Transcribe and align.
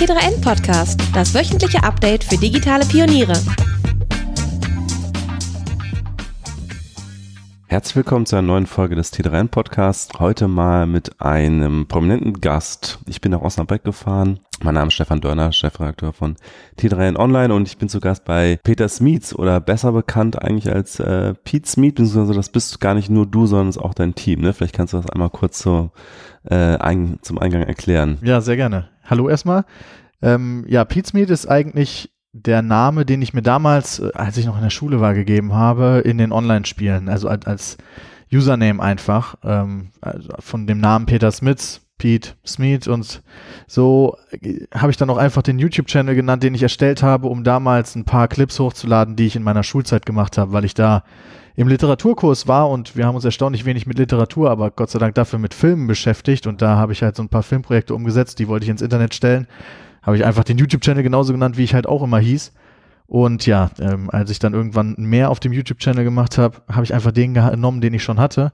T3N 0.00 0.40
Podcast, 0.40 0.98
das 1.12 1.34
wöchentliche 1.34 1.84
Update 1.84 2.24
für 2.24 2.38
digitale 2.38 2.86
Pioniere. 2.86 3.34
Herzlich 7.66 7.96
willkommen 7.96 8.24
zu 8.24 8.36
einer 8.36 8.46
neuen 8.46 8.64
Folge 8.64 8.94
des 8.94 9.12
T3N 9.12 9.48
Podcasts. 9.48 10.18
Heute 10.18 10.48
mal 10.48 10.86
mit 10.86 11.20
einem 11.20 11.86
prominenten 11.86 12.40
Gast. 12.40 12.98
Ich 13.08 13.20
bin 13.20 13.32
nach 13.32 13.42
Osnabrück 13.42 13.84
gefahren. 13.84 14.40
Mein 14.62 14.76
Name 14.76 14.88
ist 14.88 14.94
Stefan 14.94 15.20
Dörner, 15.20 15.52
Chefredakteur 15.52 16.14
von 16.14 16.36
T3N 16.78 17.18
Online 17.18 17.52
und 17.52 17.68
ich 17.68 17.76
bin 17.76 17.90
zu 17.90 18.00
Gast 18.00 18.24
bei 18.24 18.58
Peter 18.62 18.88
Smeets 18.88 19.34
oder 19.34 19.60
besser 19.60 19.92
bekannt 19.92 20.40
eigentlich 20.40 20.72
als 20.72 20.98
äh, 20.98 21.34
Pete 21.44 21.68
Smeet, 21.68 21.96
beziehungsweise 21.96 22.32
das 22.32 22.48
bist 22.48 22.80
gar 22.80 22.94
nicht 22.94 23.10
nur 23.10 23.26
du, 23.26 23.44
sondern 23.44 23.68
es 23.68 23.76
ist 23.76 23.82
auch 23.82 23.92
dein 23.92 24.14
Team. 24.14 24.40
Ne? 24.40 24.54
Vielleicht 24.54 24.74
kannst 24.74 24.94
du 24.94 24.96
das 24.96 25.10
einmal 25.10 25.28
kurz 25.28 25.58
so, 25.58 25.90
äh, 26.44 26.54
ein, 26.54 27.18
zum 27.20 27.38
Eingang 27.38 27.64
erklären. 27.64 28.16
Ja, 28.22 28.40
sehr 28.40 28.56
gerne. 28.56 28.88
Hallo 29.10 29.28
erstmal. 29.28 29.64
Ähm, 30.22 30.64
ja, 30.68 30.84
Pete 30.84 31.08
Smeet 31.08 31.30
ist 31.30 31.46
eigentlich 31.46 32.12
der 32.32 32.62
Name, 32.62 33.04
den 33.04 33.20
ich 33.22 33.34
mir 33.34 33.42
damals, 33.42 33.98
äh, 33.98 34.12
als 34.14 34.36
ich 34.36 34.46
noch 34.46 34.54
in 34.56 34.62
der 34.62 34.70
Schule 34.70 35.00
war, 35.00 35.14
gegeben 35.14 35.52
habe, 35.52 36.00
in 36.04 36.16
den 36.16 36.30
Online-Spielen, 36.30 37.08
also 37.08 37.28
als, 37.28 37.44
als 37.44 37.76
Username 38.32 38.80
einfach, 38.80 39.34
ähm, 39.42 39.90
also 40.00 40.28
von 40.38 40.68
dem 40.68 40.78
Namen 40.78 41.06
Peter 41.06 41.32
Smits, 41.32 41.80
Pete 41.98 42.36
Smith 42.46 42.86
und 42.86 43.22
so 43.66 44.16
äh, 44.30 44.66
habe 44.72 44.92
ich 44.92 44.96
dann 44.96 45.10
auch 45.10 45.18
einfach 45.18 45.42
den 45.42 45.58
YouTube-Channel 45.58 46.14
genannt, 46.14 46.44
den 46.44 46.54
ich 46.54 46.62
erstellt 46.62 47.02
habe, 47.02 47.26
um 47.26 47.42
damals 47.42 47.96
ein 47.96 48.04
paar 48.04 48.28
Clips 48.28 48.60
hochzuladen, 48.60 49.16
die 49.16 49.26
ich 49.26 49.34
in 49.34 49.42
meiner 49.42 49.64
Schulzeit 49.64 50.06
gemacht 50.06 50.38
habe, 50.38 50.52
weil 50.52 50.64
ich 50.64 50.74
da 50.74 51.02
im 51.56 51.68
Literaturkurs 51.68 52.48
war 52.48 52.70
und 52.70 52.96
wir 52.96 53.06
haben 53.06 53.14
uns 53.14 53.24
erstaunlich 53.24 53.64
wenig 53.64 53.86
mit 53.86 53.98
Literatur, 53.98 54.50
aber 54.50 54.70
Gott 54.70 54.90
sei 54.90 54.98
Dank 54.98 55.14
dafür 55.14 55.38
mit 55.38 55.54
Filmen 55.54 55.86
beschäftigt 55.86 56.46
und 56.46 56.62
da 56.62 56.76
habe 56.76 56.92
ich 56.92 57.02
halt 57.02 57.16
so 57.16 57.22
ein 57.22 57.28
paar 57.28 57.42
Filmprojekte 57.42 57.94
umgesetzt, 57.94 58.38
die 58.38 58.48
wollte 58.48 58.64
ich 58.64 58.70
ins 58.70 58.82
Internet 58.82 59.14
stellen 59.14 59.46
habe 60.02 60.16
ich 60.16 60.24
einfach 60.24 60.44
den 60.44 60.58
YouTube-Channel 60.58 61.02
genauso 61.02 61.32
genannt, 61.32 61.56
wie 61.56 61.64
ich 61.64 61.74
halt 61.74 61.86
auch 61.86 62.02
immer 62.02 62.18
hieß. 62.18 62.52
Und 63.06 63.46
ja, 63.46 63.70
ähm, 63.80 64.08
als 64.10 64.30
ich 64.30 64.38
dann 64.38 64.54
irgendwann 64.54 64.94
mehr 64.96 65.30
auf 65.30 65.40
dem 65.40 65.52
YouTube-Channel 65.52 66.04
gemacht 66.04 66.38
habe, 66.38 66.62
habe 66.70 66.84
ich 66.84 66.94
einfach 66.94 67.12
den 67.12 67.34
genommen, 67.34 67.80
den 67.80 67.94
ich 67.94 68.02
schon 68.02 68.20
hatte. 68.20 68.52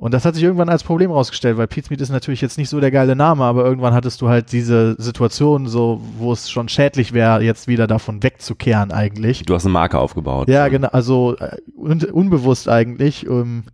Und 0.00 0.14
das 0.14 0.24
hat 0.24 0.34
sich 0.34 0.42
irgendwann 0.42 0.70
als 0.70 0.82
Problem 0.82 1.10
rausgestellt, 1.10 1.58
weil 1.58 1.66
Pizmeet 1.66 2.00
ist 2.00 2.10
natürlich 2.10 2.40
jetzt 2.40 2.56
nicht 2.56 2.70
so 2.70 2.80
der 2.80 2.90
geile 2.90 3.14
Name, 3.14 3.44
aber 3.44 3.64
irgendwann 3.64 3.92
hattest 3.92 4.22
du 4.22 4.28
halt 4.28 4.50
diese 4.50 4.96
Situation, 4.98 5.66
so, 5.66 6.00
wo 6.16 6.32
es 6.32 6.50
schon 6.50 6.68
schädlich 6.68 7.12
wäre, 7.12 7.42
jetzt 7.42 7.68
wieder 7.68 7.86
davon 7.86 8.22
wegzukehren 8.22 8.92
eigentlich. 8.92 9.42
Du 9.42 9.54
hast 9.54 9.66
eine 9.66 9.74
Marke 9.74 9.98
aufgebaut. 9.98 10.48
Ja, 10.48 10.68
genau, 10.68 10.88
also 10.88 11.36
äh, 11.38 11.56
un 11.76 12.02
unbewusst 12.02 12.68
eigentlich, 12.68 13.26
ähm, 13.26 13.64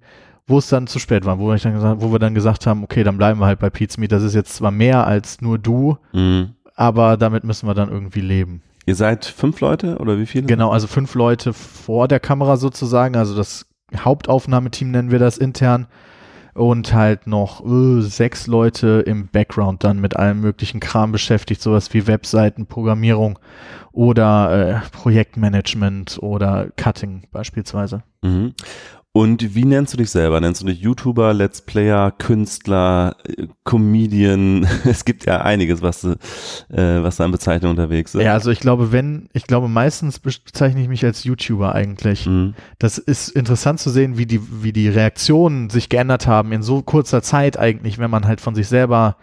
wo 0.48 0.58
es 0.58 0.68
dann 0.68 0.88
zu 0.88 0.98
spät 0.98 1.24
war, 1.24 1.38
wo, 1.38 1.54
dann 1.54 2.00
wo 2.00 2.10
wir 2.10 2.18
dann 2.18 2.34
gesagt 2.34 2.66
haben, 2.66 2.82
okay, 2.82 3.04
dann 3.04 3.18
bleiben 3.18 3.38
wir 3.38 3.46
halt 3.46 3.60
bei 3.60 3.70
Pizmeet. 3.70 4.10
Das 4.10 4.24
ist 4.24 4.34
jetzt 4.34 4.56
zwar 4.56 4.72
mehr 4.72 5.06
als 5.06 5.40
nur 5.40 5.58
du, 5.58 5.96
mhm 6.12 6.56
aber 6.76 7.16
damit 7.16 7.42
müssen 7.42 7.66
wir 7.66 7.74
dann 7.74 7.90
irgendwie 7.90 8.20
leben. 8.20 8.62
Ihr 8.84 8.94
seid 8.94 9.24
fünf 9.24 9.60
Leute 9.60 9.98
oder 9.98 10.18
wie 10.18 10.26
viele? 10.26 10.46
Genau, 10.46 10.70
also 10.70 10.86
fünf 10.86 11.14
Leute 11.14 11.52
vor 11.52 12.06
der 12.06 12.20
Kamera 12.20 12.56
sozusagen, 12.56 13.16
also 13.16 13.34
das 13.34 13.66
Hauptaufnahmeteam 13.96 14.90
nennen 14.90 15.10
wir 15.10 15.18
das 15.18 15.38
intern 15.38 15.86
und 16.56 16.94
halt 16.94 17.26
noch 17.26 17.64
äh, 17.64 18.00
sechs 18.00 18.46
Leute 18.46 19.02
im 19.06 19.28
Background 19.28 19.84
dann 19.84 20.00
mit 20.00 20.16
allem 20.16 20.40
möglichen 20.40 20.80
Kram 20.80 21.12
beschäftigt, 21.12 21.60
sowas 21.60 21.92
wie 21.92 22.06
Webseiten, 22.06 22.66
Programmierung 22.66 23.38
oder 23.92 24.82
äh, 24.82 24.90
Projektmanagement 24.90 26.18
oder 26.20 26.68
Cutting 26.76 27.24
beispielsweise. 27.30 28.02
Mhm. 28.22 28.54
Und 29.16 29.54
wie 29.54 29.64
nennst 29.64 29.94
du 29.94 29.96
dich 29.96 30.10
selber? 30.10 30.42
Nennst 30.42 30.60
du 30.60 30.66
dich 30.66 30.78
YouTuber, 30.78 31.32
Let's 31.32 31.62
Player, 31.62 32.10
Künstler, 32.10 33.16
äh, 33.24 33.46
Comedian? 33.64 34.68
Es 34.84 35.06
gibt 35.06 35.24
ja 35.24 35.40
einiges, 35.40 35.80
was, 35.80 36.04
äh, 36.04 36.16
was 36.68 37.16
da 37.16 37.24
an 37.24 37.32
Bezeichnung 37.32 37.70
unterwegs 37.70 38.14
ist. 38.14 38.20
Ja, 38.22 38.34
also 38.34 38.50
ich 38.50 38.60
glaube, 38.60 38.92
wenn, 38.92 39.30
ich 39.32 39.46
glaube, 39.46 39.68
meistens 39.68 40.18
bezeichne 40.18 40.82
ich 40.82 40.88
mich 40.88 41.02
als 41.02 41.24
YouTuber 41.24 41.74
eigentlich. 41.74 42.26
Mhm. 42.26 42.52
Das 42.78 42.98
ist 42.98 43.30
interessant 43.30 43.80
zu 43.80 43.88
sehen, 43.88 44.18
wie 44.18 44.26
die, 44.26 44.62
wie 44.62 44.74
die 44.74 44.90
Reaktionen 44.90 45.70
sich 45.70 45.88
geändert 45.88 46.26
haben 46.26 46.52
in 46.52 46.62
so 46.62 46.82
kurzer 46.82 47.22
Zeit 47.22 47.58
eigentlich, 47.58 47.96
wenn 47.96 48.10
man 48.10 48.26
halt 48.26 48.42
von 48.42 48.54
sich 48.54 48.68
selber 48.68 49.16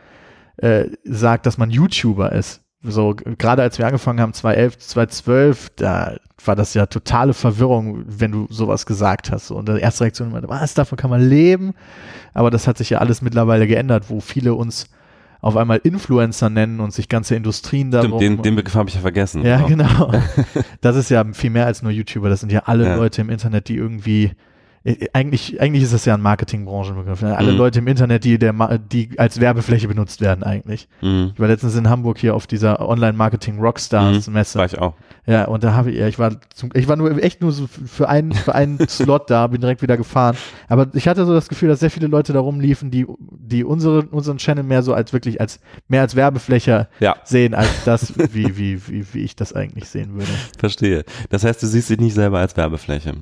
äh, 0.57 0.85
sagt, 1.03 1.46
dass 1.46 1.59
man 1.59 1.69
YouTuber 1.69 2.31
ist. 2.31 2.62
So, 2.83 3.16
gerade 3.16 3.61
als 3.61 3.77
wir 3.77 3.85
angefangen 3.85 4.19
haben, 4.19 4.33
2011, 4.33 4.77
2012, 4.77 5.69
da 5.77 6.17
war 6.44 6.55
das 6.55 6.73
ja 6.73 6.85
totale 6.85 7.33
Verwirrung, 7.33 8.03
wenn 8.05 8.31
du 8.31 8.47
sowas 8.49 8.85
gesagt 8.85 9.31
hast. 9.31 9.51
Und 9.51 9.69
die 9.69 9.79
erste 9.79 10.03
Reaktion 10.03 10.33
war, 10.33 10.41
was, 10.49 10.73
davon 10.73 10.97
kann 10.97 11.09
man 11.09 11.22
leben? 11.22 11.73
Aber 12.33 12.51
das 12.51 12.67
hat 12.67 12.77
sich 12.77 12.89
ja 12.89 12.97
alles 12.97 13.22
mittlerweile 13.22 13.67
geändert, 13.67 14.09
wo 14.09 14.19
viele 14.19 14.53
uns 14.53 14.88
auf 15.39 15.55
einmal 15.55 15.79
Influencer 15.83 16.49
nennen 16.49 16.79
und 16.79 16.93
sich 16.93 17.09
ganze 17.09 17.35
Industrien 17.35 17.91
darum. 17.91 18.19
Den, 18.19 18.41
den 18.41 18.55
Begriff 18.55 18.75
habe 18.75 18.89
ich 18.89 18.95
ja 18.95 19.01
vergessen. 19.01 19.45
Ja, 19.45 19.61
genau. 19.61 20.11
das 20.81 20.95
ist 20.95 21.09
ja 21.09 21.23
viel 21.33 21.49
mehr 21.49 21.66
als 21.66 21.81
nur 21.83 21.91
YouTuber. 21.91 22.29
Das 22.29 22.41
sind 22.41 22.51
ja 22.51 22.63
alle 22.66 22.85
ja. 22.85 22.95
Leute 22.95 23.22
im 23.22 23.29
Internet, 23.29 23.67
die 23.69 23.75
irgendwie 23.75 24.31
eigentlich, 25.13 25.61
eigentlich 25.61 25.83
ist 25.83 25.94
das 25.94 26.03
ja 26.03 26.13
ein 26.13 26.21
Marketingbranchenbegriff. 26.21 27.21
Ne? 27.21 27.38
Alle 27.38 27.53
mhm. 27.53 27.57
Leute 27.57 27.79
im 27.79 27.88
Internet, 27.88 28.25
die, 28.25 28.38
der, 28.38 28.53
die 28.79 29.17
als 29.17 29.39
Werbefläche 29.39 29.88
benutzt 29.88 30.19
werden 30.19 30.44
eigentlich. 30.44 30.89
Mhm. 31.01 31.31
Ich 31.33 31.39
war 31.39 31.47
letztens 31.47 31.75
in 31.75 31.89
Hamburg 31.89 32.17
hier 32.17 32.35
auf 32.35 32.47
dieser 32.47 32.85
Online-Marketing-Rockstars-Messe. 32.85 34.57
Mhm. 34.57 34.59
War 34.59 34.66
ich 34.66 34.79
auch. 34.79 34.93
Ja, 35.25 35.45
und 35.45 35.63
da 35.63 35.73
habe 35.73 35.91
ich, 35.91 35.99
ja, 35.99 36.07
ich 36.09 36.19
war, 36.19 36.35
zum, 36.53 36.69
ich 36.73 36.89
war 36.89 36.97
nur 36.97 37.17
echt 37.23 37.39
nur 37.39 37.53
so 37.53 37.67
für 37.67 38.09
einen, 38.09 38.33
für 38.33 38.55
einen 38.55 38.77
Slot 38.89 39.29
da, 39.29 39.47
bin 39.47 39.61
direkt 39.61 39.81
wieder 39.81 39.95
gefahren. 39.95 40.35
Aber 40.67 40.88
ich 40.93 41.07
hatte 41.07 41.25
so 41.25 41.33
das 41.33 41.47
Gefühl, 41.47 41.69
dass 41.69 41.79
sehr 41.79 41.91
viele 41.91 42.07
Leute 42.07 42.33
da 42.33 42.41
rumliefen, 42.41 42.91
die, 42.91 43.07
die 43.31 43.63
unsere, 43.63 44.01
unseren 44.07 44.38
Channel 44.38 44.66
mehr 44.66 44.83
so 44.83 44.93
als 44.93 45.13
wirklich 45.13 45.39
als, 45.39 45.61
mehr 45.88 46.01
als 46.01 46.17
Werbefläche 46.17 46.89
ja. 46.99 47.16
sehen, 47.23 47.53
als 47.53 47.69
das, 47.85 48.13
wie, 48.33 48.57
wie, 48.57 48.85
wie, 48.88 49.13
wie 49.13 49.19
ich 49.19 49.38
das 49.38 49.53
eigentlich 49.53 49.88
sehen 49.88 50.16
würde. 50.16 50.31
Verstehe. 50.57 51.05
Das 51.29 51.45
heißt, 51.45 51.63
du 51.63 51.67
siehst 51.67 51.89
dich 51.89 51.99
nicht 51.99 52.16
selber 52.16 52.39
als 52.39 52.57
Werbefläche. 52.57 53.13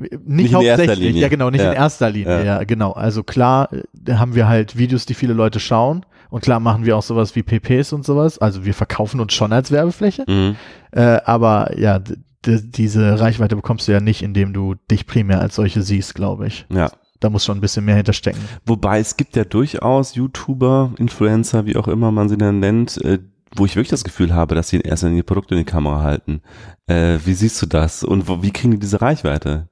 Nicht, 0.00 0.26
nicht 0.26 0.54
hauptsächlich, 0.54 1.16
ja 1.16 1.28
genau, 1.28 1.50
nicht 1.50 1.62
ja. 1.62 1.70
in 1.70 1.76
erster 1.76 2.10
Linie, 2.10 2.38
ja. 2.38 2.44
ja. 2.44 2.64
genau. 2.64 2.92
Also 2.92 3.22
klar 3.22 3.68
äh, 3.72 4.12
haben 4.14 4.34
wir 4.34 4.48
halt 4.48 4.76
Videos, 4.76 5.06
die 5.06 5.14
viele 5.14 5.34
Leute 5.34 5.60
schauen 5.60 6.04
und 6.30 6.42
klar 6.42 6.60
machen 6.60 6.84
wir 6.84 6.96
auch 6.96 7.02
sowas 7.02 7.36
wie 7.36 7.42
PPs 7.42 7.92
und 7.92 8.04
sowas. 8.04 8.38
Also 8.38 8.64
wir 8.64 8.74
verkaufen 8.74 9.20
uns 9.20 9.32
schon 9.34 9.52
als 9.52 9.70
Werbefläche, 9.70 10.24
mhm. 10.26 10.56
äh, 10.92 11.20
aber 11.24 11.78
ja, 11.78 12.00
diese 12.44 13.20
Reichweite 13.20 13.56
bekommst 13.56 13.86
du 13.86 13.92
ja 13.92 14.00
nicht, 14.00 14.22
indem 14.22 14.52
du 14.52 14.74
dich 14.90 15.06
primär 15.06 15.40
als 15.40 15.56
solche 15.56 15.82
siehst, 15.82 16.14
glaube 16.14 16.46
ich. 16.46 16.66
Ja. 16.72 16.90
Da 17.20 17.28
muss 17.28 17.44
schon 17.44 17.58
ein 17.58 17.60
bisschen 17.60 17.84
mehr 17.84 17.96
hinterstecken. 17.96 18.40
Wobei 18.64 18.98
es 18.98 19.18
gibt 19.18 19.36
ja 19.36 19.44
durchaus 19.44 20.14
YouTuber, 20.14 20.94
Influencer, 20.96 21.66
wie 21.66 21.76
auch 21.76 21.86
immer 21.86 22.10
man 22.10 22.30
sie 22.30 22.38
dann 22.38 22.60
nennt, 22.60 22.96
äh, 23.04 23.18
wo 23.54 23.66
ich 23.66 23.76
wirklich 23.76 23.90
das 23.90 24.04
Gefühl 24.04 24.34
habe, 24.34 24.54
dass 24.54 24.68
sie 24.68 24.76
in 24.76 24.82
erster 24.82 25.08
Linie 25.08 25.24
Produkte 25.24 25.54
in 25.54 25.60
die 25.60 25.70
Kamera 25.70 26.02
halten. 26.02 26.40
Äh, 26.86 27.18
wie 27.24 27.34
siehst 27.34 27.60
du 27.60 27.66
das? 27.66 28.04
Und 28.04 28.28
wo, 28.28 28.42
wie 28.42 28.52
kriegen 28.52 28.72
die 28.72 28.78
diese 28.78 29.02
Reichweite? 29.02 29.68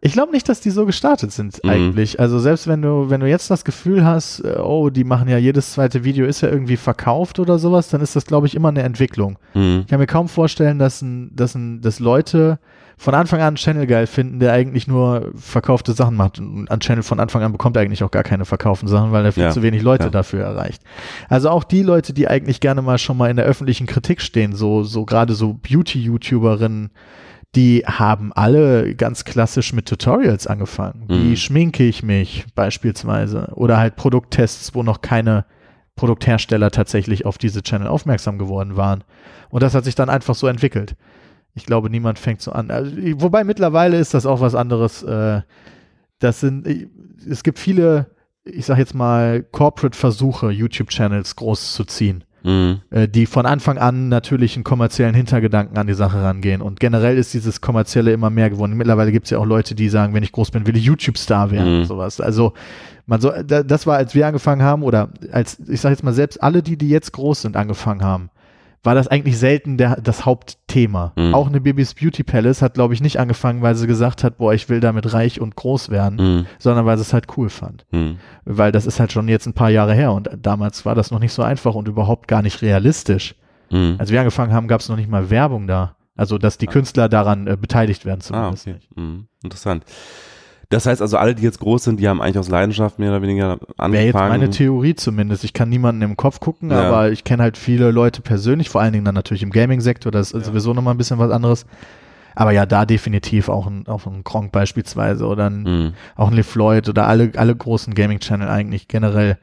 Ich 0.00 0.12
glaube 0.12 0.32
nicht, 0.32 0.48
dass 0.48 0.60
die 0.60 0.70
so 0.70 0.86
gestartet 0.86 1.32
sind 1.32 1.60
mhm. 1.62 1.70
eigentlich. 1.70 2.20
Also 2.20 2.38
selbst 2.38 2.68
wenn 2.68 2.82
du, 2.82 3.10
wenn 3.10 3.20
du 3.20 3.28
jetzt 3.28 3.50
das 3.50 3.64
Gefühl 3.64 4.04
hast, 4.04 4.40
äh, 4.40 4.58
oh, 4.58 4.90
die 4.90 5.04
machen 5.04 5.28
ja 5.28 5.38
jedes 5.38 5.72
zweite 5.72 6.04
Video 6.04 6.26
ist 6.26 6.40
ja 6.40 6.48
irgendwie 6.48 6.76
verkauft 6.76 7.38
oder 7.38 7.58
sowas, 7.58 7.88
dann 7.88 8.00
ist 8.00 8.14
das, 8.14 8.24
glaube 8.26 8.46
ich, 8.46 8.54
immer 8.54 8.68
eine 8.68 8.82
Entwicklung. 8.82 9.38
Mhm. 9.54 9.80
Ich 9.82 9.86
kann 9.88 9.98
mir 9.98 10.06
kaum 10.06 10.28
vorstellen, 10.28 10.78
dass, 10.78 11.02
ein, 11.02 11.34
dass, 11.34 11.54
ein, 11.54 11.80
dass 11.80 11.98
Leute 11.98 12.58
von 13.00 13.14
Anfang 13.14 13.40
an 13.40 13.48
einen 13.48 13.56
Channel 13.56 13.86
geil 13.86 14.08
finden, 14.08 14.40
der 14.40 14.52
eigentlich 14.52 14.88
nur 14.88 15.30
verkaufte 15.36 15.92
Sachen 15.92 16.16
macht. 16.16 16.40
Und 16.40 16.68
ein 16.68 16.80
Channel 16.80 17.04
von 17.04 17.20
Anfang 17.20 17.42
an 17.44 17.52
bekommt 17.52 17.76
er 17.76 17.82
eigentlich 17.82 18.02
auch 18.02 18.10
gar 18.10 18.24
keine 18.24 18.44
verkauften 18.44 18.88
Sachen, 18.88 19.12
weil 19.12 19.24
er 19.24 19.32
viel 19.32 19.44
ja. 19.44 19.50
zu 19.50 19.62
wenig 19.62 19.82
Leute 19.82 20.04
ja. 20.04 20.10
dafür 20.10 20.42
erreicht. 20.42 20.82
Also 21.28 21.48
auch 21.50 21.62
die 21.62 21.82
Leute, 21.82 22.12
die 22.12 22.26
eigentlich 22.26 22.58
gerne 22.58 22.82
mal 22.82 22.98
schon 22.98 23.16
mal 23.16 23.30
in 23.30 23.36
der 23.36 23.46
öffentlichen 23.46 23.86
Kritik 23.86 24.20
stehen, 24.20 24.52
so, 24.52 24.82
so 24.82 25.04
gerade 25.04 25.34
so 25.34 25.54
Beauty-YouTuberinnen, 25.54 26.90
die 27.54 27.84
haben 27.86 28.32
alle 28.34 28.94
ganz 28.94 29.24
klassisch 29.24 29.72
mit 29.72 29.86
Tutorials 29.86 30.46
angefangen. 30.46 31.04
Wie 31.08 31.30
mhm. 31.30 31.36
schminke 31.36 31.84
ich 31.84 32.02
mich 32.02 32.44
beispielsweise? 32.54 33.52
Oder 33.54 33.78
halt 33.78 33.96
Produkttests, 33.96 34.74
wo 34.74 34.82
noch 34.82 35.00
keine 35.00 35.46
Produkthersteller 35.96 36.70
tatsächlich 36.70 37.24
auf 37.24 37.38
diese 37.38 37.62
Channel 37.62 37.88
aufmerksam 37.88 38.38
geworden 38.38 38.76
waren. 38.76 39.02
Und 39.48 39.62
das 39.62 39.74
hat 39.74 39.84
sich 39.84 39.94
dann 39.94 40.10
einfach 40.10 40.34
so 40.34 40.46
entwickelt. 40.46 40.94
Ich 41.54 41.64
glaube, 41.64 41.90
niemand 41.90 42.18
fängt 42.18 42.42
so 42.42 42.52
an. 42.52 42.70
Also, 42.70 42.94
wobei 43.20 43.44
mittlerweile 43.44 43.98
ist 43.98 44.14
das 44.14 44.26
auch 44.26 44.40
was 44.40 44.54
anderes. 44.54 45.02
Äh, 45.02 45.40
das 46.18 46.40
sind, 46.40 46.66
äh, 46.66 46.88
es 47.28 47.42
gibt 47.42 47.58
viele, 47.58 48.14
ich 48.44 48.66
sag 48.66 48.78
jetzt 48.78 48.94
mal, 48.94 49.42
Corporate-Versuche, 49.42 50.50
YouTube-Channels 50.50 51.34
groß 51.34 51.72
zu 51.72 51.84
ziehen 51.84 52.24
mhm. 52.48 52.80
äh, 52.90 53.06
die 53.06 53.26
von 53.26 53.46
Anfang 53.46 53.78
an 53.78 54.08
natürlich 54.08 54.56
einen 54.56 54.64
kommerziellen 54.64 55.14
Hintergedanken 55.14 55.76
an 55.76 55.86
die 55.86 55.94
Sache 55.94 56.22
rangehen. 56.22 56.62
Und 56.62 56.80
generell 56.80 57.16
ist 57.18 57.34
dieses 57.34 57.60
Kommerzielle 57.60 58.12
immer 58.12 58.30
mehr 58.30 58.50
geworden. 58.50 58.76
Mittlerweile 58.76 59.12
gibt 59.12 59.26
es 59.26 59.30
ja 59.30 59.38
auch 59.38 59.46
Leute, 59.46 59.74
die 59.74 59.88
sagen, 59.88 60.14
wenn 60.14 60.22
ich 60.22 60.32
groß 60.32 60.50
bin, 60.50 60.66
will 60.66 60.76
ich 60.76 60.84
YouTube-Star 60.84 61.50
werden 61.50 61.74
mhm. 61.74 61.80
und 61.80 61.86
sowas. 61.86 62.20
Also 62.20 62.54
man 63.06 63.20
so, 63.20 63.32
das 63.42 63.86
war, 63.86 63.96
als 63.96 64.14
wir 64.14 64.26
angefangen 64.26 64.62
haben, 64.62 64.82
oder 64.82 65.10
als, 65.32 65.58
ich 65.68 65.80
sage 65.80 65.94
jetzt 65.94 66.04
mal, 66.04 66.12
selbst 66.12 66.42
alle, 66.42 66.62
die, 66.62 66.76
die 66.76 66.88
jetzt 66.88 67.12
groß 67.12 67.42
sind, 67.42 67.56
angefangen 67.56 68.02
haben, 68.02 68.30
war 68.82 68.94
das 68.94 69.08
eigentlich 69.08 69.38
selten 69.38 69.76
der, 69.76 70.00
das 70.00 70.24
Hauptthema. 70.24 71.12
Mhm. 71.16 71.34
Auch 71.34 71.48
eine 71.48 71.60
Bibis 71.60 71.94
Beauty 71.94 72.22
Palace 72.22 72.62
hat, 72.62 72.74
glaube 72.74 72.94
ich, 72.94 73.00
nicht 73.00 73.18
angefangen, 73.18 73.62
weil 73.62 73.74
sie 73.74 73.86
gesagt 73.86 74.24
hat, 74.24 74.38
boah, 74.38 74.54
ich 74.54 74.68
will 74.68 74.80
damit 74.80 75.12
reich 75.12 75.40
und 75.40 75.56
groß 75.56 75.90
werden, 75.90 76.16
mhm. 76.16 76.46
sondern 76.58 76.86
weil 76.86 76.96
sie 76.96 77.02
es 77.02 77.12
halt 77.12 77.26
cool 77.36 77.50
fand. 77.50 77.86
Mhm. 77.90 78.18
Weil 78.44 78.72
das 78.72 78.86
ist 78.86 79.00
halt 79.00 79.12
schon 79.12 79.28
jetzt 79.28 79.46
ein 79.46 79.54
paar 79.54 79.70
Jahre 79.70 79.94
her 79.94 80.12
und 80.12 80.30
damals 80.40 80.86
war 80.86 80.94
das 80.94 81.10
noch 81.10 81.18
nicht 81.18 81.32
so 81.32 81.42
einfach 81.42 81.74
und 81.74 81.88
überhaupt 81.88 82.28
gar 82.28 82.42
nicht 82.42 82.62
realistisch. 82.62 83.34
Mhm. 83.70 83.96
Als 83.98 84.10
wir 84.10 84.20
angefangen 84.20 84.52
haben, 84.52 84.68
gab 84.68 84.80
es 84.80 84.88
noch 84.88 84.96
nicht 84.96 85.10
mal 85.10 85.30
Werbung 85.30 85.66
da. 85.66 85.96
Also, 86.16 86.36
dass 86.36 86.58
die 86.58 86.68
ah. 86.68 86.72
Künstler 86.72 87.08
daran 87.08 87.46
äh, 87.46 87.56
beteiligt 87.56 88.04
werden 88.04 88.20
zumindest. 88.20 88.66
Ah, 88.66 88.70
okay. 88.72 88.80
Mhm. 88.96 89.28
Interessant. 89.42 89.84
Das 90.70 90.84
heißt 90.84 91.00
also, 91.00 91.16
alle, 91.16 91.34
die 91.34 91.42
jetzt 91.42 91.60
groß 91.60 91.84
sind, 91.84 91.98
die 91.98 92.08
haben 92.08 92.20
eigentlich 92.20 92.38
aus 92.38 92.50
Leidenschaft 92.50 92.98
mehr 92.98 93.10
oder 93.10 93.22
weniger 93.22 93.52
angefangen. 93.78 93.92
Wäre 93.94 94.04
jetzt 94.04 94.14
meine 94.14 94.50
Theorie 94.50 94.94
zumindest. 94.94 95.44
Ich 95.44 95.54
kann 95.54 95.70
niemanden 95.70 96.02
im 96.02 96.16
Kopf 96.16 96.40
gucken, 96.40 96.70
ja. 96.70 96.88
aber 96.88 97.10
ich 97.10 97.24
kenne 97.24 97.42
halt 97.42 97.56
viele 97.56 97.90
Leute 97.90 98.20
persönlich, 98.20 98.68
vor 98.68 98.82
allen 98.82 98.92
Dingen 98.92 99.06
dann 99.06 99.14
natürlich 99.14 99.42
im 99.42 99.50
Gaming-Sektor, 99.50 100.12
das 100.12 100.32
ist 100.32 100.42
ja. 100.42 100.46
sowieso 100.48 100.74
nochmal 100.74 100.92
ein 100.94 100.98
bisschen 100.98 101.18
was 101.18 101.30
anderes. 101.30 101.64
Aber 102.34 102.52
ja, 102.52 102.66
da 102.66 102.84
definitiv 102.84 103.48
auch 103.48 103.66
ein, 103.66 103.88
auch 103.88 104.06
ein 104.06 104.22
Gronk 104.24 104.52
beispielsweise 104.52 105.26
oder 105.26 105.48
ein, 105.48 105.62
mhm. 105.62 105.92
auch 106.16 106.28
ein 106.28 106.34
LeFloid 106.34 106.88
oder 106.88 107.06
alle, 107.08 107.32
alle 107.34 107.56
großen 107.56 107.94
Gaming-Channel 107.94 108.48
eigentlich 108.48 108.88
generell 108.88 109.38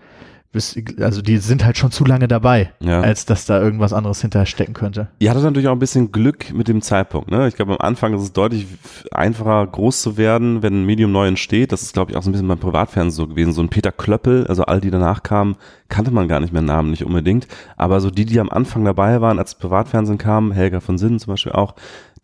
also 0.99 1.21
die 1.21 1.37
sind 1.37 1.65
halt 1.65 1.77
schon 1.77 1.91
zu 1.91 2.05
lange 2.05 2.27
dabei, 2.27 2.71
ja. 2.79 3.01
als 3.01 3.25
dass 3.25 3.45
da 3.45 3.61
irgendwas 3.61 3.93
anderes 3.93 4.21
hinterher 4.21 4.45
stecken 4.45 4.73
könnte. 4.73 5.07
Ihr 5.19 5.29
hattet 5.29 5.43
natürlich 5.43 5.67
auch 5.67 5.73
ein 5.73 5.79
bisschen 5.79 6.11
Glück 6.11 6.53
mit 6.53 6.67
dem 6.67 6.81
Zeitpunkt. 6.81 7.31
Ne? 7.31 7.47
Ich 7.47 7.55
glaube, 7.55 7.73
am 7.73 7.85
Anfang 7.85 8.13
ist 8.13 8.21
es 8.21 8.33
deutlich 8.33 8.67
einfacher, 9.11 9.65
groß 9.67 10.01
zu 10.01 10.17
werden, 10.17 10.63
wenn 10.63 10.81
ein 10.81 10.85
Medium 10.85 11.11
neu 11.11 11.27
entsteht. 11.27 11.71
Das 11.71 11.81
ist, 11.81 11.93
glaube 11.93 12.11
ich, 12.11 12.17
auch 12.17 12.23
so 12.23 12.29
ein 12.29 12.33
bisschen 12.33 12.47
beim 12.47 12.59
Privatfernsehen 12.59 13.15
so 13.15 13.27
gewesen. 13.27 13.53
So 13.53 13.61
ein 13.61 13.69
Peter 13.69 13.91
Klöppel, 13.91 14.47
also 14.47 14.63
all 14.63 14.81
die 14.81 14.91
danach 14.91 15.23
kamen, 15.23 15.55
kannte 15.89 16.11
man 16.11 16.27
gar 16.27 16.39
nicht 16.39 16.53
mehr 16.53 16.61
Namen, 16.61 16.91
nicht 16.91 17.05
unbedingt. 17.05 17.47
Aber 17.77 17.99
so 18.01 18.09
die, 18.09 18.25
die 18.25 18.39
am 18.39 18.49
Anfang 18.49 18.85
dabei 18.85 19.21
waren, 19.21 19.39
als 19.39 19.55
Privatfernsehen 19.55 20.17
kam, 20.17 20.51
Helga 20.51 20.79
von 20.79 20.97
Sinnen 20.97 21.19
zum 21.19 21.33
Beispiel 21.33 21.53
auch, 21.53 21.75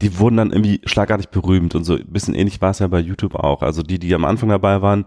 die 0.02 0.18
wurden 0.18 0.38
dann 0.38 0.52
irgendwie 0.52 0.82
schlagartig 0.86 1.30
berühmt 1.30 1.76
und 1.76 1.84
so 1.84 1.96
ein 1.96 2.08
bisschen 2.08 2.34
ähnlich 2.34 2.62
war 2.62 2.72
es 2.72 2.80
ja 2.80 2.88
bei 2.88 3.00
YouTube 3.00 3.36
auch. 3.36 3.62
Also 3.62 3.84
die, 3.84 4.00
die 4.00 4.14
am 4.16 4.26
Anfang 4.26 4.50
dabei 4.50 4.82
waren, 4.82 5.06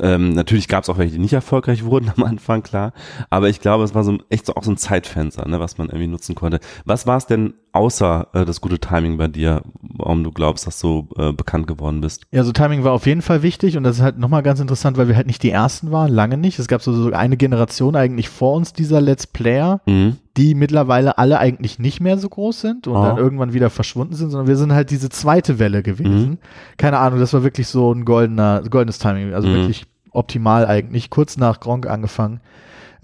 ähm, 0.00 0.32
natürlich 0.32 0.68
gab 0.68 0.82
es 0.82 0.88
auch 0.88 0.98
welche, 0.98 1.14
die 1.14 1.20
nicht 1.20 1.32
erfolgreich 1.32 1.84
wurden 1.84 2.10
am 2.16 2.24
Anfang, 2.24 2.62
klar. 2.62 2.92
Aber 3.30 3.48
ich 3.48 3.60
glaube, 3.60 3.84
es 3.84 3.94
war 3.94 4.04
so 4.04 4.18
echt 4.30 4.46
so 4.46 4.54
auch 4.54 4.64
so 4.64 4.70
ein 4.70 4.76
Zeitfenster, 4.76 5.46
ne, 5.48 5.60
was 5.60 5.78
man 5.78 5.88
irgendwie 5.88 6.08
nutzen 6.08 6.34
konnte. 6.34 6.60
Was 6.84 7.06
war 7.06 7.16
es 7.16 7.26
denn 7.26 7.54
außer 7.74 8.28
äh, 8.32 8.44
das 8.44 8.60
gute 8.60 8.78
Timing 8.78 9.18
bei 9.18 9.26
dir, 9.26 9.62
warum 9.82 10.22
du 10.22 10.30
glaubst, 10.30 10.66
dass 10.66 10.78
du 10.78 11.08
äh, 11.18 11.32
bekannt 11.32 11.66
geworden 11.66 12.00
bist? 12.00 12.22
Ja, 12.30 12.44
so 12.44 12.52
Timing 12.52 12.84
war 12.84 12.92
auf 12.92 13.06
jeden 13.06 13.20
Fall 13.20 13.42
wichtig 13.42 13.76
und 13.76 13.82
das 13.82 13.96
ist 13.96 14.02
halt 14.02 14.16
nochmal 14.16 14.44
ganz 14.44 14.60
interessant, 14.60 14.96
weil 14.96 15.08
wir 15.08 15.16
halt 15.16 15.26
nicht 15.26 15.42
die 15.42 15.50
ersten 15.50 15.90
waren, 15.90 16.12
lange 16.12 16.36
nicht. 16.36 16.58
Es 16.58 16.68
gab 16.68 16.82
so, 16.82 16.92
so 16.92 17.12
eine 17.12 17.36
Generation 17.36 17.96
eigentlich 17.96 18.28
vor 18.28 18.54
uns 18.54 18.72
dieser 18.72 19.00
Let's 19.00 19.26
Player, 19.26 19.80
mhm. 19.86 20.18
die 20.36 20.54
mittlerweile 20.54 21.18
alle 21.18 21.40
eigentlich 21.40 21.80
nicht 21.80 22.00
mehr 22.00 22.16
so 22.16 22.28
groß 22.28 22.60
sind 22.60 22.86
und 22.86 22.96
oh. 22.96 23.02
dann 23.02 23.18
irgendwann 23.18 23.52
wieder 23.52 23.70
verschwunden 23.70 24.14
sind, 24.14 24.30
sondern 24.30 24.46
wir 24.46 24.56
sind 24.56 24.72
halt 24.72 24.90
diese 24.90 25.08
zweite 25.08 25.58
Welle 25.58 25.82
gewesen. 25.82 26.30
Mhm. 26.30 26.38
Keine 26.76 26.98
Ahnung, 26.98 27.18
das 27.18 27.32
war 27.32 27.42
wirklich 27.42 27.66
so 27.66 27.92
ein 27.92 28.04
goldener, 28.04 28.62
goldenes 28.70 29.00
Timing, 29.00 29.34
also 29.34 29.48
mhm. 29.48 29.54
wirklich 29.54 29.86
optimal 30.12 30.66
eigentlich, 30.66 31.10
kurz 31.10 31.36
nach 31.36 31.58
Gronk 31.58 31.88
angefangen 31.88 32.40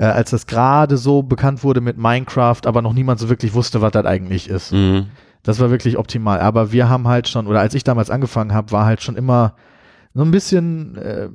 äh, 0.00 0.06
als 0.06 0.31
das 0.31 0.47
gerade 0.47 0.97
so 0.97 1.23
bekannt 1.23 1.62
wurde 1.62 1.82
mit 1.82 1.99
Minecraft, 1.99 2.62
aber 2.64 2.81
noch 2.81 2.94
niemand 2.94 3.20
so 3.20 3.29
wirklich 3.29 3.52
wusste, 3.52 3.82
was 3.82 3.93
das 3.93 4.06
eigentlich 4.06 4.49
ist. 4.49 4.73
Mhm. 4.73 5.08
Das 5.43 5.61
war 5.61 5.70
wirklich 5.70 5.99
optimal. 5.99 6.41
Aber 6.41 6.73
wir 6.73 6.88
haben 6.88 7.06
halt 7.06 7.29
schon, 7.29 7.47
oder 7.47 7.61
als 7.61 7.75
ich 7.75 7.85
damals 7.85 8.08
angefangen 8.08 8.55
habe, 8.55 8.73
war 8.73 8.87
halt 8.87 9.02
schon 9.02 9.17
immer 9.17 9.55
so 10.14 10.23
ein 10.23 10.31
bisschen 10.31 10.97
äh, 10.97 11.29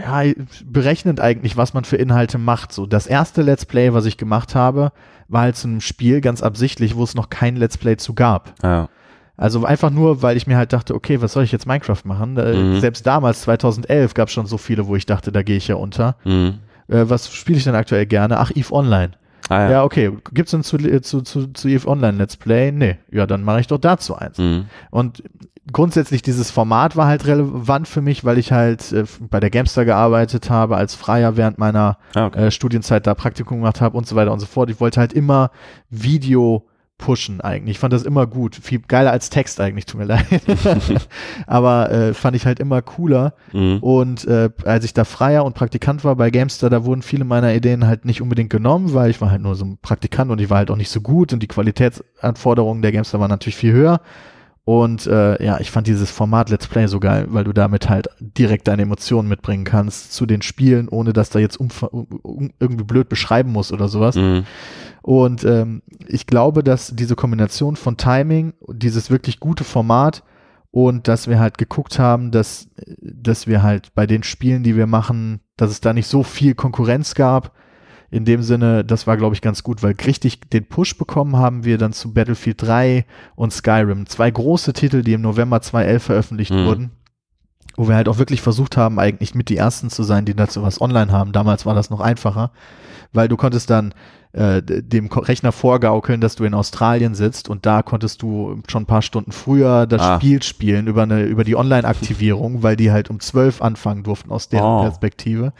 ja, 0.00 0.32
berechnend 0.64 1.20
eigentlich, 1.20 1.56
was 1.56 1.74
man 1.74 1.84
für 1.84 1.96
Inhalte 1.96 2.38
macht. 2.38 2.72
So 2.72 2.86
das 2.86 3.08
erste 3.08 3.42
Let's 3.42 3.66
Play, 3.66 3.92
was 3.92 4.06
ich 4.06 4.16
gemacht 4.16 4.54
habe, 4.54 4.92
war 5.26 5.42
halt 5.42 5.56
zu 5.56 5.66
einem 5.66 5.80
Spiel 5.80 6.20
ganz 6.20 6.40
absichtlich, 6.40 6.94
wo 6.94 7.02
es 7.02 7.16
noch 7.16 7.30
kein 7.30 7.56
Let's 7.56 7.78
Play 7.78 7.96
zu 7.96 8.14
gab. 8.14 8.54
Ja. 8.62 8.88
Also 9.36 9.64
einfach 9.64 9.90
nur, 9.90 10.22
weil 10.22 10.36
ich 10.36 10.46
mir 10.46 10.56
halt 10.56 10.72
dachte, 10.72 10.94
okay, 10.94 11.20
was 11.20 11.32
soll 11.32 11.42
ich 11.42 11.50
jetzt 11.50 11.66
Minecraft 11.66 12.02
machen? 12.04 12.36
Äh, 12.36 12.54
mhm. 12.54 12.80
Selbst 12.80 13.04
damals, 13.08 13.42
2011, 13.42 14.14
gab 14.14 14.28
es 14.28 14.34
schon 14.34 14.46
so 14.46 14.56
viele, 14.56 14.86
wo 14.86 14.94
ich 14.94 15.04
dachte, 15.04 15.32
da 15.32 15.42
gehe 15.42 15.56
ich 15.56 15.66
ja 15.66 15.74
unter. 15.74 16.14
Mhm 16.24 16.60
äh, 16.88 17.04
was 17.06 17.32
spiele 17.32 17.58
ich 17.58 17.64
denn 17.64 17.74
aktuell 17.74 18.06
gerne? 18.06 18.38
Ach, 18.38 18.50
EVE 18.54 18.72
Online. 18.72 19.12
Ah, 19.48 19.60
ja. 19.60 19.70
ja, 19.70 19.84
okay. 19.84 20.10
Gibt's 20.32 20.52
denn 20.52 20.62
zu, 20.62 20.78
zu, 21.00 21.20
zu, 21.20 21.52
zu 21.52 21.68
EVE 21.68 21.86
Online 21.86 22.16
Let's 22.16 22.36
Play? 22.36 22.72
Nee. 22.72 22.96
Ja, 23.10 23.26
dann 23.26 23.42
mache 23.42 23.60
ich 23.60 23.66
doch 23.66 23.78
dazu 23.78 24.14
eins. 24.14 24.38
Mhm. 24.38 24.66
Und 24.90 25.22
grundsätzlich 25.72 26.22
dieses 26.22 26.50
Format 26.50 26.96
war 26.96 27.06
halt 27.06 27.26
relevant 27.26 27.88
für 27.88 28.00
mich, 28.00 28.24
weil 28.24 28.38
ich 28.38 28.52
halt 28.52 28.92
äh, 28.92 29.04
bei 29.30 29.40
der 29.40 29.50
Gamester 29.50 29.84
gearbeitet 29.84 30.50
habe, 30.50 30.76
als 30.76 30.94
Freier 30.94 31.36
während 31.36 31.58
meiner 31.58 31.98
ah, 32.14 32.26
okay. 32.26 32.46
äh, 32.46 32.50
Studienzeit 32.50 33.06
da 33.06 33.14
Praktikum 33.14 33.58
gemacht 33.58 33.80
habe 33.80 33.96
und 33.96 34.06
so 34.06 34.16
weiter 34.16 34.32
und 34.32 34.40
so 34.40 34.46
fort. 34.46 34.70
Ich 34.70 34.80
wollte 34.80 35.00
halt 35.00 35.12
immer 35.12 35.50
Video 35.90 36.66
pushen 36.98 37.40
eigentlich. 37.40 37.76
Ich 37.76 37.78
fand 37.78 37.92
das 37.92 38.04
immer 38.04 38.26
gut. 38.26 38.56
Viel 38.56 38.80
geiler 38.80 39.10
als 39.10 39.28
Text 39.28 39.60
eigentlich, 39.60 39.86
tut 39.86 40.00
mir 40.00 40.06
leid. 40.06 40.24
Aber 41.46 41.90
äh, 41.90 42.14
fand 42.14 42.36
ich 42.36 42.46
halt 42.46 42.60
immer 42.60 42.82
cooler. 42.82 43.34
Mhm. 43.52 43.78
Und 43.78 44.24
äh, 44.26 44.50
als 44.64 44.84
ich 44.84 44.94
da 44.94 45.04
Freier 45.04 45.44
und 45.44 45.54
Praktikant 45.54 46.04
war 46.04 46.16
bei 46.16 46.30
Gamester, 46.30 46.70
da 46.70 46.84
wurden 46.84 47.02
viele 47.02 47.24
meiner 47.24 47.54
Ideen 47.54 47.86
halt 47.86 48.04
nicht 48.04 48.22
unbedingt 48.22 48.50
genommen, 48.50 48.94
weil 48.94 49.10
ich 49.10 49.20
war 49.20 49.30
halt 49.30 49.42
nur 49.42 49.56
so 49.56 49.64
ein 49.64 49.78
Praktikant 49.82 50.30
und 50.30 50.40
ich 50.40 50.50
war 50.50 50.58
halt 50.58 50.70
auch 50.70 50.76
nicht 50.76 50.90
so 50.90 51.00
gut 51.00 51.32
und 51.32 51.42
die 51.42 51.48
Qualitätsanforderungen 51.48 52.82
der 52.82 52.92
Gamester 52.92 53.20
waren 53.20 53.30
natürlich 53.30 53.56
viel 53.56 53.72
höher. 53.72 54.00
Und 54.64 55.06
äh, 55.06 55.44
ja, 55.44 55.60
ich 55.60 55.70
fand 55.70 55.86
dieses 55.86 56.10
Format 56.10 56.48
Let's 56.48 56.66
Play 56.66 56.86
so 56.86 56.98
geil, 56.98 57.26
weil 57.28 57.44
du 57.44 57.52
damit 57.52 57.90
halt 57.90 58.08
direkt 58.18 58.66
deine 58.66 58.82
Emotionen 58.82 59.28
mitbringen 59.28 59.64
kannst 59.64 60.14
zu 60.14 60.24
den 60.24 60.40
Spielen, 60.40 60.88
ohne 60.88 61.12
dass 61.12 61.28
da 61.28 61.38
jetzt 61.38 61.58
um, 61.58 61.68
um, 61.90 62.50
irgendwie 62.58 62.84
blöd 62.84 63.10
beschreiben 63.10 63.52
muss 63.52 63.72
oder 63.72 63.88
sowas. 63.88 64.16
Mhm. 64.16 64.44
Und 65.02 65.44
ähm, 65.44 65.82
ich 66.06 66.26
glaube, 66.26 66.62
dass 66.62 66.96
diese 66.96 67.14
Kombination 67.14 67.76
von 67.76 67.98
Timing, 67.98 68.54
dieses 68.68 69.10
wirklich 69.10 69.38
gute 69.38 69.64
Format 69.64 70.22
und 70.70 71.08
dass 71.08 71.28
wir 71.28 71.38
halt 71.38 71.58
geguckt 71.58 71.98
haben, 71.98 72.30
dass, 72.30 72.70
dass 73.00 73.46
wir 73.46 73.62
halt 73.62 73.94
bei 73.94 74.06
den 74.06 74.22
Spielen, 74.22 74.62
die 74.62 74.76
wir 74.76 74.86
machen, 74.86 75.40
dass 75.58 75.70
es 75.70 75.82
da 75.82 75.92
nicht 75.92 76.06
so 76.06 76.22
viel 76.22 76.54
Konkurrenz 76.54 77.14
gab, 77.14 77.52
in 78.14 78.24
dem 78.24 78.42
Sinne, 78.42 78.84
das 78.84 79.08
war, 79.08 79.16
glaube 79.16 79.34
ich, 79.34 79.40
ganz 79.40 79.64
gut, 79.64 79.82
weil 79.82 79.96
richtig 80.06 80.48
den 80.50 80.64
Push 80.66 80.96
bekommen 80.96 81.36
haben 81.36 81.64
wir 81.64 81.78
dann 81.78 81.92
zu 81.92 82.14
Battlefield 82.14 82.62
3 82.62 83.04
und 83.34 83.52
Skyrim. 83.52 84.06
Zwei 84.06 84.30
große 84.30 84.72
Titel, 84.72 85.02
die 85.02 85.14
im 85.14 85.20
November 85.20 85.60
2011 85.60 86.02
veröffentlicht 86.04 86.52
mhm. 86.52 86.64
wurden, 86.64 86.90
wo 87.76 87.88
wir 87.88 87.96
halt 87.96 88.08
auch 88.08 88.18
wirklich 88.18 88.40
versucht 88.40 88.76
haben, 88.76 88.98
eigentlich 88.98 89.34
mit 89.34 89.48
die 89.48 89.56
ersten 89.56 89.90
zu 89.90 90.02
sein, 90.02 90.24
die 90.24 90.34
dazu 90.34 90.62
was 90.62 90.80
online 90.80 91.12
haben. 91.12 91.32
Damals 91.32 91.66
war 91.66 91.74
das 91.74 91.90
noch 91.90 92.00
einfacher, 92.00 92.50
weil 93.12 93.28
du 93.28 93.36
konntest 93.36 93.70
dann 93.70 93.94
äh, 94.34 94.62
dem 94.62 95.06
Rechner 95.06 95.52
vorgaukeln, 95.52 96.20
dass 96.20 96.34
du 96.34 96.44
in 96.44 96.54
Australien 96.54 97.14
sitzt 97.14 97.48
und 97.48 97.66
da 97.66 97.82
konntest 97.82 98.20
du 98.20 98.60
schon 98.68 98.82
ein 98.82 98.86
paar 98.86 99.02
Stunden 99.02 99.30
früher 99.30 99.86
das 99.86 100.02
ah. 100.02 100.16
Spiel 100.16 100.42
spielen 100.42 100.88
über 100.88 101.04
eine 101.04 101.22
über 101.22 101.44
die 101.44 101.54
Online-Aktivierung, 101.54 102.64
weil 102.64 102.74
die 102.74 102.90
halt 102.90 103.10
um 103.10 103.20
zwölf 103.20 103.62
anfangen 103.62 104.02
durften 104.02 104.32
aus 104.32 104.48
deren 104.48 104.80
oh. 104.80 104.82
Perspektive. 104.82 105.52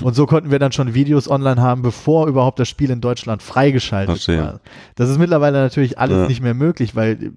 Und 0.00 0.16
so 0.16 0.26
konnten 0.26 0.50
wir 0.50 0.58
dann 0.58 0.72
schon 0.72 0.94
Videos 0.94 1.30
online 1.30 1.60
haben, 1.60 1.82
bevor 1.82 2.26
überhaupt 2.26 2.58
das 2.58 2.68
Spiel 2.68 2.90
in 2.90 3.00
Deutschland 3.00 3.42
freigeschaltet 3.42 4.16
Verstehe. 4.16 4.42
war. 4.42 4.60
Das 4.94 5.10
ist 5.10 5.18
mittlerweile 5.18 5.58
natürlich 5.58 5.98
alles 5.98 6.16
ja. 6.16 6.26
nicht 6.26 6.40
mehr 6.40 6.54
möglich, 6.54 6.96
weil 6.96 7.32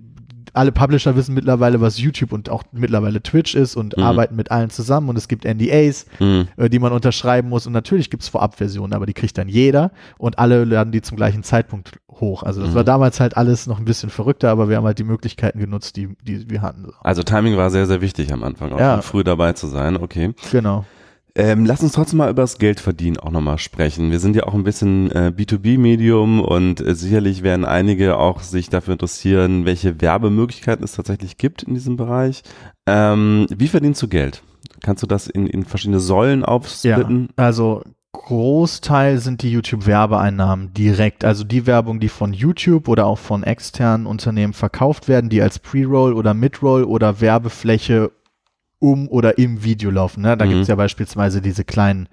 alle 0.53 0.71
Publisher 0.71 1.15
wissen 1.15 1.33
mittlerweile, 1.33 1.81
was 1.81 1.99
YouTube 1.99 2.31
und 2.31 2.49
auch 2.49 2.63
mittlerweile 2.71 3.21
Twitch 3.21 3.55
ist 3.55 3.75
und 3.75 3.97
mhm. 3.97 4.03
arbeiten 4.03 4.35
mit 4.35 4.51
allen 4.51 4.69
zusammen 4.69 5.09
und 5.09 5.17
es 5.17 5.27
gibt 5.27 5.45
NDAs, 5.45 6.05
mhm. 6.19 6.47
äh, 6.57 6.69
die 6.69 6.79
man 6.79 6.91
unterschreiben 6.91 7.49
muss 7.49 7.67
und 7.67 7.73
natürlich 7.73 8.09
gibt 8.09 8.23
es 8.23 8.29
Vorabversionen, 8.29 8.93
aber 8.93 9.05
die 9.05 9.13
kriegt 9.13 9.37
dann 9.37 9.47
jeder 9.47 9.91
und 10.17 10.39
alle 10.39 10.63
laden 10.65 10.91
die 10.91 11.01
zum 11.01 11.17
gleichen 11.17 11.43
Zeitpunkt 11.43 11.99
hoch. 12.11 12.43
Also 12.43 12.61
das 12.61 12.71
mhm. 12.71 12.75
war 12.75 12.83
damals 12.83 13.19
halt 13.19 13.37
alles 13.37 13.67
noch 13.67 13.79
ein 13.79 13.85
bisschen 13.85 14.09
verrückter, 14.09 14.49
aber 14.49 14.69
wir 14.69 14.77
haben 14.77 14.85
halt 14.85 14.99
die 14.99 15.03
Möglichkeiten 15.03 15.59
genutzt, 15.59 15.95
die, 15.95 16.15
die 16.21 16.49
wir 16.49 16.61
hatten. 16.61 16.87
Also 17.01 17.23
Timing 17.23 17.57
war 17.57 17.69
sehr, 17.69 17.85
sehr 17.85 18.01
wichtig 18.01 18.31
am 18.33 18.43
Anfang, 18.43 18.73
auch 18.73 18.79
ja. 18.79 19.01
früh 19.01 19.23
dabei 19.23 19.53
zu 19.53 19.67
sein, 19.67 19.97
okay. 19.97 20.33
Genau. 20.51 20.85
Ähm, 21.39 21.65
lass 21.65 21.81
uns 21.81 21.93
trotzdem 21.93 22.17
mal 22.17 22.29
über 22.29 22.41
das 22.41 22.57
Geldverdienen 22.57 23.17
auch 23.17 23.31
nochmal 23.31 23.59
sprechen. 23.59 24.11
Wir 24.11 24.19
sind 24.19 24.35
ja 24.35 24.43
auch 24.43 24.53
ein 24.53 24.65
bisschen 24.65 25.09
äh, 25.11 25.31
B2B-Medium 25.33 26.41
und 26.41 26.81
äh, 26.81 26.93
sicherlich 26.93 27.43
werden 27.43 27.63
einige 27.63 28.17
auch 28.17 28.41
sich 28.41 28.69
dafür 28.69 28.93
interessieren, 28.93 29.63
welche 29.63 30.01
Werbemöglichkeiten 30.01 30.83
es 30.83 30.91
tatsächlich 30.91 31.37
gibt 31.37 31.63
in 31.63 31.75
diesem 31.75 31.95
Bereich. 31.95 32.43
Ähm, 32.85 33.47
wie 33.55 33.69
verdienst 33.69 34.01
du 34.01 34.09
Geld? 34.09 34.43
Kannst 34.81 35.01
du 35.01 35.07
das 35.07 35.27
in, 35.27 35.47
in 35.47 35.63
verschiedene 35.63 36.01
Säulen 36.01 36.43
aufsplitten? 36.43 37.29
Ja, 37.37 37.45
also 37.45 37.83
Großteil 38.11 39.19
sind 39.19 39.41
die 39.41 39.51
YouTube-Werbeeinnahmen 39.51 40.73
direkt, 40.73 41.23
also 41.23 41.45
die 41.45 41.65
Werbung, 41.65 42.01
die 42.01 42.09
von 42.09 42.33
YouTube 42.33 42.89
oder 42.89 43.05
auch 43.05 43.17
von 43.17 43.43
externen 43.43 44.07
Unternehmen 44.07 44.51
verkauft 44.51 45.07
werden, 45.07 45.29
die 45.29 45.41
als 45.41 45.57
Pre-Roll 45.59 46.11
oder 46.11 46.33
Mid-Roll 46.33 46.83
oder 46.83 47.21
Werbefläche 47.21 48.11
um 48.79 49.07
oder 49.09 49.37
im 49.37 49.63
Video 49.63 49.91
laufen. 49.91 50.21
Ne? 50.21 50.37
Da 50.37 50.45
mhm. 50.45 50.51
gibt's 50.51 50.67
ja 50.67 50.75
beispielsweise 50.75 51.41
diese 51.41 51.63
kleinen 51.63 52.07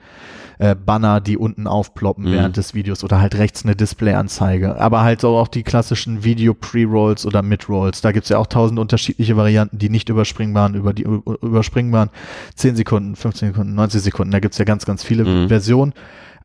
äh, 0.59 0.75
Banner, 0.75 1.21
die 1.21 1.37
unten 1.37 1.67
aufploppen 1.67 2.25
mhm. 2.25 2.33
während 2.33 2.57
des 2.57 2.75
Videos 2.75 3.05
oder 3.05 3.21
halt 3.21 3.37
rechts 3.37 3.65
eine 3.65 3.77
Displayanzeige. 3.77 4.81
Aber 4.81 5.03
halt 5.03 5.21
so 5.21 5.37
auch 5.37 5.49
die 5.49 5.63
klassischen 5.63 6.25
Video-Pre-Rolls 6.25 7.27
oder 7.27 7.43
Mid-Rolls. 7.43 8.01
Da 8.01 8.13
gibt's 8.13 8.29
ja 8.29 8.39
auch 8.39 8.47
tausend 8.47 8.79
unterschiedliche 8.79 9.37
Varianten, 9.37 9.79
die 9.79 9.91
nicht 9.91 10.09
überspringbaren, 10.09 10.75
über 10.75 10.93
die 10.93 11.03
überspringbaren 11.03 12.11
10 12.55 12.77
Sekunden, 12.77 13.17
15 13.17 13.49
Sekunden, 13.51 13.75
90 13.75 14.03
Sekunden. 14.03 14.33
Da 14.33 14.41
gibt's 14.41 14.59
ja 14.59 14.65
ganz, 14.65 14.85
ganz 14.87 15.05
viele 15.05 15.25
mhm. 15.25 15.49
Versionen. 15.49 15.93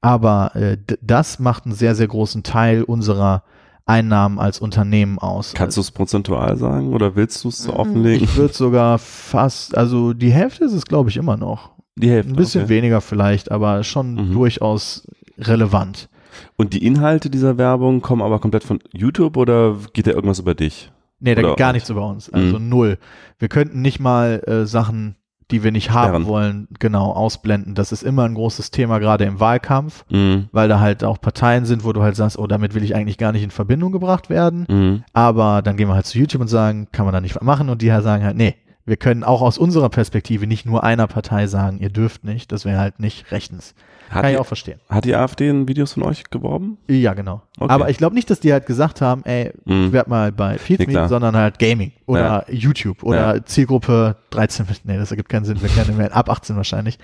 Aber 0.01 0.55
äh, 0.55 0.77
das 1.01 1.39
macht 1.39 1.65
einen 1.65 1.75
sehr, 1.75 1.95
sehr 1.95 2.07
großen 2.07 2.43
Teil 2.43 2.83
unserer 2.83 3.43
Einnahmen 3.91 4.39
als 4.39 4.59
Unternehmen 4.59 5.19
aus. 5.19 5.53
Kannst 5.53 5.77
du 5.77 5.81
es 5.81 5.91
prozentual 5.91 6.55
sagen 6.57 6.93
oder 6.93 7.15
willst 7.15 7.43
du 7.43 7.49
es 7.49 7.57
so 7.63 7.73
offenlegen? 7.73 8.23
Ich 8.23 8.35
würde 8.37 8.53
sogar 8.53 8.97
fast, 8.99 9.77
also 9.77 10.13
die 10.13 10.31
Hälfte 10.31 10.63
ist 10.65 10.73
es, 10.73 10.85
glaube 10.85 11.09
ich, 11.09 11.17
immer 11.17 11.37
noch. 11.37 11.71
Die 11.97 12.09
Hälfte. 12.09 12.31
Ein 12.31 12.35
bisschen 12.37 12.63
okay. 12.63 12.69
weniger 12.75 13.01
vielleicht, 13.01 13.51
aber 13.51 13.83
schon 13.83 14.15
Mhm. 14.29 14.33
durchaus 14.33 15.07
relevant. 15.37 16.09
Und 16.57 16.73
die 16.73 16.85
Inhalte 16.85 17.29
dieser 17.29 17.57
Werbung 17.57 18.01
kommen 18.01 18.21
aber 18.21 18.39
komplett 18.39 18.63
von 18.63 18.79
YouTube 18.93 19.35
oder 19.37 19.75
geht 19.93 20.07
da 20.07 20.11
irgendwas 20.11 20.39
über 20.39 20.55
dich? 20.55 20.91
Nee, 21.19 21.35
da 21.35 21.41
Oder 21.41 21.49
geht 21.49 21.57
gar 21.59 21.73
nichts 21.73 21.89
über 21.89 22.07
uns. 22.07 22.31
Also 22.31 22.57
Mhm. 22.57 22.69
null. 22.69 22.97
Wir 23.37 23.47
könnten 23.49 23.81
nicht 23.81 23.99
mal 23.99 24.41
äh, 24.47 24.65
Sachen, 24.65 25.15
die 25.51 25.63
wir 25.63 25.71
nicht 25.71 25.91
haben 25.91 26.09
Sperren. 26.09 26.25
wollen, 26.25 26.67
genau 26.79 27.11
ausblenden. 27.11 27.75
Das 27.75 27.91
ist 27.91 28.01
immer 28.03 28.23
ein 28.25 28.33
großes 28.33 28.71
Thema, 28.71 28.99
gerade 28.99 29.25
im 29.25 29.39
Wahlkampf, 29.39 30.05
Mhm. 30.09 30.47
weil 30.51 30.67
da 30.69 30.79
halt 30.79 31.03
auch 31.03 31.19
Parteien 31.21 31.65
sind, 31.65 31.83
wo 31.83 31.93
du 31.93 32.01
halt 32.01 32.15
sagst, 32.15 32.39
oh, 32.39 32.47
damit 32.47 32.73
will 32.73 32.83
ich 32.83 32.95
eigentlich 32.95 33.17
gar 33.17 33.31
nicht 33.31 33.43
in 33.43 33.51
Verbindung 33.51 33.91
gebracht 33.91 34.29
werden. 34.29 34.65
Mhm. 34.69 35.03
Aber 35.13 35.61
dann 35.61 35.77
gehen 35.77 35.87
wir 35.87 35.95
halt 35.95 36.05
zu 36.05 36.17
YouTube 36.17 36.41
und 36.41 36.47
sagen, 36.47 36.87
kann 36.91 37.05
man 37.05 37.13
da 37.13 37.21
nicht 37.21 37.41
machen? 37.41 37.69
Und 37.69 37.81
die 37.81 37.91
halt 37.91 38.03
sagen 38.03 38.23
halt, 38.23 38.37
nee, 38.37 38.55
wir 38.85 38.97
können 38.97 39.23
auch 39.23 39.41
aus 39.43 39.57
unserer 39.59 39.89
Perspektive 39.89 40.47
nicht 40.47 40.65
nur 40.65 40.83
einer 40.83 41.05
Partei 41.07 41.45
sagen, 41.47 41.77
ihr 41.79 41.89
dürft 41.89 42.23
nicht. 42.23 42.51
Das 42.51 42.65
wäre 42.65 42.79
halt 42.79 42.99
nicht 42.99 43.31
rechtens. 43.31 43.75
Hat, 44.11 44.23
Kann 44.23 44.31
ich 44.31 44.35
die, 44.35 44.41
auch 44.41 44.45
verstehen. 44.45 44.79
hat 44.89 45.05
die 45.05 45.15
AfD 45.15 45.47
in 45.49 45.67
Videos 45.69 45.93
von 45.93 46.03
euch 46.03 46.25
geworben? 46.29 46.77
Ja, 46.89 47.13
genau. 47.13 47.41
Okay. 47.57 47.71
Aber 47.73 47.89
ich 47.89 47.97
glaube 47.97 48.13
nicht, 48.13 48.29
dass 48.29 48.39
die 48.41 48.51
halt 48.51 48.65
gesagt 48.65 48.99
haben, 49.01 49.23
ey, 49.23 49.53
Mhm. 49.65 49.85
ich 49.85 49.91
werd 49.93 50.07
mal 50.09 50.31
bei 50.33 50.53
Nee, 50.53 50.57
Feedme, 50.59 50.85
klar. 50.87 51.07
sondern 51.09 51.35
halt 51.35 51.59
Gaming 51.59 51.93
oder 52.07 52.45
YouTube 52.49 53.03
oder 53.03 53.45
Zielgruppe 53.45 54.17
13. 54.31 54.65
Nee, 54.83 54.97
das 54.97 55.11
ergibt 55.11 55.29
keinen 55.29 55.45
Sinn. 55.45 55.61
Wir 55.61 55.69
kennen 55.69 55.95
mehr 55.97 56.13
ab 56.15 56.29
18 56.29 56.55
wahrscheinlich. 56.57 56.99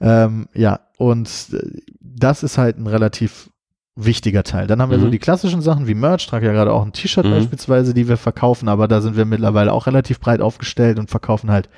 Ähm, 0.00 0.46
ja, 0.54 0.80
und 0.98 1.28
äh, 1.52 1.80
das 2.00 2.42
ist 2.42 2.58
halt 2.58 2.78
ein 2.78 2.86
relativ 2.86 3.50
wichtiger 3.98 4.42
Teil. 4.44 4.66
Dann 4.66 4.82
haben 4.82 4.90
wir 4.90 4.98
so 5.00 5.06
Mhm. 5.06 5.10
die 5.10 5.18
klassischen 5.18 5.62
Sachen 5.62 5.86
wie 5.86 5.94
Merch, 5.94 6.26
trage 6.26 6.46
ja 6.46 6.52
gerade 6.52 6.72
auch 6.72 6.84
ein 6.84 6.92
T-Shirt 6.92 7.24
Mhm. 7.24 7.30
beispielsweise, 7.30 7.94
die 7.94 8.08
wir 8.08 8.18
verkaufen, 8.18 8.68
aber 8.68 8.88
da 8.88 9.00
sind 9.00 9.16
wir 9.16 9.24
mittlerweile 9.24 9.72
auch 9.72 9.86
relativ 9.86 10.20
breit 10.20 10.40
aufgestellt 10.42 10.98
und 10.98 11.08
verkaufen 11.10 11.50
halt 11.50 11.68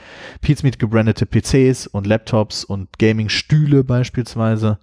Pizmeet 0.41 0.79
gebrandete 0.81 1.27
PCs 1.27 1.87
und 1.87 2.07
Laptops 2.09 2.65
und 2.65 2.99
Gaming-Stühle 2.99 3.85
beispielsweise, 3.85 4.79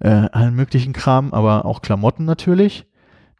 äh, 0.00 0.08
allen 0.08 0.54
möglichen 0.54 0.94
Kram, 0.94 1.34
aber 1.34 1.66
auch 1.66 1.82
Klamotten 1.82 2.24
natürlich. 2.24 2.86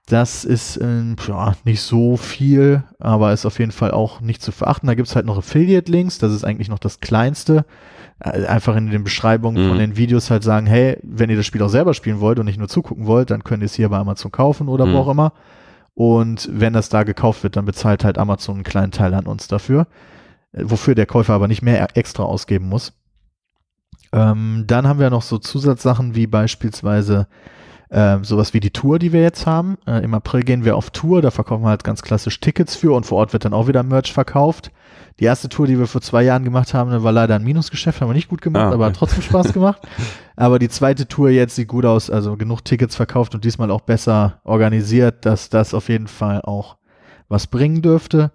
Das 0.07 0.45
ist 0.45 0.77
ähm, 0.83 1.17
ja, 1.27 1.55
nicht 1.65 1.81
so 1.81 2.19
viel, 2.19 2.83
aber 3.01 3.33
ist 3.33 3.47
auf 3.47 3.59
jeden 3.59 3.73
Fall 3.73 3.91
auch 3.93 4.21
nicht 4.21 4.43
zu 4.43 4.53
verachten. 4.53 4.87
Da 4.87 4.95
gibt's 4.95 5.17
halt 5.17 5.25
noch 5.25 5.39
Affiliate-Links, 5.39 6.19
das 6.19 6.31
ist 6.33 6.45
eigentlich 6.45 6.69
noch 6.69 6.79
das 6.79 7.01
Kleinste. 7.01 7.65
Äh, 8.25 8.47
Einfach 8.47 8.75
in 8.77 8.91
den 8.91 9.05
Beschreibungen 9.05 9.69
von 9.69 9.77
Mhm. 9.77 9.81
den 9.81 9.97
Videos 9.97 10.31
halt 10.31 10.43
sagen, 10.43 10.67
hey, 10.67 10.99
wenn 11.03 11.31
ihr 11.31 11.37
das 11.37 11.47
Spiel 11.47 11.63
auch 11.63 11.69
selber 11.69 11.95
spielen 11.95 12.21
wollt 12.21 12.39
und 12.39 12.47
nicht 12.47 12.59
nur 12.59 12.69
zugucken 12.69 13.07
wollt, 13.07 13.31
dann 13.31 13.45
könnt 13.45 13.63
ihr 13.63 13.67
es 13.67 13.75
hier 13.75 13.89
bei 13.89 13.99
Amazon 13.99 14.33
kaufen 14.33 14.69
oder 14.69 14.87
Mhm. 14.87 14.93
wo 14.95 14.99
auch 14.99 15.09
immer. 15.09 15.33
Und 15.95 16.49
wenn 16.53 16.73
das 16.73 16.89
da 16.89 17.05
gekauft 17.05 17.43
wird, 17.45 17.57
dann 17.57 17.67
bezahlt 17.67 18.05
halt 18.05 18.19
Amazon 18.19 18.57
einen 18.57 18.65
kleinen 18.65 18.91
Teil 18.93 19.15
an 19.15 19.27
uns 19.27 19.47
dafür, 19.47 19.87
äh, 20.53 20.63
wofür 20.65 20.95
der 20.95 21.07
Käufer 21.07 21.35
aber 21.35 21.47
nicht 21.49 21.63
mehr 21.63 21.97
extra 21.97 22.25
ausgeben 22.25 22.69
muss. 22.69 22.93
Ähm, 24.13 24.65
dann 24.67 24.87
haben 24.87 24.99
wir 25.01 25.11
noch 25.11 25.23
so 25.23 25.39
Zusatzsachen 25.39 26.15
wie 26.15 26.27
beispielsweise 26.27 27.27
äh, 27.95 28.19
sowas 28.23 28.53
wie 28.55 28.61
die 28.61 28.71
Tour, 28.71 28.99
die 28.99 29.13
wir 29.13 29.23
jetzt 29.23 29.47
haben. 29.47 29.79
Äh, 29.87 30.03
Im 30.05 30.15
April 30.15 30.43
gehen 30.43 30.65
wir 30.65 30.77
auf 30.77 30.91
Tour, 30.91 31.23
da 31.23 31.31
verkaufen 31.31 31.63
wir 31.65 31.69
halt 31.71 31.85
ganz 31.85 32.03
klassisch 32.03 32.41
Tickets 32.41 32.75
für 32.77 32.93
und 32.95 33.07
vor 33.07 33.19
Ort 33.19 33.33
wird 33.33 33.45
dann 33.45 33.55
auch 33.55 33.69
wieder 33.69 33.83
Merch 33.83 34.13
verkauft. 34.13 34.71
Die 35.21 35.25
erste 35.27 35.49
Tour, 35.49 35.69
die 35.69 35.79
wir 35.79 35.87
vor 35.87 36.01
zwei 36.01 36.25
Jahren 36.25 36.43
gemacht 36.43 36.75
haben, 36.75 37.05
war 37.05 37.13
leider 37.13 37.37
ein 37.37 37.45
Minusgeschäft, 37.45 38.01
haben 38.01 38.09
wir 38.09 38.15
nicht 38.15 38.29
gut 38.29 38.43
gemacht, 38.43 38.65
Ah, 38.65 38.73
aber 38.73 38.87
hat 38.87 38.97
trotzdem 38.97 39.23
Spaß 39.23 39.53
gemacht. 39.53 39.81
aber 40.35 40.59
die 40.59 40.69
zweite 40.69 41.07
Tour 41.07 41.31
jetzt 41.31 41.55
sieht 41.55 41.69
gut 41.69 41.85
aus, 41.85 42.11
also 42.11 42.37
genug 42.37 42.65
Tickets 42.65 42.97
verkauft 42.97 43.35
und 43.37 43.45
diesmal 43.45 43.71
auch 43.71 43.83
besser 43.83 44.41
organisiert, 44.43 45.25
dass 45.25 45.49
das 45.51 45.73
auf 45.73 45.89
jeden 45.89 46.09
Fall 46.09 46.41
auch 46.43 46.77
was 47.29 47.47
bringen 47.47 47.81
dürfte. 47.81 48.33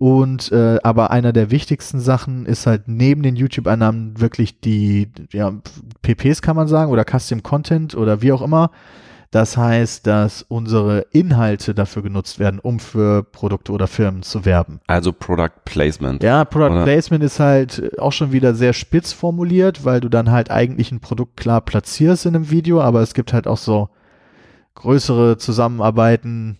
Und 0.00 0.50
äh, 0.50 0.78
aber 0.82 1.10
einer 1.10 1.34
der 1.34 1.50
wichtigsten 1.50 2.00
Sachen 2.00 2.46
ist 2.46 2.66
halt 2.66 2.84
neben 2.88 3.22
den 3.22 3.36
YouTube-Einnahmen 3.36 4.18
wirklich 4.18 4.58
die 4.58 5.10
ja, 5.30 5.52
PPs 6.00 6.40
kann 6.40 6.56
man 6.56 6.68
sagen 6.68 6.90
oder 6.90 7.04
Custom 7.04 7.42
Content 7.42 7.94
oder 7.94 8.22
wie 8.22 8.32
auch 8.32 8.40
immer. 8.40 8.70
Das 9.30 9.58
heißt, 9.58 10.06
dass 10.06 10.40
unsere 10.40 11.00
Inhalte 11.12 11.74
dafür 11.74 12.02
genutzt 12.02 12.38
werden, 12.38 12.60
um 12.60 12.80
für 12.80 13.22
Produkte 13.24 13.72
oder 13.72 13.88
Firmen 13.88 14.22
zu 14.22 14.46
werben. 14.46 14.80
Also 14.86 15.12
Product 15.12 15.66
Placement. 15.66 16.22
Ja, 16.22 16.46
Product 16.46 16.76
Oder? 16.76 16.84
Placement 16.84 17.22
ist 17.22 17.38
halt 17.38 17.98
auch 17.98 18.12
schon 18.12 18.32
wieder 18.32 18.54
sehr 18.54 18.72
spitz 18.72 19.12
formuliert, 19.12 19.84
weil 19.84 20.00
du 20.00 20.08
dann 20.08 20.30
halt 20.30 20.50
eigentlich 20.50 20.92
ein 20.92 21.00
Produkt 21.00 21.36
klar 21.36 21.60
platzierst 21.60 22.24
in 22.24 22.36
einem 22.36 22.50
Video, 22.50 22.80
aber 22.80 23.02
es 23.02 23.12
gibt 23.12 23.34
halt 23.34 23.46
auch 23.46 23.58
so 23.58 23.90
größere 24.76 25.36
Zusammenarbeiten. 25.36 26.58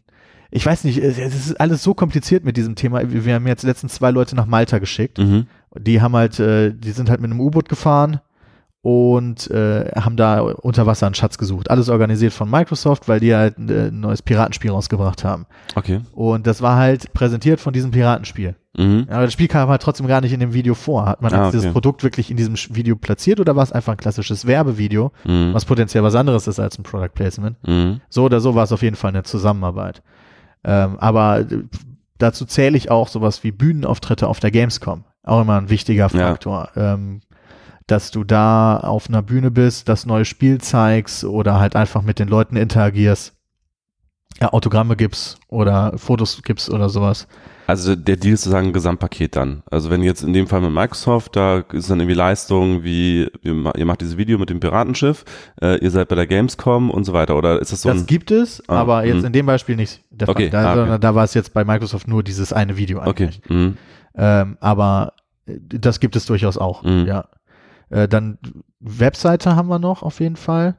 Ich 0.51 0.67
weiß 0.67 0.85
nicht, 0.85 0.99
es 0.99 1.19
ist 1.19 1.61
alles 1.61 1.83
so 1.83 1.95
kompliziert 1.95 2.45
mit 2.45 2.57
diesem 2.57 2.75
Thema. 2.75 3.01
Wir 3.05 3.35
haben 3.35 3.47
jetzt 3.47 3.63
letztens 3.63 3.95
zwei 3.95 4.11
Leute 4.11 4.35
nach 4.35 4.47
Malta 4.47 4.79
geschickt. 4.79 5.19
Mhm. 5.19 5.47
Die 5.79 6.01
haben 6.03 6.17
halt, 6.17 6.41
äh, 6.41 6.73
die 6.75 6.91
sind 6.91 7.09
halt 7.09 7.21
mit 7.21 7.31
einem 7.31 7.41
U-Boot 7.41 7.69
gefahren 7.69 8.21
und 8.83 9.51
äh, 9.51 9.91
haben 9.95 10.17
da 10.17 10.41
unter 10.41 10.87
Wasser 10.87 11.07
einen 11.07 11.15
Schatz 11.15 11.37
gesucht. 11.37 11.71
Alles 11.71 11.89
organisiert 11.91 12.33
von 12.33 12.51
Microsoft, 12.51 13.09
weil 13.09 13.21
die 13.21 13.35
halt 13.35 13.59
äh, 13.59 13.89
ein 13.89 14.01
neues 14.01 14.23
Piratenspiel 14.23 14.71
rausgebracht 14.71 15.23
haben. 15.23 15.47
Okay. 15.75 16.01
Und 16.13 16.47
das 16.47 16.63
war 16.63 16.77
halt 16.77 17.13
präsentiert 17.13 17.61
von 17.61 17.75
diesem 17.75 17.91
Piratenspiel. 17.91 18.57
Mhm. 18.77 19.07
Aber 19.11 19.25
das 19.25 19.35
Spiel 19.35 19.49
kam 19.49 19.69
halt 19.69 19.83
trotzdem 19.83 20.07
gar 20.07 20.23
nicht 20.23 20.33
in 20.33 20.41
dem 20.41 20.55
Video 20.55 20.75
vor. 20.75 21.07
Hat 21.07 21.21
man 21.21 21.33
Ah, 21.35 21.45
jetzt 21.45 21.53
dieses 21.53 21.67
okay. 21.67 21.73
Produkt 21.75 22.03
wirklich 22.03 22.31
in 22.31 22.37
diesem 22.39 22.55
Video 22.75 22.97
platziert 22.97 23.39
oder 23.39 23.55
war 23.55 23.63
es 23.65 23.73
einfach 23.73 23.93
ein 23.93 23.99
klassisches 23.99 24.47
Werbevideo, 24.47 25.13
Mhm. 25.25 25.53
was 25.53 25.65
potenziell 25.67 26.03
was 26.03 26.15
anderes 26.15 26.47
ist 26.49 26.59
als 26.59 26.79
ein 26.79 26.83
Product 26.83 27.11
Placement? 27.15 27.57
Mhm. 27.69 28.01
So 28.09 28.25
oder 28.25 28.41
so 28.41 28.55
war 28.55 28.65
es 28.65 28.73
auf 28.73 28.83
jeden 28.83 28.97
Fall 28.97 29.11
eine 29.11 29.25
Zusammenarbeit. 29.25 30.03
Ähm, 30.65 30.99
aber 30.99 31.41
äh, 31.41 31.65
dazu 32.19 32.45
zähle 32.45 32.77
ich 32.77 32.91
auch 32.91 33.09
sowas 33.09 33.45
wie 33.45 33.53
Bühnenauftritte 33.53 34.29
auf 34.29 34.41
der 34.41 34.51
Gamescom. 34.51 35.05
Auch 35.23 35.43
immer 35.43 35.59
ein 35.59 35.71
wichtiger 35.71 36.09
Faktor. 36.09 36.71
Ähm, 36.77 37.21
dass 37.87 38.11
du 38.11 38.25
da 38.25 38.77
auf 38.79 39.09
einer 39.09 39.23
Bühne 39.23 39.51
bist, 39.51 39.89
das 39.89 40.07
neue 40.07 40.25
Spiel 40.25 40.61
zeigst 40.61 41.25
oder 41.25 41.59
halt 41.59 41.75
einfach 41.75 42.03
mit 42.03 42.19
den 42.19 42.29
Leuten 42.29 42.57
interagierst. 42.57 43.35
Ja, 44.41 44.53
Autogramme 44.53 44.97
gibst 44.97 45.41
oder 45.49 45.99
Fotos 45.99 46.43
gibst 46.45 46.71
oder 46.71 46.89
sowas. 46.89 47.27
Also 47.71 47.97
der 47.97 48.17
Deal 48.17 48.35
ist 48.35 48.43
sozusagen 48.43 48.69
ein 48.69 48.73
Gesamtpaket 48.73 49.37
dann. 49.37 49.63
Also 49.71 49.91
wenn 49.91 50.03
jetzt 50.03 50.23
in 50.23 50.33
dem 50.33 50.47
Fall 50.47 50.61
mit 50.61 50.73
Microsoft, 50.73 51.37
da 51.37 51.59
ist 51.73 51.89
dann 51.91 52.01
irgendwie 52.01 52.17
Leistung 52.17 52.83
wie, 52.85 53.29
ihr 53.43 53.55
ma- 53.55 53.73
ihr 53.77 53.87
macht 53.87 54.01
dieses 54.01 54.17
Video 54.17 54.39
mit 54.39 54.51
dem 54.51 54.61
Piratenschiff, 54.61 55.25
äh, 55.63 55.77
ihr 55.79 55.91
seid 55.91 56.09
bei 56.09 56.17
der 56.17 56.27
Gamescom 56.27 56.91
und 56.91 57.05
so 57.05 57.13
weiter. 57.13 57.37
Oder 57.37 57.61
ist 57.61 57.73
das 57.73 57.83
so 57.83 57.93
das 57.93 58.07
gibt 58.07 58.31
es, 58.31 58.63
Ah, 58.69 58.81
aber 58.81 59.05
jetzt 59.07 59.21
mhm. 59.21 59.27
in 59.27 59.33
dem 59.33 59.47
Beispiel 59.47 59.77
nicht 59.77 60.03
der 60.11 60.27
Fall. 60.27 60.35
Okay, 60.35 60.51
Da, 60.51 60.75
ah, 60.75 60.83
okay. 60.85 60.99
da 61.01 61.15
war 61.15 61.25
es 61.25 61.35
jetzt 61.35 61.55
bei 61.55 61.65
Microsoft 61.65 62.09
nur 62.09 62.23
dieses 62.23 62.53
eine 62.53 62.77
Video 62.77 62.99
okay. 63.01 63.25
eigentlich. 63.25 63.41
Mhm. 63.49 63.77
Ähm, 64.17 64.57
aber 64.61 65.13
äh, 65.47 65.55
das 65.61 66.01
gibt 66.01 66.17
es 66.17 66.27
durchaus 66.27 66.59
auch, 66.59 66.83
Mhm. 66.83 67.07
ja. 67.07 67.25
Äh, 67.91 68.07
dann 68.09 68.39
Webseite 68.81 69.57
haben 69.57 69.69
wir 69.69 69.79
noch 69.79 70.03
auf 70.03 70.21
jeden 70.21 70.37
Fall. 70.37 70.77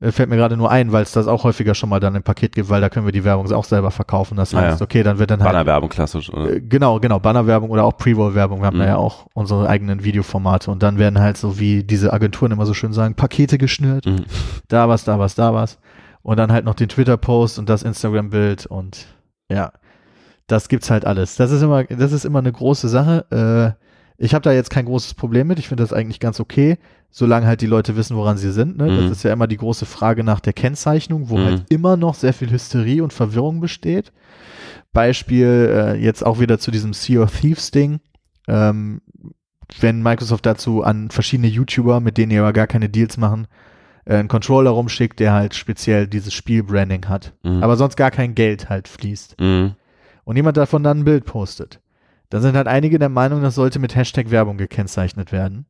Äh, 0.00 0.12
fällt 0.12 0.28
mir 0.28 0.36
gerade 0.36 0.56
nur 0.58 0.70
ein, 0.70 0.92
weil 0.92 1.02
es 1.02 1.12
das 1.12 1.26
auch 1.26 1.44
häufiger 1.44 1.74
schon 1.74 1.88
mal 1.88 2.00
dann 2.00 2.14
im 2.14 2.22
Paket 2.22 2.54
gibt, 2.54 2.68
weil 2.68 2.80
da 2.82 2.88
können 2.90 3.06
wir 3.06 3.12
die 3.12 3.24
Werbung 3.24 3.50
auch 3.52 3.64
selber 3.64 3.90
verkaufen. 3.90 4.36
Das 4.36 4.54
Ah, 4.54 4.60
ja. 4.62 4.70
heißt, 4.72 4.82
okay, 4.82 5.02
dann 5.02 5.18
wird 5.18 5.30
dann 5.30 5.40
halt 5.42 5.52
Bannerwerbung 5.52 5.88
klassisch. 5.88 6.30
Oder? 6.32 6.52
äh, 6.52 6.60
Genau, 6.60 7.00
genau, 7.00 7.18
Bannerwerbung 7.18 7.70
oder 7.70 7.84
auch 7.84 7.96
Pre-Roll-Werbung. 7.96 8.60
Wir 8.60 8.66
haben 8.66 8.76
Mhm. 8.76 8.82
ja 8.84 8.96
auch 8.96 9.26
unsere 9.34 9.68
eigenen 9.68 10.04
Videoformate 10.04 10.70
und 10.70 10.82
dann 10.82 10.98
werden 10.98 11.18
halt 11.18 11.36
so, 11.38 11.58
wie 11.58 11.82
diese 11.82 12.12
Agenturen 12.12 12.52
immer 12.52 12.66
so 12.66 12.74
schön 12.74 12.92
sagen, 12.92 13.14
Pakete 13.14 13.56
geschnürt. 13.58 14.04
Mhm. 14.06 14.24
Da 14.68 14.88
was, 14.88 15.04
da 15.04 15.18
was, 15.18 15.34
da 15.34 15.54
was. 15.54 15.78
Und 16.22 16.38
dann 16.38 16.52
halt 16.52 16.64
noch 16.64 16.74
den 16.74 16.88
Twitter-Post 16.88 17.58
und 17.58 17.68
das 17.68 17.82
Instagram-Bild 17.82 18.66
und 18.66 19.06
ja, 19.50 19.72
das 20.48 20.68
gibt's 20.68 20.90
halt 20.90 21.04
alles. 21.06 21.36
Das 21.36 21.50
ist 21.50 21.62
immer, 21.62 21.84
das 21.84 22.12
ist 22.12 22.24
immer 22.24 22.40
eine 22.40 22.52
große 22.52 22.88
Sache. 22.88 23.24
Äh, 23.76 23.85
ich 24.18 24.34
habe 24.34 24.42
da 24.42 24.52
jetzt 24.52 24.70
kein 24.70 24.84
großes 24.86 25.14
Problem 25.14 25.46
mit. 25.48 25.58
Ich 25.58 25.68
finde 25.68 25.82
das 25.82 25.92
eigentlich 25.92 26.20
ganz 26.20 26.40
okay, 26.40 26.78
solange 27.10 27.46
halt 27.46 27.60
die 27.60 27.66
Leute 27.66 27.96
wissen, 27.96 28.16
woran 28.16 28.36
sie 28.36 28.52
sind. 28.52 28.76
Ne? 28.78 28.90
Mhm. 28.90 28.96
Das 29.02 29.10
ist 29.10 29.22
ja 29.22 29.32
immer 29.32 29.46
die 29.46 29.56
große 29.56 29.86
Frage 29.86 30.24
nach 30.24 30.40
der 30.40 30.52
Kennzeichnung, 30.52 31.28
wo 31.28 31.38
Mhm. 31.38 31.44
halt 31.44 31.64
immer 31.70 31.96
noch 31.96 32.14
sehr 32.14 32.32
viel 32.32 32.50
Hysterie 32.50 33.02
und 33.02 33.12
Verwirrung 33.12 33.60
besteht. 33.60 34.12
Beispiel 34.92 35.70
äh, 35.72 35.94
jetzt 36.02 36.24
auch 36.24 36.40
wieder 36.40 36.58
zu 36.58 36.70
diesem 36.70 36.92
Sea 36.92 37.22
of 37.22 37.38
Thieves 37.40 37.70
Ding. 37.70 38.00
Ähm, 38.48 39.02
wenn 39.80 40.02
Microsoft 40.02 40.46
dazu 40.46 40.82
an 40.82 41.10
verschiedene 41.10 41.48
YouTuber, 41.48 42.00
mit 42.00 42.16
denen 42.18 42.30
die 42.30 42.38
aber 42.38 42.52
gar 42.52 42.66
keine 42.68 42.88
Deals 42.88 43.16
machen, 43.16 43.48
äh, 44.04 44.14
einen 44.16 44.28
Controller 44.28 44.70
rumschickt, 44.70 45.18
der 45.18 45.32
halt 45.32 45.54
speziell 45.54 46.06
dieses 46.06 46.32
Spielbranding 46.32 47.08
hat, 47.08 47.32
Mhm. 47.42 47.62
aber 47.62 47.76
sonst 47.76 47.96
gar 47.96 48.10
kein 48.12 48.34
Geld 48.36 48.68
halt 48.68 48.86
fließt 48.88 49.36
Mhm. 49.40 49.72
und 50.24 50.36
jemand 50.36 50.56
davon 50.56 50.82
dann 50.84 51.00
ein 51.00 51.04
Bild 51.04 51.24
postet, 51.24 51.80
dann 52.30 52.42
sind 52.42 52.56
halt 52.56 52.66
einige 52.66 52.98
der 52.98 53.08
Meinung, 53.08 53.42
das 53.42 53.54
sollte 53.54 53.78
mit 53.78 53.94
Hashtag 53.94 54.30
Werbung 54.30 54.56
gekennzeichnet 54.56 55.32
werden. 55.32 55.66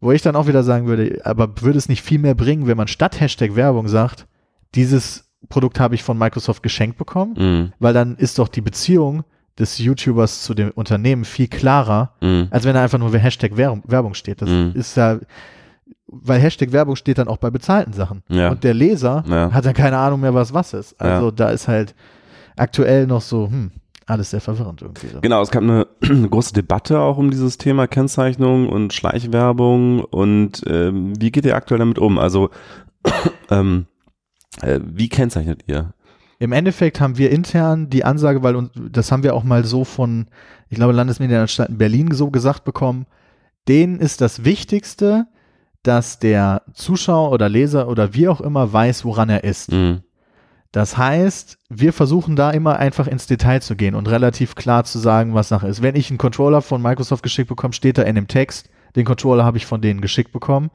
Wo 0.00 0.12
ich 0.12 0.22
dann 0.22 0.36
auch 0.36 0.46
wieder 0.46 0.62
sagen 0.64 0.86
würde, 0.86 1.20
aber 1.24 1.48
würde 1.62 1.78
es 1.78 1.88
nicht 1.88 2.02
viel 2.02 2.18
mehr 2.18 2.34
bringen, 2.34 2.66
wenn 2.66 2.76
man 2.76 2.88
statt 2.88 3.20
Hashtag 3.20 3.54
Werbung 3.56 3.88
sagt, 3.88 4.26
dieses 4.74 5.30
Produkt 5.48 5.78
habe 5.80 5.94
ich 5.94 6.02
von 6.02 6.18
Microsoft 6.18 6.62
geschenkt 6.62 6.98
bekommen, 6.98 7.34
Mhm. 7.38 7.72
weil 7.78 7.94
dann 7.94 8.16
ist 8.16 8.38
doch 8.38 8.48
die 8.48 8.60
Beziehung 8.60 9.24
des 9.58 9.78
YouTubers 9.78 10.42
zu 10.42 10.52
dem 10.54 10.70
Unternehmen 10.72 11.24
viel 11.24 11.46
klarer, 11.48 12.12
Mhm. 12.20 12.48
als 12.50 12.64
wenn 12.64 12.74
da 12.74 12.82
einfach 12.82 12.98
nur 12.98 13.16
Hashtag 13.16 13.56
Werbung, 13.56 14.14
steht. 14.14 14.42
Das 14.42 14.48
Mhm. 14.50 14.72
ist 14.74 14.96
ja 14.96 15.18
weil 16.06 16.38
Hashtag 16.38 16.70
Werbung 16.70 16.94
steht 16.96 17.18
dann 17.18 17.26
auch 17.28 17.38
bei 17.38 17.50
bezahlten 17.50 17.92
Sachen. 17.92 18.22
Ja. 18.28 18.50
Und 18.50 18.62
der 18.62 18.72
Leser 18.74 19.24
Ja. 19.26 19.50
hat 19.52 19.64
dann 19.64 19.74
keine 19.74 19.96
Ahnung 19.98 20.20
mehr, 20.20 20.32
was 20.34 20.54
was 20.54 20.72
ist. 20.72 21.00
Also 21.00 21.30
da 21.32 21.50
ist 21.50 21.66
halt 21.66 21.94
aktuell 22.56 23.06
noch 23.06 23.20
so, 23.20 23.48
hm, 23.48 23.72
alles 24.06 24.30
sehr 24.30 24.40
verwirrend 24.40 24.82
irgendwie. 24.82 25.08
Genau, 25.22 25.42
es 25.42 25.50
gab 25.50 25.62
eine, 25.62 25.86
eine 26.02 26.28
große 26.30 26.52
Debatte 26.52 27.00
auch 27.00 27.16
um 27.16 27.30
dieses 27.30 27.58
Thema 27.58 27.86
Kennzeichnung 27.86 28.68
und 28.68 28.92
Schleichwerbung 28.92 30.04
und 30.04 30.62
ähm, 30.66 31.12
wie 31.20 31.30
geht 31.30 31.46
ihr 31.46 31.56
aktuell 31.56 31.78
damit 31.78 31.98
um? 31.98 32.18
Also 32.18 32.50
ähm, 33.50 33.86
äh, 34.60 34.80
wie 34.84 35.08
kennzeichnet 35.08 35.64
ihr? 35.66 35.94
Im 36.38 36.52
Endeffekt 36.52 37.00
haben 37.00 37.16
wir 37.16 37.30
intern 37.30 37.88
die 37.88 38.04
Ansage, 38.04 38.42
weil 38.42 38.56
uns, 38.56 38.70
das 38.74 39.10
haben 39.10 39.22
wir 39.22 39.34
auch 39.34 39.44
mal 39.44 39.64
so 39.64 39.84
von, 39.84 40.26
ich 40.68 40.76
glaube, 40.76 40.92
Landesmedienanstalt 40.92 41.70
in 41.70 41.78
Berlin 41.78 42.10
so 42.12 42.30
gesagt 42.30 42.64
bekommen, 42.64 43.06
denen 43.68 43.98
ist 43.98 44.20
das 44.20 44.44
Wichtigste, 44.44 45.26
dass 45.82 46.18
der 46.18 46.62
Zuschauer 46.72 47.30
oder 47.30 47.48
Leser 47.48 47.88
oder 47.88 48.14
wie 48.14 48.28
auch 48.28 48.40
immer 48.40 48.72
weiß, 48.72 49.04
woran 49.04 49.28
er 49.28 49.44
ist. 49.44 49.72
Mhm. 49.72 50.02
Das 50.74 50.98
heißt, 50.98 51.56
wir 51.68 51.92
versuchen 51.92 52.34
da 52.34 52.50
immer 52.50 52.80
einfach 52.80 53.06
ins 53.06 53.28
Detail 53.28 53.60
zu 53.62 53.76
gehen 53.76 53.94
und 53.94 54.10
relativ 54.10 54.56
klar 54.56 54.82
zu 54.82 54.98
sagen, 54.98 55.32
was 55.32 55.48
Sache 55.48 55.68
ist. 55.68 55.82
Wenn 55.82 55.94
ich 55.94 56.10
einen 56.10 56.18
Controller 56.18 56.62
von 56.62 56.82
Microsoft 56.82 57.22
geschickt 57.22 57.48
bekomme, 57.48 57.72
steht 57.72 57.96
da 57.96 58.02
in 58.02 58.16
dem 58.16 58.26
Text, 58.26 58.68
den 58.96 59.04
Controller 59.04 59.44
habe 59.44 59.56
ich 59.56 59.66
von 59.66 59.80
denen 59.80 60.00
geschickt 60.00 60.32
bekommen. 60.32 60.72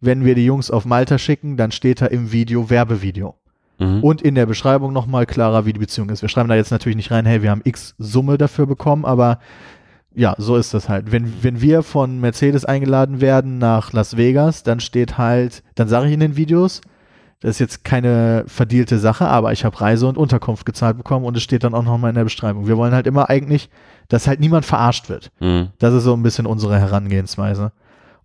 Wenn 0.00 0.24
wir 0.24 0.36
die 0.36 0.44
Jungs 0.44 0.70
auf 0.70 0.84
Malta 0.84 1.18
schicken, 1.18 1.56
dann 1.56 1.72
steht 1.72 2.00
da 2.00 2.06
im 2.06 2.30
Video 2.30 2.70
Werbevideo. 2.70 3.34
Mhm. 3.80 4.04
Und 4.04 4.22
in 4.22 4.36
der 4.36 4.46
Beschreibung 4.46 4.92
nochmal 4.92 5.26
klarer, 5.26 5.66
wie 5.66 5.72
die 5.72 5.80
Beziehung 5.80 6.10
ist. 6.10 6.22
Wir 6.22 6.28
schreiben 6.28 6.48
da 6.48 6.54
jetzt 6.54 6.70
natürlich 6.70 6.94
nicht 6.94 7.10
rein, 7.10 7.26
hey, 7.26 7.42
wir 7.42 7.50
haben 7.50 7.62
X 7.64 7.96
Summe 7.98 8.38
dafür 8.38 8.66
bekommen, 8.66 9.04
aber 9.04 9.40
ja, 10.14 10.36
so 10.38 10.58
ist 10.58 10.74
das 10.74 10.88
halt. 10.88 11.10
Wenn, 11.10 11.42
wenn 11.42 11.60
wir 11.60 11.82
von 11.82 12.20
Mercedes 12.20 12.64
eingeladen 12.64 13.20
werden 13.20 13.58
nach 13.58 13.92
Las 13.92 14.16
Vegas, 14.16 14.62
dann 14.62 14.78
steht 14.78 15.18
halt, 15.18 15.64
dann 15.74 15.88
sage 15.88 16.06
ich 16.06 16.14
in 16.14 16.20
den 16.20 16.36
Videos, 16.36 16.82
das 17.40 17.52
ist 17.52 17.58
jetzt 17.58 17.84
keine 17.84 18.44
verdielte 18.46 18.98
Sache, 18.98 19.26
aber 19.26 19.52
ich 19.52 19.64
habe 19.64 19.80
Reise 19.80 20.06
und 20.06 20.18
Unterkunft 20.18 20.66
gezahlt 20.66 20.98
bekommen 20.98 21.24
und 21.24 21.36
es 21.36 21.42
steht 21.42 21.64
dann 21.64 21.74
auch 21.74 21.82
nochmal 21.82 22.10
in 22.10 22.16
der 22.16 22.24
Beschreibung. 22.24 22.66
Wir 22.66 22.76
wollen 22.76 22.92
halt 22.92 23.06
immer 23.06 23.30
eigentlich, 23.30 23.70
dass 24.08 24.26
halt 24.26 24.40
niemand 24.40 24.66
verarscht 24.66 25.08
wird. 25.08 25.32
Mhm. 25.40 25.68
Das 25.78 25.94
ist 25.94 26.04
so 26.04 26.12
ein 26.12 26.22
bisschen 26.22 26.46
unsere 26.46 26.78
Herangehensweise. 26.78 27.72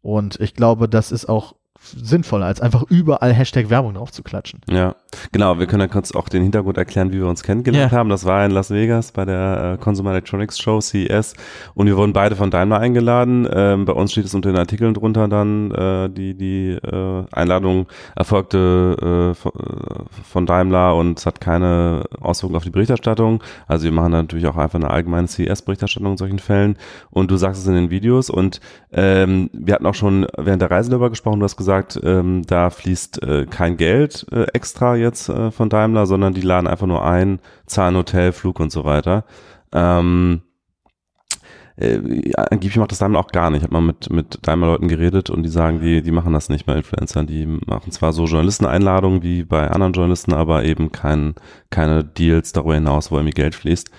Und 0.02 0.40
ich 0.42 0.54
glaube, 0.54 0.90
das 0.90 1.12
ist 1.12 1.28
auch 1.28 1.56
sinnvoller, 1.88 2.46
als 2.46 2.62
einfach 2.62 2.84
überall 2.90 3.34
Hashtag 3.34 3.70
Werbung 3.70 3.94
drauf 3.94 4.12
zu 4.12 4.24
klatschen. 4.24 4.62
Ja, 4.70 4.96
genau. 5.32 5.60
Wir 5.60 5.68
können 5.68 5.82
dann 5.82 5.90
kurz 5.90 6.12
auch 6.14 6.30
den 6.30 6.44
Hintergrund 6.44 6.78
erklären, 6.78 7.12
wie 7.12 7.18
wir 7.20 7.28
uns 7.28 7.44
kennengelernt 7.44 7.92
Ja. 7.92 7.98
haben. 7.98 8.10
Das 8.10 8.26
war 8.26 8.46
in 8.46 8.52
Las 8.52 8.72
Vegas 8.72 9.12
bei 9.12 9.26
der 9.26 9.74
äh, 9.80 9.84
Consumer 9.84 10.12
Electronics 10.12 10.60
Show 10.60 10.82
CES 10.82 11.34
und 11.74 11.88
wir 11.88 11.98
wurden 11.98 12.14
beide 12.14 12.36
von 12.36 12.52
Daimler 12.52 12.80
eingeladen. 12.80 13.48
Ähm, 13.52 13.86
bei 13.86 13.94
uns 13.94 14.12
steht 14.12 14.26
es 14.26 14.34
unter 14.34 14.50
den 14.52 14.58
Artikeln 14.58 14.94
drunter 14.94 15.28
dann, 15.28 15.72
äh, 15.72 16.10
die 16.10 16.34
die 16.36 16.72
äh, 16.72 17.26
Einladung 17.32 17.88
erfolgte 18.16 19.32
äh, 19.32 19.36
von, 19.36 19.52
äh, 19.54 20.24
von 20.24 20.46
Daimler 20.46 20.96
und 20.96 21.20
es 21.20 21.26
hat 21.26 21.40
keine 21.42 22.04
Auswirkungen 22.20 22.58
auf 22.58 22.64
die 22.64 22.70
Berichterstattung. 22.70 23.44
Also 23.68 23.86
wir 23.86 23.92
machen 23.92 24.12
natürlich 24.12 24.48
auch 24.48 24.58
einfach 24.58 24.80
eine 24.80 24.90
allgemeine 24.90 25.28
CES-Berichterstattung 25.28 26.12
in 26.12 26.18
solchen 26.18 26.40
Fällen 26.40 26.78
und 27.10 27.32
du 27.32 27.38
sagst 27.38 27.62
es 27.62 27.68
in 27.68 27.76
den 27.76 27.90
Videos 27.90 28.30
und 28.30 28.60
ähm, 28.92 29.50
wir 29.54 29.74
hatten 29.76 29.86
auch 29.86 29.94
schon 29.94 30.26
während 30.38 30.62
der 30.62 30.72
Reise 30.72 30.90
darüber 30.90 31.10
gesprochen, 31.10 31.40
du 31.40 31.44
hast 31.44 31.58
gesagt, 31.58 31.75
ähm, 32.04 32.44
da 32.46 32.70
fließt 32.70 33.24
äh, 33.24 33.46
kein 33.46 33.78
Geld 33.78 34.26
äh, 34.32 34.46
extra 34.54 34.96
jetzt 34.96 35.30
äh, 35.30 35.52
von 35.52 35.70
Daimler, 35.70 36.06
sondern 36.06 36.34
die 36.34 36.42
laden 36.42 36.68
einfach 36.68 36.88
nur 36.88 37.06
ein, 37.06 37.40
zahlen 37.66 37.96
Hotel, 37.96 38.32
Flug 38.32 38.60
und 38.60 38.72
so 38.72 38.86
weiter. 38.86 39.26
Ähm, 39.74 40.42
äh, 41.78 42.34
angeblich 42.36 42.78
macht 42.78 42.92
das 42.92 43.00
Daimler 43.00 43.20
auch 43.20 43.28
gar 43.28 43.50
nicht. 43.50 43.60
Ich 43.60 43.64
habe 43.64 43.74
mal 43.74 43.82
mit, 43.82 44.10
mit 44.10 44.40
Daimler-Leuten 44.44 44.88
geredet 44.88 45.30
und 45.30 45.44
die 45.44 45.50
sagen, 45.50 45.82
die, 45.82 46.02
die 46.02 46.12
machen 46.12 46.32
das 46.34 46.50
nicht 46.50 46.66
bei 46.66 46.76
Influencern. 46.76 47.28
Die 47.28 47.46
machen 47.46 47.92
zwar 47.92 48.14
so 48.14 48.26
Journalisteneinladungen 48.26 49.24
wie 49.24 49.44
bei 49.44 49.70
anderen 49.70 49.94
Journalisten, 49.94 50.34
aber 50.34 50.64
eben 50.64 50.92
kein, 50.92 51.36
keine 51.70 52.04
Deals 52.04 52.54
darüber 52.54 52.76
hinaus, 52.76 53.12
wo 53.12 53.18
irgendwie 53.18 53.34
Geld 53.34 53.56
fließt. 53.56 53.90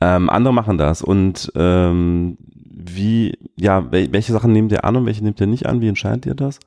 Ähm, 0.00 0.30
andere 0.30 0.54
machen 0.54 0.78
das 0.78 1.02
und 1.02 1.52
ähm, 1.56 2.38
wie, 2.82 3.38
ja, 3.56 3.92
wel 3.92 4.12
welche 4.12 4.32
Sachen 4.32 4.52
nehmt 4.52 4.72
ihr 4.72 4.84
an 4.84 4.96
und 4.96 5.06
welche 5.06 5.22
nehmt 5.22 5.40
ihr 5.40 5.46
nicht 5.46 5.66
an? 5.66 5.82
Wie 5.82 5.88
entscheidet 5.88 6.24
ihr 6.24 6.34
das? 6.34 6.58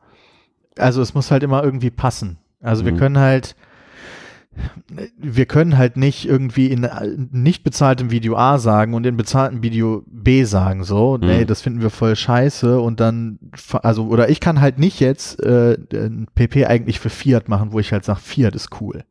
Also 0.77 1.01
es 1.01 1.13
muss 1.13 1.31
halt 1.31 1.43
immer 1.43 1.63
irgendwie 1.63 1.91
passen. 1.91 2.37
Also 2.61 2.85
wir 2.85 2.93
Mhm. 2.93 2.97
können 2.97 3.19
halt, 3.19 3.55
wir 5.17 5.45
können 5.47 5.77
halt 5.77 5.97
nicht 5.97 6.27
irgendwie 6.27 6.67
in 6.67 6.87
nicht 7.31 7.63
bezahltem 7.63 8.11
Video 8.11 8.35
A 8.37 8.59
sagen 8.59 8.93
und 8.93 9.05
in 9.05 9.17
bezahltem 9.17 9.63
Video 9.63 10.03
B 10.07 10.43
sagen, 10.43 10.83
so, 10.83 11.17
nee, 11.17 11.41
Mhm. 11.41 11.47
das 11.47 11.61
finden 11.61 11.81
wir 11.81 11.89
voll 11.89 12.15
scheiße 12.15 12.79
und 12.79 12.99
dann, 12.99 13.39
also, 13.81 14.05
oder 14.07 14.29
ich 14.29 14.39
kann 14.39 14.61
halt 14.61 14.77
nicht 14.77 14.99
jetzt 14.99 15.41
äh, 15.43 15.77
ein 15.93 16.27
PP 16.35 16.67
eigentlich 16.67 16.99
für 16.99 17.09
Fiat 17.09 17.49
machen, 17.49 17.71
wo 17.71 17.79
ich 17.79 17.91
halt 17.91 18.05
sage, 18.05 18.19
Fiat 18.19 18.55
ist 18.55 18.69
cool. 18.81 19.03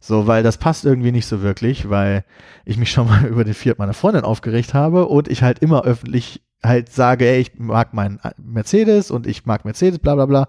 So, 0.00 0.26
weil 0.26 0.42
das 0.42 0.58
passt 0.58 0.84
irgendwie 0.84 1.12
nicht 1.12 1.26
so 1.26 1.42
wirklich, 1.42 1.90
weil 1.90 2.24
ich 2.64 2.78
mich 2.78 2.90
schon 2.92 3.06
mal 3.08 3.26
über 3.26 3.44
den 3.44 3.54
Fiat 3.54 3.78
meiner 3.78 3.94
Freundin 3.94 4.24
aufgeregt 4.24 4.72
habe 4.72 5.06
und 5.06 5.28
ich 5.28 5.42
halt 5.42 5.58
immer 5.58 5.84
öffentlich 5.84 6.42
halt 6.62 6.90
sage, 6.90 7.26
ey, 7.26 7.40
ich 7.40 7.58
mag 7.58 7.92
meinen 7.92 8.18
Mercedes 8.38 9.10
und 9.10 9.26
ich 9.26 9.44
mag 9.44 9.64
Mercedes, 9.66 9.98
bla 9.98 10.14
bla 10.14 10.24
bla. 10.26 10.48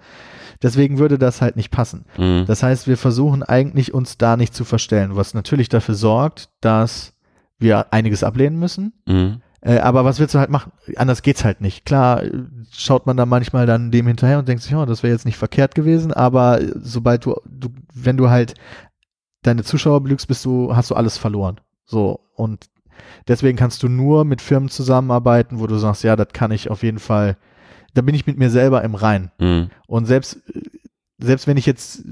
Deswegen 0.62 0.98
würde 0.98 1.17
das 1.17 1.41
halt 1.41 1.56
nicht 1.56 1.72
passen. 1.72 2.06
Mhm. 2.17 2.46
Das 2.48 2.63
heißt, 2.63 2.88
wir 2.88 2.98
versuchen 2.98 3.43
eigentlich 3.43 3.93
uns 3.93 4.17
da 4.17 4.38
nicht 4.38 4.54
zu 4.54 4.65
verstellen, 4.65 5.15
was 5.15 5.34
natürlich 5.34 5.70
dafür 5.70 5.96
sorgt, 5.96 6.50
dass 6.62 7.13
wir 7.60 7.93
einiges 7.93 8.24
ablehnen 8.24 8.60
müssen. 8.60 8.93
Mhm. 9.06 9.41
Äh, 9.62 9.80
aber 9.80 10.06
was 10.06 10.20
willst 10.20 10.36
du 10.36 10.39
halt 10.39 10.50
machen? 10.50 10.72
Anders 10.96 11.22
geht's 11.22 11.43
halt 11.43 11.62
nicht. 11.62 11.86
Klar, 11.86 12.24
äh, 12.24 12.32
schaut 12.72 13.06
man 13.06 13.17
da 13.17 13.26
manchmal 13.26 13.65
dann 13.65 13.91
dem 13.91 14.08
hinterher 14.08 14.39
und 14.39 14.48
denkt 14.48 14.63
sich, 14.63 14.76
oh, 14.76 14.86
das 14.86 15.04
wäre 15.04 15.13
jetzt 15.13 15.26
nicht 15.26 15.38
verkehrt 15.38 15.76
gewesen, 15.76 16.13
aber 16.13 16.62
äh, 16.62 16.72
sobald 16.76 17.26
du, 17.26 17.36
du, 17.46 17.70
wenn 17.93 18.17
du 18.17 18.30
halt 18.30 18.54
deine 19.41 19.63
Zuschauer 19.63 20.02
belügst, 20.02 20.28
bist 20.28 20.46
du, 20.46 20.76
hast 20.76 20.91
du 20.91 20.96
alles 20.96 21.17
verloren. 21.17 21.60
So. 21.86 22.20
Und 22.36 22.70
deswegen 23.28 23.58
kannst 23.58 23.82
du 23.82 23.89
nur 23.89 24.26
mit 24.26 24.41
Firmen 24.41 24.70
zusammenarbeiten, 24.70 25.60
wo 25.60 25.67
du 25.67 25.78
sagst, 25.78 26.04
ja, 26.04 26.15
das 26.15 26.30
kann 26.34 26.52
ich 26.52 26.70
auf 26.70 26.84
jeden 26.84 27.00
Fall, 27.00 27.38
da 27.97 28.01
bin 28.01 28.15
ich 28.15 28.27
mit 28.27 28.38
mir 28.38 28.49
selber 28.49 28.83
im 28.83 28.95
Rein. 28.95 29.31
Mhm. 29.39 29.69
Und 29.88 30.05
selbst, 30.05 30.39
selbst 31.19 31.47
wenn 31.47 31.57
ich 31.57 31.65
jetzt, 31.65 32.03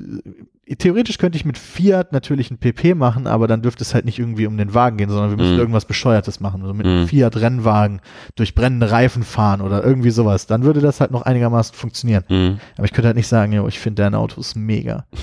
äh, 0.67 0.75
theoretisch 0.75 1.19
könnte 1.19 1.37
ich 1.37 1.45
mit 1.45 1.57
Fiat 1.59 2.11
natürlich 2.11 2.49
ein 2.49 2.57
PP 2.57 2.95
machen, 2.95 3.27
aber 3.27 3.47
dann 3.47 3.61
dürfte 3.61 3.83
es 3.83 3.93
halt 3.93 4.03
nicht 4.05 4.17
irgendwie 4.17 4.47
um 4.47 4.57
den 4.57 4.73
Wagen 4.73 4.97
gehen, 4.97 5.09
sondern 5.09 5.29
wir 5.29 5.37
müssen 5.37 5.53
Mhm. 5.53 5.59
irgendwas 5.59 5.85
Bescheuertes 5.85 6.39
machen. 6.39 6.61
Also 6.63 6.73
mit 6.73 6.85
Mhm. 6.87 6.91
einem 6.91 7.07
Fiat-Rennwagen 7.07 8.01
durch 8.35 8.55
brennende 8.55 8.89
Reifen 8.89 9.23
fahren 9.23 9.61
oder 9.61 9.83
irgendwie 9.83 10.09
sowas. 10.09 10.47
Dann 10.47 10.63
würde 10.63 10.81
das 10.81 10.99
halt 11.01 11.11
noch 11.11 11.21
einigermaßen 11.21 11.75
funktionieren. 11.75 12.23
Mhm. 12.29 12.59
Aber 12.77 12.85
ich 12.85 12.93
könnte 12.93 13.07
halt 13.07 13.17
nicht 13.17 13.27
sagen, 13.27 13.53
jo, 13.53 13.67
ich 13.67 13.77
finde 13.79 14.01
deine 14.03 14.17
Autos 14.17 14.55
mega. 14.55 15.05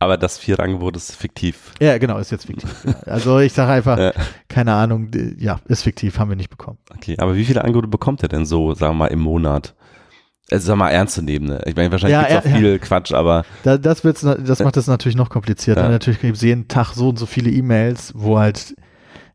Aber 0.00 0.16
das 0.16 0.38
vierte 0.38 0.62
Angebot 0.62 0.94
ist 0.96 1.16
fiktiv. 1.16 1.72
Ja, 1.80 1.98
genau, 1.98 2.18
ist 2.18 2.30
jetzt 2.30 2.46
fiktiv. 2.46 2.70
ja. 2.86 2.92
Also 3.12 3.40
ich 3.40 3.52
sage 3.52 3.72
einfach, 3.72 3.98
Ja. 3.98 4.12
keine 4.48 4.72
Ahnung, 4.72 5.10
ja, 5.38 5.58
ist 5.66 5.82
fiktiv, 5.82 6.18
haben 6.20 6.28
wir 6.30 6.36
nicht 6.36 6.50
bekommen. 6.50 6.78
Okay, 6.94 7.16
aber 7.18 7.34
wie 7.34 7.44
viele 7.44 7.62
Angebote 7.64 7.88
bekommt 7.88 8.22
ihr 8.22 8.28
denn 8.28 8.46
so, 8.46 8.72
sagen 8.74 8.92
wir 8.94 8.98
mal, 9.00 9.06
im 9.08 9.18
Monat? 9.18 9.74
Also 10.50 10.66
sag 10.68 10.76
mal 10.76 10.90
ernstzunehmende. 10.90 11.62
Ich 11.66 11.76
meine, 11.76 11.90
wahrscheinlich 11.92 12.14
Ja, 12.18 12.26
gibt's 12.28 12.46
auch 12.46 12.50
ja, 12.50 12.56
viel 12.56 12.78
Quatsch, 12.78 13.12
aber 13.12 13.44
Da, 13.64 13.76
das, 13.76 14.02
wird's, 14.04 14.22
das 14.22 14.60
macht 14.60 14.76
das 14.76 14.86
natürlich 14.86 15.16
noch 15.16 15.28
komplizierter. 15.28 15.82
Ja. 15.84 15.88
Natürlich 15.90 16.20
gibt 16.20 16.36
es 16.36 16.42
jeden 16.42 16.68
Tag 16.68 16.94
so 16.94 17.10
und 17.10 17.18
so 17.18 17.26
viele 17.26 17.50
E-Mails, 17.50 18.12
wo 18.16 18.38
halt 18.38 18.74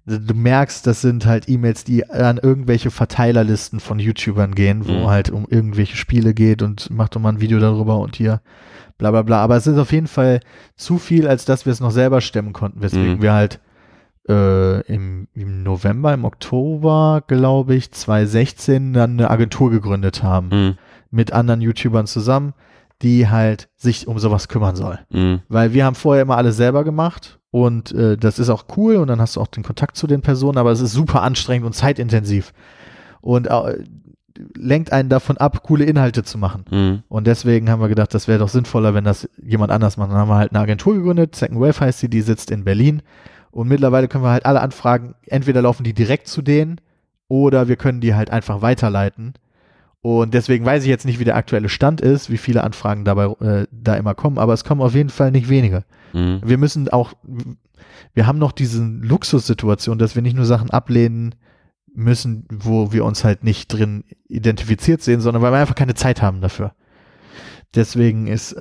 du 0.05 0.33
merkst, 0.33 0.85
das 0.85 0.99
sind 1.01 1.25
halt 1.25 1.47
E-Mails, 1.47 1.83
die 1.85 2.09
an 2.09 2.37
irgendwelche 2.37 2.91
Verteilerlisten 2.91 3.79
von 3.79 3.99
YouTubern 3.99 4.53
gehen, 4.53 4.87
wo 4.87 4.91
Mhm. 4.91 5.07
halt 5.09 5.29
um 5.29 5.45
irgendwelche 5.49 5.95
Spiele 5.95 6.33
geht 6.33 6.61
und 6.61 6.89
macht 6.89 7.15
doch 7.15 7.21
mal 7.21 7.29
ein 7.29 7.39
Video 7.41 7.59
darüber 7.59 7.99
und 7.99 8.15
hier 8.17 8.41
bla 8.97 9.11
bla 9.11 9.21
bla. 9.21 9.37
Aber 9.41 9.55
es 9.55 9.65
ist 9.67 9.77
auf 9.77 9.91
jeden 9.93 10.07
Fall 10.07 10.39
zu 10.75 10.97
viel, 10.97 11.27
als 11.27 11.45
dass 11.45 11.65
wir 11.65 11.71
es 11.71 11.79
noch 11.79 11.91
selber 11.91 12.19
stemmen 12.21 12.51
konnten, 12.53 12.81
weswegen 12.81 13.17
Mhm. 13.17 13.21
wir 13.21 13.33
halt 13.33 13.59
äh, 14.27 14.81
im, 14.93 15.27
im 15.35 15.63
November, 15.63 16.13
im 16.13 16.23
Oktober, 16.25 17.23
glaube 17.27 17.75
ich, 17.75 17.91
2016 17.91 18.93
dann 18.93 19.11
eine 19.11 19.29
Agentur 19.29 19.69
gegründet 19.69 20.23
haben 20.23 20.47
mh, 20.49 20.75
mit 21.13 21.31
anderen 21.31 21.61
YouTubern 21.61 22.07
zusammen, 22.07 22.53
die 23.01 23.29
halt 23.29 23.69
sich 23.75 24.07
um 24.07 24.19
sowas 24.19 24.47
kümmern 24.47 24.75
soll. 24.75 24.99
mh, 25.11 25.39
Weil 25.49 25.73
wir 25.73 25.85
haben 25.85 25.95
vorher 25.95 26.23
immer 26.23 26.37
alles 26.37 26.57
selber 26.57 26.83
gemacht 26.83 27.39
und 27.51 27.91
äh, 27.93 28.17
das 28.17 28.39
ist 28.39 28.49
auch 28.49 28.65
cool 28.77 28.95
und 28.97 29.07
dann 29.07 29.21
hast 29.21 29.35
du 29.35 29.41
auch 29.41 29.47
den 29.47 29.63
Kontakt 29.63 29.95
zu 29.97 30.07
den 30.07 30.21
Personen, 30.21 30.57
aber 30.57 30.71
es 30.71 30.81
ist 30.81 30.93
super 30.93 31.21
anstrengend 31.21 31.65
und 31.65 31.73
zeitintensiv 31.73 32.53
und 33.21 33.47
äh, 33.47 33.77
lenkt 34.57 34.91
einen 34.91 35.09
davon 35.09 35.37
ab, 35.37 35.61
coole 35.63 35.85
Inhalte 35.85 36.23
zu 36.23 36.37
machen. 36.37 36.65
mh, 36.71 37.03
Und 37.07 37.27
deswegen 37.27 37.69
haben 37.69 37.81
wir 37.81 37.87
gedacht, 37.89 38.13
das 38.13 38.27
wäre 38.27 38.39
doch 38.39 38.49
sinnvoller, 38.49 38.93
wenn 38.95 39.03
das 39.03 39.29
jemand 39.41 39.71
anders 39.71 39.97
macht. 39.97 40.09
Dann 40.11 40.17
haben 40.17 40.29
wir 40.29 40.37
halt 40.37 40.51
eine 40.51 40.59
Agentur 40.61 40.95
gegründet, 40.95 41.35
Second 41.35 41.59
Wave 41.59 41.79
heißt 41.79 41.99
sie, 41.99 42.09
die 42.09 42.21
sitzt 42.21 42.49
in 42.51 42.63
Berlin. 42.63 43.01
Und 43.51 43.67
mittlerweile 43.67 44.07
können 44.07 44.23
wir 44.23 44.31
halt 44.31 44.47
alle 44.47 44.61
Anfragen, 44.61 45.13
entweder 45.27 45.61
laufen 45.61 45.83
die 45.83 45.93
direkt 45.93 46.27
zu 46.27 46.41
denen 46.41 46.81
oder 47.27 47.67
wir 47.67 47.75
können 47.75 48.01
die 48.01 48.15
halt 48.15 48.31
einfach 48.31 48.63
weiterleiten. 48.63 49.33
Und 50.03 50.33
deswegen 50.33 50.65
weiß 50.65 50.83
ich 50.83 50.89
jetzt 50.89 51.05
nicht, 51.05 51.19
wie 51.19 51.23
der 51.23 51.37
aktuelle 51.37 51.69
Stand 51.69 52.01
ist, 52.01 52.29
wie 52.29 52.37
viele 52.37 52.65
Anfragen 52.65 53.05
dabei 53.05 53.27
äh, 53.39 53.67
da 53.71 53.95
immer 53.95 54.13
kommen, 54.13 54.37
aber 54.37 54.51
es 54.51 54.65
kommen 54.65 54.81
auf 54.81 54.93
jeden 54.93 55.09
Fall 55.09 55.31
nicht 55.31 55.47
wenige. 55.47 55.85
mh. 56.11 56.41
Wir 56.43 56.57
müssen 56.57 56.89
auch, 56.89 57.13
wir 58.13 58.27
haben 58.27 58.37
noch 58.37 58.51
diese 58.51 58.83
Luxussituation, 58.83 59.97
dass 59.97 60.15
wir 60.15 60.21
nicht 60.21 60.35
nur 60.35 60.43
Sachen 60.43 60.71
ablehnen 60.71 61.35
müssen, 61.95 62.45
wo 62.51 62.91
wir 62.91 63.05
uns 63.05 63.23
halt 63.23 63.45
nicht 63.45 63.69
drin 63.69 64.03
identifiziert 64.27 65.01
sehen, 65.01 65.21
sondern 65.21 65.41
weil 65.41 65.53
wir 65.53 65.59
einfach 65.59 65.73
keine 65.73 65.95
Zeit 65.95 66.21
haben 66.21 66.41
dafür. 66.41 66.73
Deswegen 67.73 68.27
ist 68.27 68.57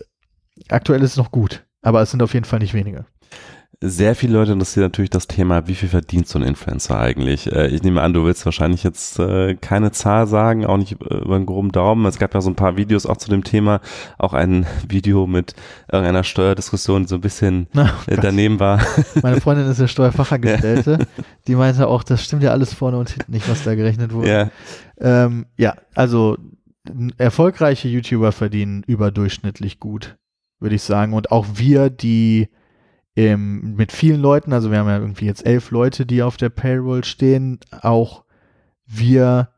aktuell 0.69 1.03
ist 1.03 1.13
es 1.13 1.17
noch 1.17 1.33
gut, 1.33 1.67
aber 1.81 2.03
es 2.03 2.13
sind 2.13 2.23
auf 2.23 2.35
jeden 2.35 2.45
Fall 2.47 2.61
nicht 2.61 2.73
wenige 2.73 3.05
sehr 3.83 4.15
viele 4.15 4.35
Leute 4.35 4.53
interessiert 4.53 4.85
natürlich 4.85 5.11
das 5.11 5.27
Thema, 5.27 5.67
wie 5.67 5.75
viel 5.75 5.89
verdient 5.89 6.29
so 6.29 6.39
ein 6.39 6.45
Influencer 6.45 6.99
eigentlich? 6.99 7.51
Äh, 7.51 7.67
ich 7.69 7.83
nehme 7.83 8.01
an, 8.01 8.13
du 8.13 8.25
willst 8.25 8.45
wahrscheinlich 8.45 8.85
jetzt 8.85 9.19
äh, 9.19 9.57
keine 9.57 9.91
Zahl 9.91 10.29
sagen, 10.29 10.65
auch 10.65 10.77
nicht 10.77 10.93
äh, 10.93 11.17
über 11.17 11.35
einen 11.35 11.47
groben 11.47 11.73
Daumen. 11.73 12.07
Es 12.07 12.19
gab 12.19 12.33
ja 12.33 12.41
so 12.41 12.49
ein 12.49 12.55
paar 12.55 12.77
Videos 12.77 13.07
auch 13.07 13.17
zu 13.17 13.29
dem 13.29 13.43
Thema, 13.43 13.81
auch 14.19 14.35
ein 14.35 14.67
Video 14.89 15.27
mit 15.27 15.55
irgendeiner 15.91 16.23
Steuerdiskussion, 16.23 17.03
die 17.03 17.09
so 17.09 17.17
ein 17.17 17.21
bisschen 17.21 17.67
oh 17.75 17.87
daneben 18.07 18.61
war. 18.61 18.81
Meine 19.21 19.41
Freundin 19.41 19.67
ist 19.67 19.81
ja 19.81 19.89
Steuerfachangestellte, 19.89 20.91
ja. 21.01 21.25
die 21.49 21.57
meinte 21.57 21.89
auch, 21.89 22.05
das 22.05 22.25
stimmt 22.25 22.45
ja 22.45 22.53
alles 22.53 22.73
vorne 22.73 22.99
und 22.99 23.11
hinten 23.11 23.33
nicht, 23.33 23.49
was 23.49 23.65
da 23.65 23.75
gerechnet 23.75 24.13
wurde. 24.13 24.29
Ja, 24.29 24.51
ähm, 25.01 25.47
ja 25.57 25.75
also 25.95 26.37
erfolgreiche 27.19 27.89
YouTuber 27.89 28.31
verdienen 28.31 28.85
überdurchschnittlich 28.87 29.81
gut, 29.81 30.17
würde 30.61 30.77
ich 30.77 30.83
sagen. 30.83 31.15
Und 31.15 31.33
auch 31.33 31.47
wir, 31.57 31.91
die 31.91 32.49
ähm, 33.17 33.75
mit 33.77 33.93
vielen 33.93 34.21
Leuten, 34.21 34.53
also 34.53 34.71
wir 34.71 34.79
haben 34.79 34.89
ja 34.89 34.99
irgendwie 34.99 35.27
jetzt 35.27 35.45
elf 35.45 35.71
Leute, 35.71 36.07
die 36.07 36.23
auf 36.23 36.37
der 36.37 36.49
Payroll 36.49 37.05
stehen, 37.05 37.61
auch 37.83 38.25
wir, 38.87 39.49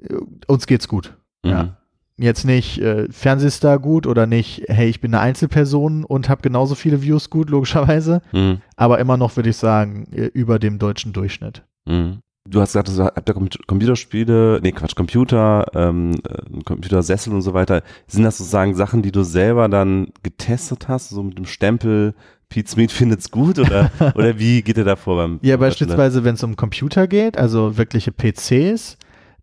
äh, 0.00 0.14
uns 0.46 0.66
geht's 0.66 0.88
gut. 0.88 1.16
Mhm. 1.42 1.50
Ja. 1.50 1.76
Jetzt 2.20 2.44
nicht 2.44 2.80
äh, 2.80 3.06
Fernsehstar 3.10 3.78
gut 3.78 4.06
oder 4.06 4.26
nicht, 4.26 4.64
hey, 4.66 4.88
ich 4.88 5.00
bin 5.00 5.14
eine 5.14 5.22
Einzelperson 5.22 6.04
und 6.04 6.28
habe 6.28 6.42
genauso 6.42 6.74
viele 6.74 7.00
Views 7.00 7.30
gut, 7.30 7.48
logischerweise, 7.48 8.22
mhm. 8.32 8.60
aber 8.76 8.98
immer 8.98 9.16
noch, 9.16 9.36
würde 9.36 9.50
ich 9.50 9.56
sagen, 9.56 10.08
äh, 10.12 10.26
über 10.26 10.58
dem 10.58 10.78
deutschen 10.78 11.12
Durchschnitt. 11.12 11.62
Mhm. 11.86 12.18
Du 12.50 12.60
hast 12.60 12.72
gesagt, 12.72 12.88
du 12.88 13.04
habt 13.04 13.28
ja 13.28 13.34
Computerspiele, 13.66 14.60
nee, 14.62 14.72
Quatsch, 14.72 14.94
Computer, 14.94 15.66
ähm, 15.74 16.12
äh, 16.26 16.62
Computersessel 16.64 17.34
und 17.34 17.42
so 17.42 17.52
weiter. 17.52 17.82
Sind 18.06 18.24
das 18.24 18.38
sozusagen 18.38 18.74
Sachen, 18.74 19.02
die 19.02 19.12
du 19.12 19.22
selber 19.22 19.68
dann 19.68 20.08
getestet 20.22 20.88
hast, 20.88 21.10
so 21.10 21.22
mit 21.22 21.36
dem 21.36 21.44
Stempel, 21.44 22.14
Pete 22.48 22.70
Smith 22.70 22.92
findet's 22.92 23.30
gut 23.30 23.58
oder, 23.58 23.90
oder 24.14 24.38
wie 24.38 24.62
geht 24.62 24.78
er 24.78 24.84
da 24.84 24.96
vor 24.96 25.16
beim 25.16 25.38
Ja, 25.42 25.56
beispielsweise, 25.56 26.24
wenn 26.24 26.34
es 26.34 26.42
um 26.42 26.56
Computer 26.56 27.06
geht, 27.06 27.36
also 27.36 27.76
wirkliche 27.76 28.12
PCs, 28.12 28.96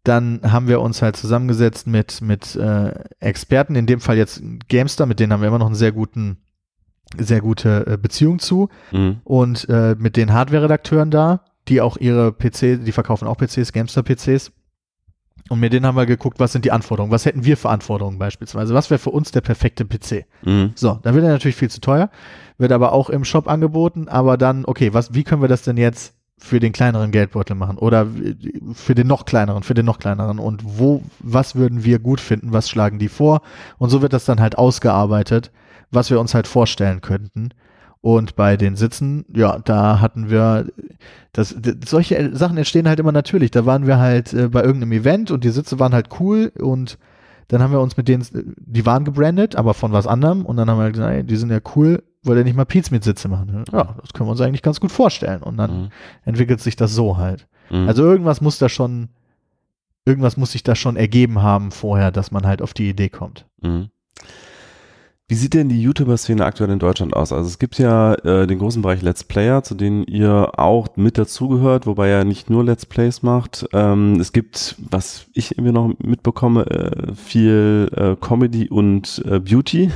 dann 0.03 0.39
haben 0.43 0.67
wir 0.67 0.81
uns 0.81 1.01
halt 1.01 1.15
zusammengesetzt 1.15 1.87
mit, 1.87 2.21
mit 2.21 2.55
äh, 2.55 2.93
Experten, 3.19 3.75
in 3.75 3.87
dem 3.87 3.99
Fall 3.99 4.17
jetzt 4.17 4.41
Gamester, 4.69 5.05
mit 5.05 5.19
denen 5.19 5.33
haben 5.33 5.41
wir 5.41 5.47
immer 5.47 5.59
noch 5.59 5.65
einen 5.65 5.75
sehr 5.75 5.91
guten, 5.91 6.37
sehr 7.17 7.41
gute 7.41 7.85
äh, 7.87 7.97
Beziehung 7.97 8.39
zu 8.39 8.69
mhm. 8.91 9.17
und 9.23 9.67
äh, 9.69 9.95
mit 9.97 10.15
den 10.15 10.33
Hardware-Redakteuren 10.33 11.11
da, 11.11 11.41
die 11.67 11.81
auch 11.81 11.97
ihre 11.97 12.31
PC, 12.31 12.83
die 12.85 12.91
verkaufen 12.91 13.27
auch 13.27 13.37
PCs, 13.37 13.71
Gamester-PCs. 13.71 14.51
Und 15.49 15.59
mit 15.59 15.73
denen 15.73 15.85
haben 15.85 15.95
wir 15.95 16.07
geguckt, 16.07 16.39
was 16.39 16.53
sind 16.53 16.65
die 16.65 16.71
Anforderungen, 16.71 17.11
was 17.11 17.25
hätten 17.25 17.45
wir 17.45 17.55
für 17.55 17.69
Anforderungen 17.69 18.17
beispielsweise, 18.17 18.73
was 18.73 18.89
wäre 18.89 18.97
für 18.97 19.11
uns 19.11 19.31
der 19.31 19.41
perfekte 19.41 19.85
PC. 19.85 20.25
Mhm. 20.43 20.71
So, 20.73 20.99
dann 21.03 21.13
wird 21.13 21.23
er 21.23 21.31
natürlich 21.31 21.55
viel 21.55 21.69
zu 21.69 21.81
teuer 21.81 22.09
wird 22.57 22.71
aber 22.71 22.93
auch 22.93 23.09
im 23.09 23.25
Shop 23.25 23.47
angeboten, 23.47 24.07
aber 24.07 24.37
dann, 24.37 24.65
okay, 24.65 24.93
was, 24.93 25.13
wie 25.13 25.23
können 25.23 25.41
wir 25.41 25.49
das 25.49 25.63
denn 25.63 25.77
jetzt 25.77 26.13
für 26.37 26.59
den 26.59 26.73
kleineren 26.73 27.11
Geldbeutel 27.11 27.55
machen 27.55 27.77
oder 27.77 28.07
für 28.73 28.93
den 28.93 29.07
noch 29.07 29.25
kleineren, 29.25 29.63
für 29.63 29.73
den 29.73 29.85
noch 29.85 29.99
kleineren 29.99 30.39
und 30.39 30.61
wo, 30.65 31.01
was 31.19 31.55
würden 31.55 31.83
wir 31.83 31.99
gut 31.99 32.19
finden, 32.19 32.51
was 32.51 32.69
schlagen 32.69 32.99
die 32.99 33.07
vor 33.07 33.41
und 33.77 33.89
so 33.89 34.01
wird 34.01 34.13
das 34.13 34.25
dann 34.25 34.41
halt 34.41 34.57
ausgearbeitet, 34.57 35.51
was 35.91 36.09
wir 36.09 36.19
uns 36.19 36.33
halt 36.33 36.47
vorstellen 36.47 37.01
könnten. 37.01 37.49
Und 38.05 38.35
bei 38.35 38.55
den 38.55 38.75
Sitzen, 38.75 39.25
ja, 39.33 39.57
da 39.65 39.99
hatten 39.99 40.29
wir, 40.29 40.67
das, 41.33 41.55
solche 41.87 42.35
Sachen 42.35 42.55
entstehen 42.55 42.87
halt 42.87 42.99
immer 42.99 43.11
natürlich. 43.11 43.49
Da 43.49 43.65
waren 43.65 43.87
wir 43.87 43.97
halt 43.97 44.31
äh, 44.31 44.47
bei 44.47 44.61
irgendeinem 44.61 44.91
Event 44.91 45.31
und 45.31 45.43
die 45.43 45.49
Sitze 45.49 45.79
waren 45.79 45.91
halt 45.91 46.09
cool 46.19 46.51
und 46.59 46.99
dann 47.47 47.63
haben 47.63 47.71
wir 47.71 47.79
uns 47.79 47.97
mit 47.97 48.07
denen, 48.07 48.23
die 48.57 48.85
waren 48.85 49.05
gebrandet, 49.05 49.55
aber 49.55 49.73
von 49.73 49.91
was 49.91 50.05
anderem 50.05 50.45
und 50.45 50.55
dann 50.55 50.69
haben 50.69 50.77
wir 50.77 50.91
gesagt, 50.91 51.11
ey, 51.15 51.23
die 51.23 51.35
sind 51.35 51.49
ja 51.49 51.57
cool, 51.75 52.03
wollte 52.21 52.41
er 52.41 52.43
nicht 52.43 52.55
mal 52.55 52.65
Pizza 52.65 52.93
mit 52.93 53.03
Sitze 53.03 53.27
machen. 53.27 53.65
Ja, 53.73 53.95
das 53.99 54.13
können 54.13 54.27
wir 54.27 54.33
uns 54.33 54.41
eigentlich 54.41 54.61
ganz 54.61 54.79
gut 54.79 54.91
vorstellen. 54.91 55.41
Und 55.41 55.57
dann 55.57 55.85
mhm. 55.85 55.89
entwickelt 56.25 56.61
sich 56.61 56.75
das 56.75 56.93
so 56.93 57.17
halt. 57.17 57.47
Mhm. 57.71 57.87
Also 57.87 58.03
irgendwas 58.03 58.39
muss 58.39 58.59
da 58.59 58.69
schon, 58.69 59.09
irgendwas 60.05 60.37
muss 60.37 60.51
sich 60.51 60.61
da 60.61 60.75
schon 60.75 60.95
ergeben 60.95 61.41
haben 61.41 61.71
vorher, 61.71 62.11
dass 62.11 62.29
man 62.29 62.45
halt 62.45 62.61
auf 62.61 62.75
die 62.75 62.87
Idee 62.87 63.09
kommt. 63.09 63.47
Mhm. 63.63 63.89
Wie 65.27 65.33
sieht 65.33 65.55
denn 65.55 65.69
die 65.69 65.81
YouTuber-Szene 65.81 66.45
aktuell 66.45 66.69
in 66.69 66.77
Deutschland 66.77 67.15
aus? 67.15 67.31
Also 67.31 67.47
es 67.47 67.57
gibt 67.57 67.79
ja 67.79 68.13
äh, 68.13 68.45
den 68.45 68.59
großen 68.59 68.83
Bereich 68.83 69.01
Let's 69.01 69.23
Player, 69.23 69.63
zu 69.63 69.73
denen 69.73 70.03
ihr 70.03 70.51
auch 70.59 70.87
mit 70.97 71.17
dazugehört, 71.17 71.87
wobei 71.87 72.09
er 72.09 72.25
nicht 72.25 72.51
nur 72.51 72.63
Let's 72.63 72.85
Plays 72.85 73.23
macht. 73.23 73.67
Ähm, 73.73 74.19
es 74.19 74.33
gibt, 74.33 74.75
was 74.77 75.25
ich 75.33 75.57
irgendwie 75.57 75.71
noch 75.71 75.91
mitbekomme, 75.97 76.67
äh, 76.67 77.15
viel 77.15 77.89
äh, 77.95 78.15
Comedy 78.23 78.69
und 78.69 79.23
äh, 79.25 79.39
Beauty. 79.39 79.89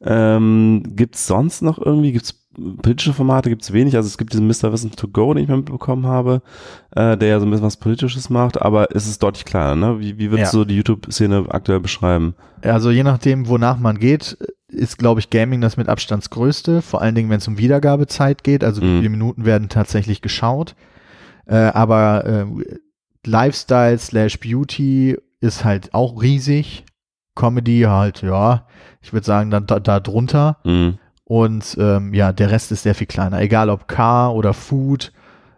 Ähm, 0.00 0.82
gibt 0.96 1.14
es 1.14 1.28
sonst 1.28 1.62
noch 1.62 1.78
irgendwie, 1.78 2.10
gibt 2.10 2.24
es 2.24 2.42
politische 2.82 3.12
Formate 3.12 3.48
gibt 3.48 3.62
es 3.62 3.72
wenig. 3.72 3.96
Also 3.96 4.08
es 4.08 4.18
gibt 4.18 4.32
diesen 4.32 4.46
Mr. 4.46 4.72
Wissen 4.72 4.90
to 4.92 5.08
Go, 5.08 5.32
den 5.32 5.44
ich 5.44 5.48
mal 5.48 5.58
mitbekommen 5.58 6.06
habe, 6.06 6.42
äh, 6.90 7.16
der 7.16 7.28
ja 7.28 7.40
so 7.40 7.46
ein 7.46 7.50
bisschen 7.50 7.64
was 7.64 7.76
Politisches 7.76 8.30
macht, 8.30 8.60
aber 8.60 8.94
es 8.94 9.06
ist 9.06 9.22
deutlich 9.22 9.44
kleiner. 9.44 9.76
Ne? 9.76 10.00
Wie, 10.00 10.18
wie 10.18 10.30
würdest 10.30 10.52
ja. 10.52 10.58
du 10.58 10.64
die 10.64 10.76
YouTube-Szene 10.76 11.46
aktuell 11.48 11.80
beschreiben? 11.80 12.34
Also 12.62 12.90
je 12.90 13.02
nachdem, 13.04 13.48
wonach 13.48 13.78
man 13.78 13.98
geht, 13.98 14.36
ist, 14.72 14.98
glaube 14.98 15.20
ich, 15.20 15.30
Gaming 15.30 15.60
das 15.60 15.76
mit 15.76 15.88
Abstands 15.88 16.30
größte, 16.30 16.82
vor 16.82 17.02
allen 17.02 17.14
Dingen, 17.14 17.30
wenn 17.30 17.38
es 17.38 17.48
um 17.48 17.58
Wiedergabezeit 17.58 18.42
geht, 18.44 18.64
also 18.64 18.82
wie 18.82 18.86
mhm. 18.86 18.98
viele 18.98 19.10
Minuten 19.10 19.44
werden 19.44 19.68
tatsächlich 19.68 20.22
geschaut. 20.22 20.74
Äh, 21.46 21.56
aber 21.56 22.24
äh, 22.24 22.46
Lifestyle 23.24 23.98
slash 23.98 24.40
Beauty 24.40 25.16
ist 25.40 25.64
halt 25.64 25.94
auch 25.94 26.20
riesig. 26.22 26.84
Comedy 27.34 27.82
halt, 27.82 28.22
ja, 28.22 28.66
ich 29.00 29.12
würde 29.12 29.24
sagen, 29.24 29.50
dann 29.50 29.66
da, 29.66 29.80
da 29.80 30.00
drunter. 30.00 30.58
Mhm. 30.64 30.98
Und 31.24 31.76
ähm, 31.80 32.12
ja, 32.12 32.32
der 32.32 32.50
Rest 32.50 32.72
ist 32.72 32.82
sehr 32.82 32.94
viel 32.94 33.06
kleiner. 33.06 33.40
Egal 33.40 33.70
ob 33.70 33.88
Car 33.88 34.34
oder 34.34 34.52
Food 34.52 35.12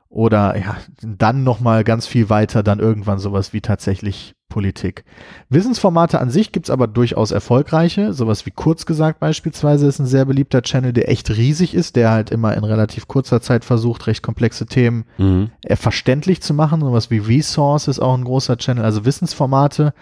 oder 0.08 0.56
ja, 0.56 0.76
dann 1.02 1.42
nochmal 1.42 1.82
ganz 1.82 2.06
viel 2.06 2.30
weiter, 2.30 2.62
dann 2.62 2.78
irgendwann 2.78 3.18
sowas 3.18 3.52
wie 3.52 3.60
tatsächlich 3.60 4.33
Politik. 4.54 5.04
Wissensformate 5.48 6.20
an 6.20 6.30
sich 6.30 6.52
gibt's 6.52 6.70
aber 6.70 6.86
durchaus 6.86 7.32
erfolgreiche. 7.32 8.12
Sowas 8.12 8.46
wie 8.46 8.52
kurz 8.52 8.86
gesagt 8.86 9.18
beispielsweise 9.18 9.88
ist 9.88 9.98
ein 9.98 10.06
sehr 10.06 10.26
beliebter 10.26 10.62
Channel, 10.62 10.92
der 10.92 11.08
echt 11.10 11.28
riesig 11.28 11.74
ist, 11.74 11.96
der 11.96 12.12
halt 12.12 12.30
immer 12.30 12.56
in 12.56 12.62
relativ 12.62 13.08
kurzer 13.08 13.40
Zeit 13.40 13.64
versucht, 13.64 14.06
recht 14.06 14.22
komplexe 14.22 14.66
Themen 14.66 15.06
mhm. 15.18 15.50
Verständlich 15.68 16.40
zu 16.40 16.54
machen. 16.54 16.82
Sowas 16.82 17.10
wie 17.10 17.18
Resource 17.18 17.88
ist 17.88 17.98
auch 17.98 18.16
ein 18.16 18.22
großer 18.22 18.56
Channel. 18.56 18.84
Also 18.84 19.04
Wissensformate 19.04 19.92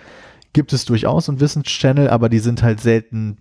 gibt 0.53 0.75
es 0.75 0.85
durchaus 0.85 1.31
und 1.31 1.41
Wissenschannel, 1.41 2.11
aber 2.11 2.29
die 2.29 2.41
sind 2.41 2.63
halt 2.63 2.81
selten, 2.81 3.39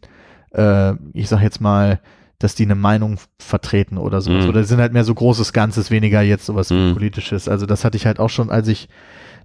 äh, 0.54 0.94
ich 1.12 1.28
sag 1.28 1.42
jetzt 1.42 1.60
mal, 1.60 2.00
dass 2.40 2.56
die 2.56 2.64
eine 2.64 2.76
Meinung 2.76 3.18
vertreten 3.38 3.98
oder 3.98 4.22
sowas. 4.22 4.46
Mhm. 4.46 4.50
Oder 4.50 4.64
sind 4.64 4.80
halt 4.80 4.94
mehr 4.94 5.04
so 5.04 5.14
großes 5.14 5.52
Ganzes, 5.52 5.92
weniger 5.92 6.22
jetzt 6.22 6.46
sowas 6.46 6.70
mhm. 6.70 6.94
politisches. 6.94 7.50
Also 7.50 7.66
das 7.66 7.84
hatte 7.84 7.98
ich 7.98 8.06
halt 8.06 8.18
auch 8.20 8.30
schon, 8.30 8.50
als 8.50 8.70
ich 8.70 8.88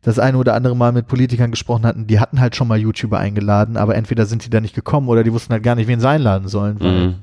das 0.02 0.18
eine 0.18 0.38
oder 0.38 0.54
andere 0.54 0.76
Mal 0.76 0.92
mit 0.92 1.08
Politikern 1.08 1.50
gesprochen 1.50 1.86
hatten, 1.86 2.06
die 2.06 2.20
hatten 2.20 2.40
halt 2.40 2.56
schon 2.56 2.68
mal 2.68 2.78
YouTuber 2.78 3.18
eingeladen, 3.18 3.76
aber 3.76 3.94
entweder 3.94 4.26
sind 4.26 4.44
die 4.44 4.50
da 4.50 4.60
nicht 4.60 4.74
gekommen 4.74 5.08
oder 5.08 5.24
die 5.24 5.32
wussten 5.32 5.52
halt 5.52 5.62
gar 5.62 5.74
nicht, 5.74 5.88
wen 5.88 6.00
sie 6.00 6.08
einladen 6.08 6.48
sollen, 6.48 6.80
weil 6.80 7.08
mhm. 7.08 7.14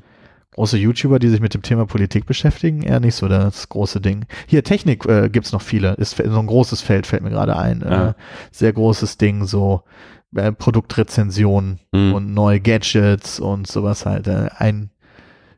große 0.51 0.77
YouTuber, 0.77 1.19
die 1.19 1.29
sich 1.29 1.39
mit 1.39 1.53
dem 1.53 1.61
Thema 1.61 1.85
Politik 1.85 2.25
beschäftigen, 2.25 2.81
eher 2.81 2.99
nicht 2.99 3.15
so 3.15 3.27
das 3.27 3.69
große 3.69 4.01
Ding. 4.01 4.25
Hier, 4.47 4.63
Technik 4.63 5.05
äh, 5.05 5.29
gibt's 5.29 5.51
noch 5.51 5.61
viele, 5.61 5.93
ist 5.93 6.17
so 6.17 6.39
ein 6.39 6.47
großes 6.47 6.81
Feld, 6.81 7.07
fällt 7.07 7.23
mir 7.23 7.29
gerade 7.29 7.55
ein. 7.55 7.81
Äh, 7.81 7.91
ja. 7.91 8.09
Äh, 8.09 8.13
sehr 8.51 8.73
großes 8.73 9.17
Ding, 9.17 9.45
so 9.45 9.83
äh, 10.35 10.51
Produktrezensionen 10.51 11.79
mhm. 11.91 12.13
und 12.13 12.33
neue 12.33 12.59
Gadgets 12.59 13.39
und 13.39 13.67
sowas 13.67 14.05
halt. 14.05 14.27
Äh, 14.27 14.49
ein 14.57 14.89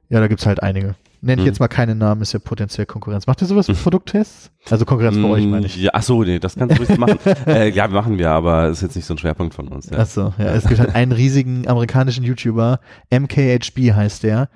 ja, 0.10 0.19
da 0.19 0.28
gibt's 0.28 0.45
halt 0.45 0.62
einige. 0.62 0.95
Nenne 1.25 1.41
ich 1.41 1.45
hm. 1.45 1.47
jetzt 1.47 1.59
mal 1.59 1.67
keine 1.67 1.95
Namen, 1.95 2.21
ist 2.21 2.33
ja 2.33 2.39
potenziell 2.39 2.85
Konkurrenz. 2.85 3.25
Macht 3.25 3.41
ihr 3.41 3.47
sowas 3.47 3.67
mit 3.67 3.81
Produkttests? 3.81 4.51
Also 4.69 4.85
Konkurrenz 4.85 5.17
bei 5.17 5.27
euch, 5.27 5.43
meine 5.45 5.65
ich. 5.65 5.75
Ja, 5.75 5.89
ach 5.93 6.03
so, 6.03 6.23
nee, 6.23 6.38
das 6.38 6.55
kannst 6.55 6.77
du 6.77 6.83
ruhig 6.83 6.97
machen. 6.99 7.17
äh, 7.47 7.69
ja, 7.69 7.88
machen 7.88 8.19
wir, 8.19 8.29
aber 8.29 8.69
ist 8.69 8.83
jetzt 8.83 8.95
nicht 8.95 9.05
so 9.05 9.15
ein 9.15 9.17
Schwerpunkt 9.17 9.55
von 9.55 9.67
uns. 9.69 9.89
Ja. 9.89 9.97
Ach 9.97 10.05
so, 10.05 10.33
ja, 10.38 10.53
es 10.53 10.67
gibt 10.67 10.79
halt 10.79 10.93
einen 10.93 11.11
riesigen 11.11 11.67
amerikanischen 11.67 12.23
YouTuber, 12.23 12.79
MKHB 13.09 13.93
heißt 13.93 14.21
der 14.21 14.49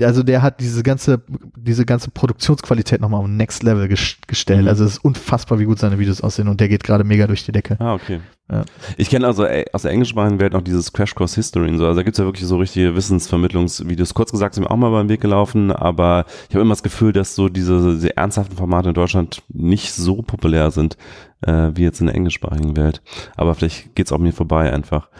also 0.00 0.22
der 0.22 0.42
hat 0.42 0.60
diese 0.60 0.82
ganze, 0.82 1.22
diese 1.56 1.84
ganze 1.84 2.10
Produktionsqualität 2.10 3.00
nochmal 3.00 3.20
auf 3.20 3.26
Next 3.26 3.62
Level 3.62 3.88
gestellt. 3.88 4.62
Mhm. 4.62 4.68
Also 4.68 4.84
es 4.84 4.92
ist 4.92 5.04
unfassbar, 5.04 5.58
wie 5.58 5.64
gut 5.64 5.78
seine 5.78 5.98
Videos 5.98 6.20
aussehen 6.20 6.48
und 6.48 6.60
der 6.60 6.68
geht 6.68 6.84
gerade 6.84 7.04
mega 7.04 7.26
durch 7.26 7.44
die 7.44 7.52
Decke. 7.52 7.76
Ah, 7.80 7.94
okay. 7.94 8.20
Ja. 8.50 8.64
Ich 8.96 9.10
kenne 9.10 9.26
also 9.26 9.44
ey, 9.44 9.66
aus 9.72 9.82
der 9.82 9.90
englischsprachigen 9.90 10.40
Welt 10.40 10.54
noch 10.54 10.62
dieses 10.62 10.92
Crash 10.92 11.14
Course 11.14 11.34
History 11.34 11.68
und 11.68 11.78
so. 11.78 11.86
Also 11.86 11.98
da 11.98 12.02
gibt's 12.02 12.18
ja 12.18 12.24
wirklich 12.24 12.46
so 12.46 12.56
richtige 12.56 12.96
Wissensvermittlungsvideos. 12.96 14.14
Kurz 14.14 14.30
gesagt 14.30 14.54
sind 14.54 14.64
mir 14.64 14.70
auch 14.70 14.76
mal 14.76 14.90
beim 14.90 15.10
Weg 15.10 15.20
gelaufen, 15.20 15.70
aber 15.70 16.24
ich 16.48 16.54
habe 16.54 16.62
immer 16.62 16.72
das 16.72 16.82
Gefühl, 16.82 17.12
dass 17.12 17.34
so 17.34 17.50
diese, 17.50 17.94
diese 17.94 18.16
ernsthaften 18.16 18.56
Formate 18.56 18.88
in 18.88 18.94
Deutschland 18.94 19.42
nicht 19.48 19.92
so 19.92 20.22
populär 20.22 20.70
sind, 20.70 20.96
äh, 21.42 21.70
wie 21.74 21.82
jetzt 21.82 22.00
in 22.00 22.06
der 22.06 22.14
englischsprachigen 22.14 22.76
Welt. 22.76 23.02
Aber 23.36 23.54
vielleicht 23.54 23.94
geht's 23.94 24.12
auch 24.12 24.18
mir 24.18 24.32
vorbei 24.32 24.72
einfach. 24.72 25.10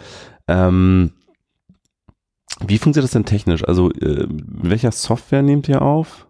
Ähm, 0.47 1.11
wie 2.65 2.79
funktioniert 2.79 3.05
das 3.05 3.11
denn 3.11 3.25
technisch? 3.25 3.63
Also, 3.63 3.91
äh, 3.91 4.25
welcher 4.27 4.91
Software 4.91 5.43
nehmt 5.43 5.69
ihr 5.69 5.83
auf? 5.83 6.28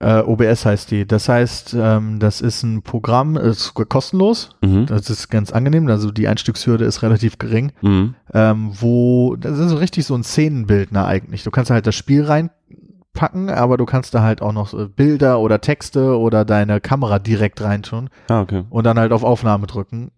Äh, 0.00 0.20
OBS 0.20 0.64
heißt 0.64 0.90
die. 0.92 1.06
Das 1.06 1.28
heißt, 1.28 1.74
ähm, 1.78 2.20
das 2.20 2.40
ist 2.40 2.62
ein 2.62 2.82
Programm, 2.82 3.36
ist 3.36 3.74
kostenlos. 3.74 4.50
Mhm. 4.62 4.86
Das 4.86 5.10
ist 5.10 5.28
ganz 5.28 5.52
angenehm. 5.52 5.88
Also 5.88 6.12
die 6.12 6.28
Einstiegshürde 6.28 6.84
ist 6.84 7.02
relativ 7.02 7.38
gering. 7.38 7.72
Mhm. 7.80 8.14
Ähm, 8.32 8.70
wo, 8.74 9.34
das 9.36 9.58
ist 9.58 9.70
so 9.70 9.76
richtig 9.76 10.06
so 10.06 10.14
ein 10.14 10.22
Szenenbildner 10.22 11.06
eigentlich. 11.06 11.42
Du 11.42 11.50
kannst 11.50 11.70
halt 11.72 11.86
das 11.86 11.96
Spiel 11.96 12.24
reinpacken, 12.24 13.50
aber 13.50 13.76
du 13.76 13.86
kannst 13.86 14.14
da 14.14 14.22
halt 14.22 14.40
auch 14.40 14.52
noch 14.52 14.72
Bilder 14.90 15.40
oder 15.40 15.60
Texte 15.60 16.16
oder 16.16 16.44
deine 16.44 16.80
Kamera 16.80 17.18
direkt 17.18 17.60
reintun. 17.60 18.08
Ah, 18.28 18.42
okay. 18.42 18.64
Und 18.70 18.84
dann 18.84 19.00
halt 19.00 19.10
auf 19.10 19.24
Aufnahme 19.24 19.66
drücken. 19.66 20.12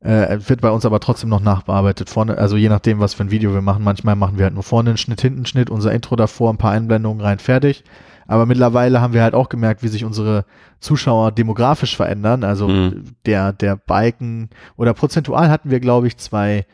Äh, 0.00 0.38
wird 0.48 0.60
bei 0.60 0.70
uns 0.70 0.86
aber 0.86 1.00
trotzdem 1.00 1.28
noch 1.28 1.42
nachbearbeitet. 1.42 2.08
Vorne, 2.08 2.38
also 2.38 2.56
je 2.56 2.68
nachdem, 2.68 3.00
was 3.00 3.14
für 3.14 3.24
ein 3.24 3.30
Video 3.30 3.52
wir 3.52 3.62
machen. 3.62 3.84
Manchmal 3.84 4.14
machen 4.16 4.38
wir 4.38 4.44
halt 4.44 4.54
nur 4.54 4.62
vorne 4.62 4.90
einen 4.90 4.96
Schnitt, 4.96 5.20
hinten 5.20 5.40
einen 5.40 5.46
Schnitt, 5.46 5.68
unser 5.68 5.92
Intro 5.92 6.16
davor, 6.16 6.50
ein 6.50 6.56
paar 6.56 6.70
Einblendungen 6.70 7.20
rein, 7.20 7.40
fertig. 7.40 7.84
Aber 8.28 8.44
mittlerweile 8.46 9.00
haben 9.00 9.14
wir 9.14 9.22
halt 9.22 9.34
auch 9.34 9.48
gemerkt, 9.48 9.82
wie 9.82 9.88
sich 9.88 10.04
unsere 10.04 10.44
Zuschauer 10.80 11.32
demografisch 11.32 11.96
verändern. 11.96 12.44
Also 12.44 12.68
mhm. 12.68 13.04
der, 13.26 13.54
der 13.54 13.74
Balken 13.74 14.50
oder 14.76 14.92
prozentual 14.92 15.50
hatten 15.50 15.70
wir, 15.70 15.80
glaube 15.80 16.06
ich, 16.06 16.18
zwei 16.18 16.66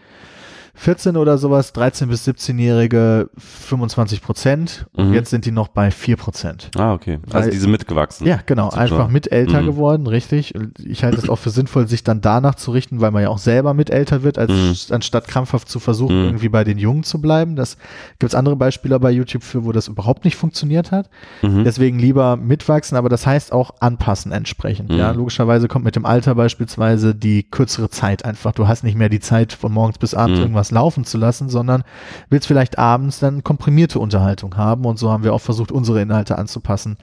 14 0.76 1.16
oder 1.16 1.38
sowas, 1.38 1.72
13 1.72 2.08
bis 2.08 2.26
17-Jährige 2.26 3.30
25 3.38 4.20
Prozent 4.20 4.86
und 4.92 5.08
mhm. 5.08 5.14
jetzt 5.14 5.30
sind 5.30 5.44
die 5.44 5.52
noch 5.52 5.68
bei 5.68 5.92
4 5.92 6.16
Prozent. 6.16 6.70
Ah, 6.76 6.92
okay. 6.92 7.20
Also 7.32 7.48
diese 7.48 7.68
mitgewachsen. 7.68 8.26
Ja, 8.26 8.40
genau. 8.44 8.70
Einfach 8.70 9.08
mit 9.08 9.30
älter 9.30 9.62
mhm. 9.62 9.66
geworden, 9.66 10.06
richtig. 10.08 10.52
Ich 10.84 11.04
halte 11.04 11.18
es 11.18 11.28
auch 11.28 11.38
für 11.38 11.50
sinnvoll, 11.50 11.86
sich 11.86 12.02
dann 12.02 12.20
danach 12.20 12.56
zu 12.56 12.72
richten, 12.72 13.00
weil 13.00 13.12
man 13.12 13.22
ja 13.22 13.28
auch 13.28 13.38
selber 13.38 13.72
mit 13.72 13.88
älter 13.88 14.24
wird, 14.24 14.36
als 14.36 14.50
mhm. 14.50 14.94
anstatt 14.94 15.28
krampfhaft 15.28 15.68
zu 15.68 15.78
versuchen, 15.78 16.18
mhm. 16.18 16.24
irgendwie 16.24 16.48
bei 16.48 16.64
den 16.64 16.78
Jungen 16.78 17.04
zu 17.04 17.20
bleiben. 17.20 17.54
Das 17.54 17.76
gibt 18.18 18.32
es 18.32 18.34
andere 18.34 18.56
Beispiele 18.56 18.98
bei 18.98 19.12
YouTube 19.12 19.44
für, 19.44 19.64
wo 19.64 19.70
das 19.70 19.86
überhaupt 19.86 20.24
nicht 20.24 20.36
funktioniert 20.36 20.90
hat. 20.90 21.08
Mhm. 21.42 21.62
Deswegen 21.62 22.00
lieber 22.00 22.36
mitwachsen, 22.36 22.98
aber 22.98 23.08
das 23.08 23.26
heißt 23.26 23.52
auch 23.52 23.74
anpassen 23.78 24.32
entsprechend. 24.32 24.92
Ja, 24.92 25.12
mhm. 25.12 25.18
logischerweise 25.18 25.68
kommt 25.68 25.84
mit 25.84 25.94
dem 25.94 26.04
Alter 26.04 26.34
beispielsweise 26.34 27.14
die 27.14 27.44
kürzere 27.44 27.90
Zeit 27.90 28.24
einfach. 28.24 28.52
Du 28.52 28.66
hast 28.66 28.82
nicht 28.82 28.98
mehr 28.98 29.08
die 29.08 29.20
Zeit 29.20 29.52
von 29.52 29.72
morgens 29.72 29.98
bis 29.98 30.14
abends 30.14 30.40
irgendwas 30.40 30.63
was 30.64 30.70
laufen 30.70 31.04
zu 31.04 31.18
lassen, 31.18 31.50
sondern 31.50 31.84
willst 32.30 32.46
vielleicht 32.46 32.78
abends 32.78 33.20
dann 33.20 33.44
komprimierte 33.44 33.98
Unterhaltung 33.98 34.56
haben 34.56 34.86
und 34.86 34.98
so 34.98 35.10
haben 35.10 35.24
wir 35.24 35.34
auch 35.34 35.40
versucht, 35.40 35.70
unsere 35.70 36.00
Inhalte 36.00 36.38
anzupassen. 36.38 36.96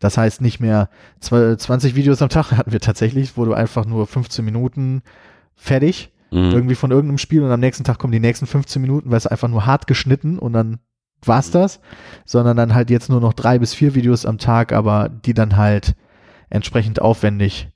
Das 0.00 0.18
heißt 0.18 0.42
nicht 0.42 0.60
mehr 0.60 0.90
20 1.20 1.94
Videos 1.94 2.20
am 2.20 2.28
Tag 2.28 2.52
hatten 2.56 2.72
wir 2.72 2.80
tatsächlich, 2.80 3.38
wo 3.38 3.46
du 3.46 3.54
einfach 3.54 3.86
nur 3.86 4.06
15 4.06 4.44
Minuten 4.44 5.02
fertig 5.54 6.12
mhm. 6.30 6.50
irgendwie 6.50 6.74
von 6.74 6.90
irgendeinem 6.90 7.18
Spiel 7.18 7.42
und 7.42 7.50
am 7.50 7.60
nächsten 7.60 7.84
Tag 7.84 7.98
kommen 7.98 8.12
die 8.12 8.20
nächsten 8.20 8.46
15 8.46 8.82
Minuten, 8.82 9.10
weil 9.10 9.18
es 9.18 9.26
einfach 9.26 9.48
nur 9.48 9.64
hart 9.64 9.86
geschnitten 9.86 10.38
und 10.38 10.52
dann 10.52 10.78
war's 11.24 11.50
das, 11.50 11.80
sondern 12.26 12.58
dann 12.58 12.74
halt 12.74 12.90
jetzt 12.90 13.08
nur 13.08 13.20
noch 13.20 13.32
drei 13.32 13.58
bis 13.58 13.72
vier 13.72 13.94
Videos 13.94 14.26
am 14.26 14.36
Tag, 14.36 14.72
aber 14.72 15.08
die 15.08 15.32
dann 15.32 15.56
halt 15.56 15.94
entsprechend 16.50 17.00
aufwendig 17.00 17.70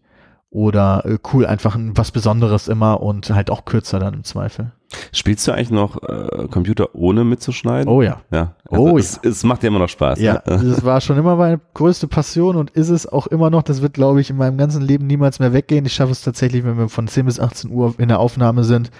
oder 0.50 1.04
äh, 1.06 1.18
cool, 1.32 1.46
einfach 1.46 1.76
ein, 1.76 1.96
was 1.96 2.10
Besonderes 2.10 2.68
immer 2.68 3.00
und 3.00 3.30
halt 3.30 3.50
auch 3.50 3.64
kürzer 3.64 3.98
dann 3.98 4.14
im 4.14 4.24
Zweifel. 4.24 4.72
Spielst 5.12 5.46
du 5.46 5.52
eigentlich 5.52 5.70
noch 5.70 6.02
äh, 6.02 6.48
Computer 6.48 6.94
ohne 6.94 7.24
mitzuschneiden? 7.24 7.88
Oh 7.88 8.02
ja. 8.02 8.20
Ja. 8.32 8.56
Also 8.68 8.82
oh 8.82 8.98
es, 8.98 9.20
ja. 9.22 9.30
Es 9.30 9.44
macht 9.44 9.62
dir 9.62 9.68
immer 9.68 9.78
noch 9.78 9.88
Spaß. 9.88 10.18
Ja, 10.18 10.34
ne? 10.34 10.40
das 10.46 10.84
war 10.84 11.00
schon 11.00 11.16
immer 11.16 11.36
meine 11.36 11.60
größte 11.74 12.08
Passion 12.08 12.56
und 12.56 12.70
ist 12.70 12.88
es 12.88 13.06
auch 13.06 13.28
immer 13.28 13.50
noch. 13.50 13.62
Das 13.62 13.82
wird, 13.82 13.94
glaube 13.94 14.20
ich, 14.20 14.30
in 14.30 14.36
meinem 14.36 14.58
ganzen 14.58 14.82
Leben 14.82 15.06
niemals 15.06 15.38
mehr 15.38 15.52
weggehen. 15.52 15.86
Ich 15.86 15.92
schaffe 15.92 16.10
es 16.10 16.22
tatsächlich, 16.22 16.64
wenn 16.64 16.76
wir 16.76 16.88
von 16.88 17.06
10 17.06 17.26
bis 17.26 17.38
18 17.38 17.70
Uhr 17.70 17.94
in 17.98 18.08
der 18.08 18.18
Aufnahme 18.18 18.64
sind, 18.64 18.90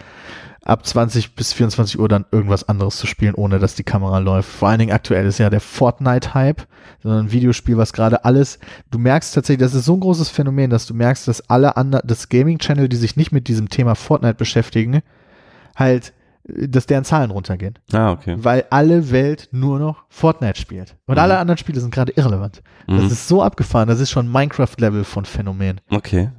ab 0.64 0.86
20 0.86 1.34
bis 1.34 1.52
24 1.52 1.98
Uhr 1.98 2.08
dann 2.08 2.26
irgendwas 2.30 2.68
anderes 2.68 2.96
zu 2.96 3.06
spielen, 3.06 3.34
ohne 3.34 3.58
dass 3.58 3.74
die 3.74 3.82
Kamera 3.82 4.18
läuft. 4.18 4.48
Vor 4.48 4.68
allen 4.68 4.78
Dingen 4.78 4.92
aktuell 4.92 5.26
ist 5.26 5.38
ja 5.38 5.50
der 5.50 5.60
Fortnite-Hype, 5.60 6.66
so 7.02 7.10
ein 7.10 7.32
Videospiel, 7.32 7.76
was 7.76 7.92
gerade 7.92 8.24
alles, 8.24 8.58
du 8.90 8.98
merkst 8.98 9.34
tatsächlich, 9.34 9.64
das 9.64 9.74
ist 9.74 9.86
so 9.86 9.94
ein 9.94 10.00
großes 10.00 10.28
Phänomen, 10.28 10.70
dass 10.70 10.86
du 10.86 10.94
merkst, 10.94 11.26
dass 11.28 11.48
alle 11.48 11.76
anderen, 11.76 12.06
das 12.06 12.28
Gaming-Channel, 12.28 12.88
die 12.88 12.96
sich 12.96 13.16
nicht 13.16 13.32
mit 13.32 13.48
diesem 13.48 13.68
Thema 13.68 13.94
Fortnite 13.94 14.34
beschäftigen, 14.34 15.02
halt 15.76 16.12
dass 16.44 16.86
deren 16.86 17.04
Zahlen 17.04 17.30
runtergehen. 17.30 17.78
Ah, 17.92 18.12
okay. 18.12 18.36
Weil 18.38 18.64
alle 18.70 19.10
Welt 19.10 19.48
nur 19.52 19.78
noch 19.78 20.04
Fortnite 20.08 20.58
spielt. 20.58 20.96
Und 21.06 21.16
mhm. 21.16 21.20
alle 21.20 21.38
anderen 21.38 21.58
Spiele 21.58 21.80
sind 21.80 21.92
gerade 21.92 22.12
irrelevant. 22.12 22.62
Mhm. 22.86 22.96
Das 22.96 23.12
ist 23.12 23.28
so 23.28 23.42
abgefahren. 23.42 23.88
Das 23.88 24.00
ist 24.00 24.10
schon 24.10 24.30
Minecraft-Level 24.30 25.04
von 25.04 25.24
Phänomen. 25.24 25.80
Okay. 25.90 26.30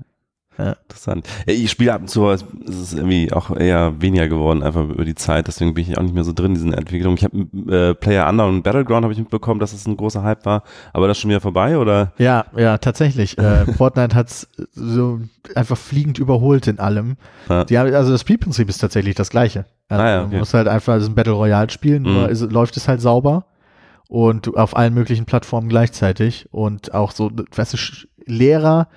Ja. 0.62 0.76
Interessant. 0.84 1.28
Ich 1.46 1.72
spiele 1.72 1.94
ab 1.94 2.02
und 2.02 2.08
zu, 2.08 2.30
es 2.30 2.44
ist 2.68 2.94
irgendwie 2.94 3.32
auch 3.34 3.56
eher 3.56 4.00
weniger 4.02 4.28
geworden, 4.28 4.62
einfach 4.62 4.84
über 4.84 5.06
die 5.06 5.16
Zeit. 5.16 5.48
Deswegen 5.48 5.74
bin 5.74 5.84
ich 5.84 5.98
auch 5.98 6.04
nicht 6.04 6.14
mehr 6.14 6.24
so 6.24 6.34
drin 6.34 6.48
in 6.48 6.54
diesen 6.56 6.74
Entwicklungen. 6.74 7.18
Ich 7.18 7.24
habe 7.24 7.92
äh, 7.92 7.96
Player 7.96 8.30
Unknown 8.30 8.56
und 8.56 8.64
Battleground 8.64 9.04
habe 9.04 9.14
ich 9.14 9.20
mitbekommen, 9.20 9.60
dass 9.60 9.74
es 9.74 9.80
das 9.80 9.88
ein 9.88 9.98
großer 9.98 10.24
Hype 10.24 10.46
war. 10.46 10.64
Aber 10.94 11.08
das 11.08 11.18
ist 11.18 11.22
schon 11.22 11.30
wieder 11.30 11.42
vorbei, 11.42 11.78
oder? 11.78 12.14
Ja, 12.18 12.46
ja, 12.56 12.78
tatsächlich. 12.78 13.38
äh, 13.38 13.66
Fortnite 13.78 14.16
hat 14.16 14.30
so 14.72 15.20
einfach 15.56 15.78
fliegend 15.78 16.20
überholt 16.20 16.68
in 16.68 16.80
allem. 16.80 17.18
Ja. 17.50 17.66
Die 17.66 17.78
haben, 17.80 17.94
also 17.94 18.12
das 18.12 18.22
Spielprinzip 18.22 18.70
ist 18.70 18.78
tatsächlich 18.78 19.16
das 19.16 19.30
gleiche. 19.30 19.66
Also, 19.90 20.04
ah, 20.04 20.10
ja, 20.10 20.22
okay. 20.22 20.32
Du 20.32 20.38
musst 20.38 20.54
halt 20.54 20.68
einfach, 20.68 20.94
das 20.96 21.04
ist 21.04 21.10
ein 21.10 21.16
Battle 21.16 21.34
Royale 21.34 21.70
spielen, 21.70 22.04
nur 22.04 22.24
mhm. 22.24 22.30
ist, 22.30 22.52
läuft 22.52 22.78
es 22.78 22.88
halt 22.88 23.02
sauber 23.02 23.46
und 24.08 24.56
auf 24.58 24.76
allen 24.76 24.94
möglichen 24.94 25.26
Plattformen 25.26 25.70
gleichzeitig 25.70 26.48
und 26.52 26.94
auch 26.94 27.12
so, 27.12 27.32
weißt 27.56 27.74
du, 27.74 27.78
Lehrer 28.26 28.88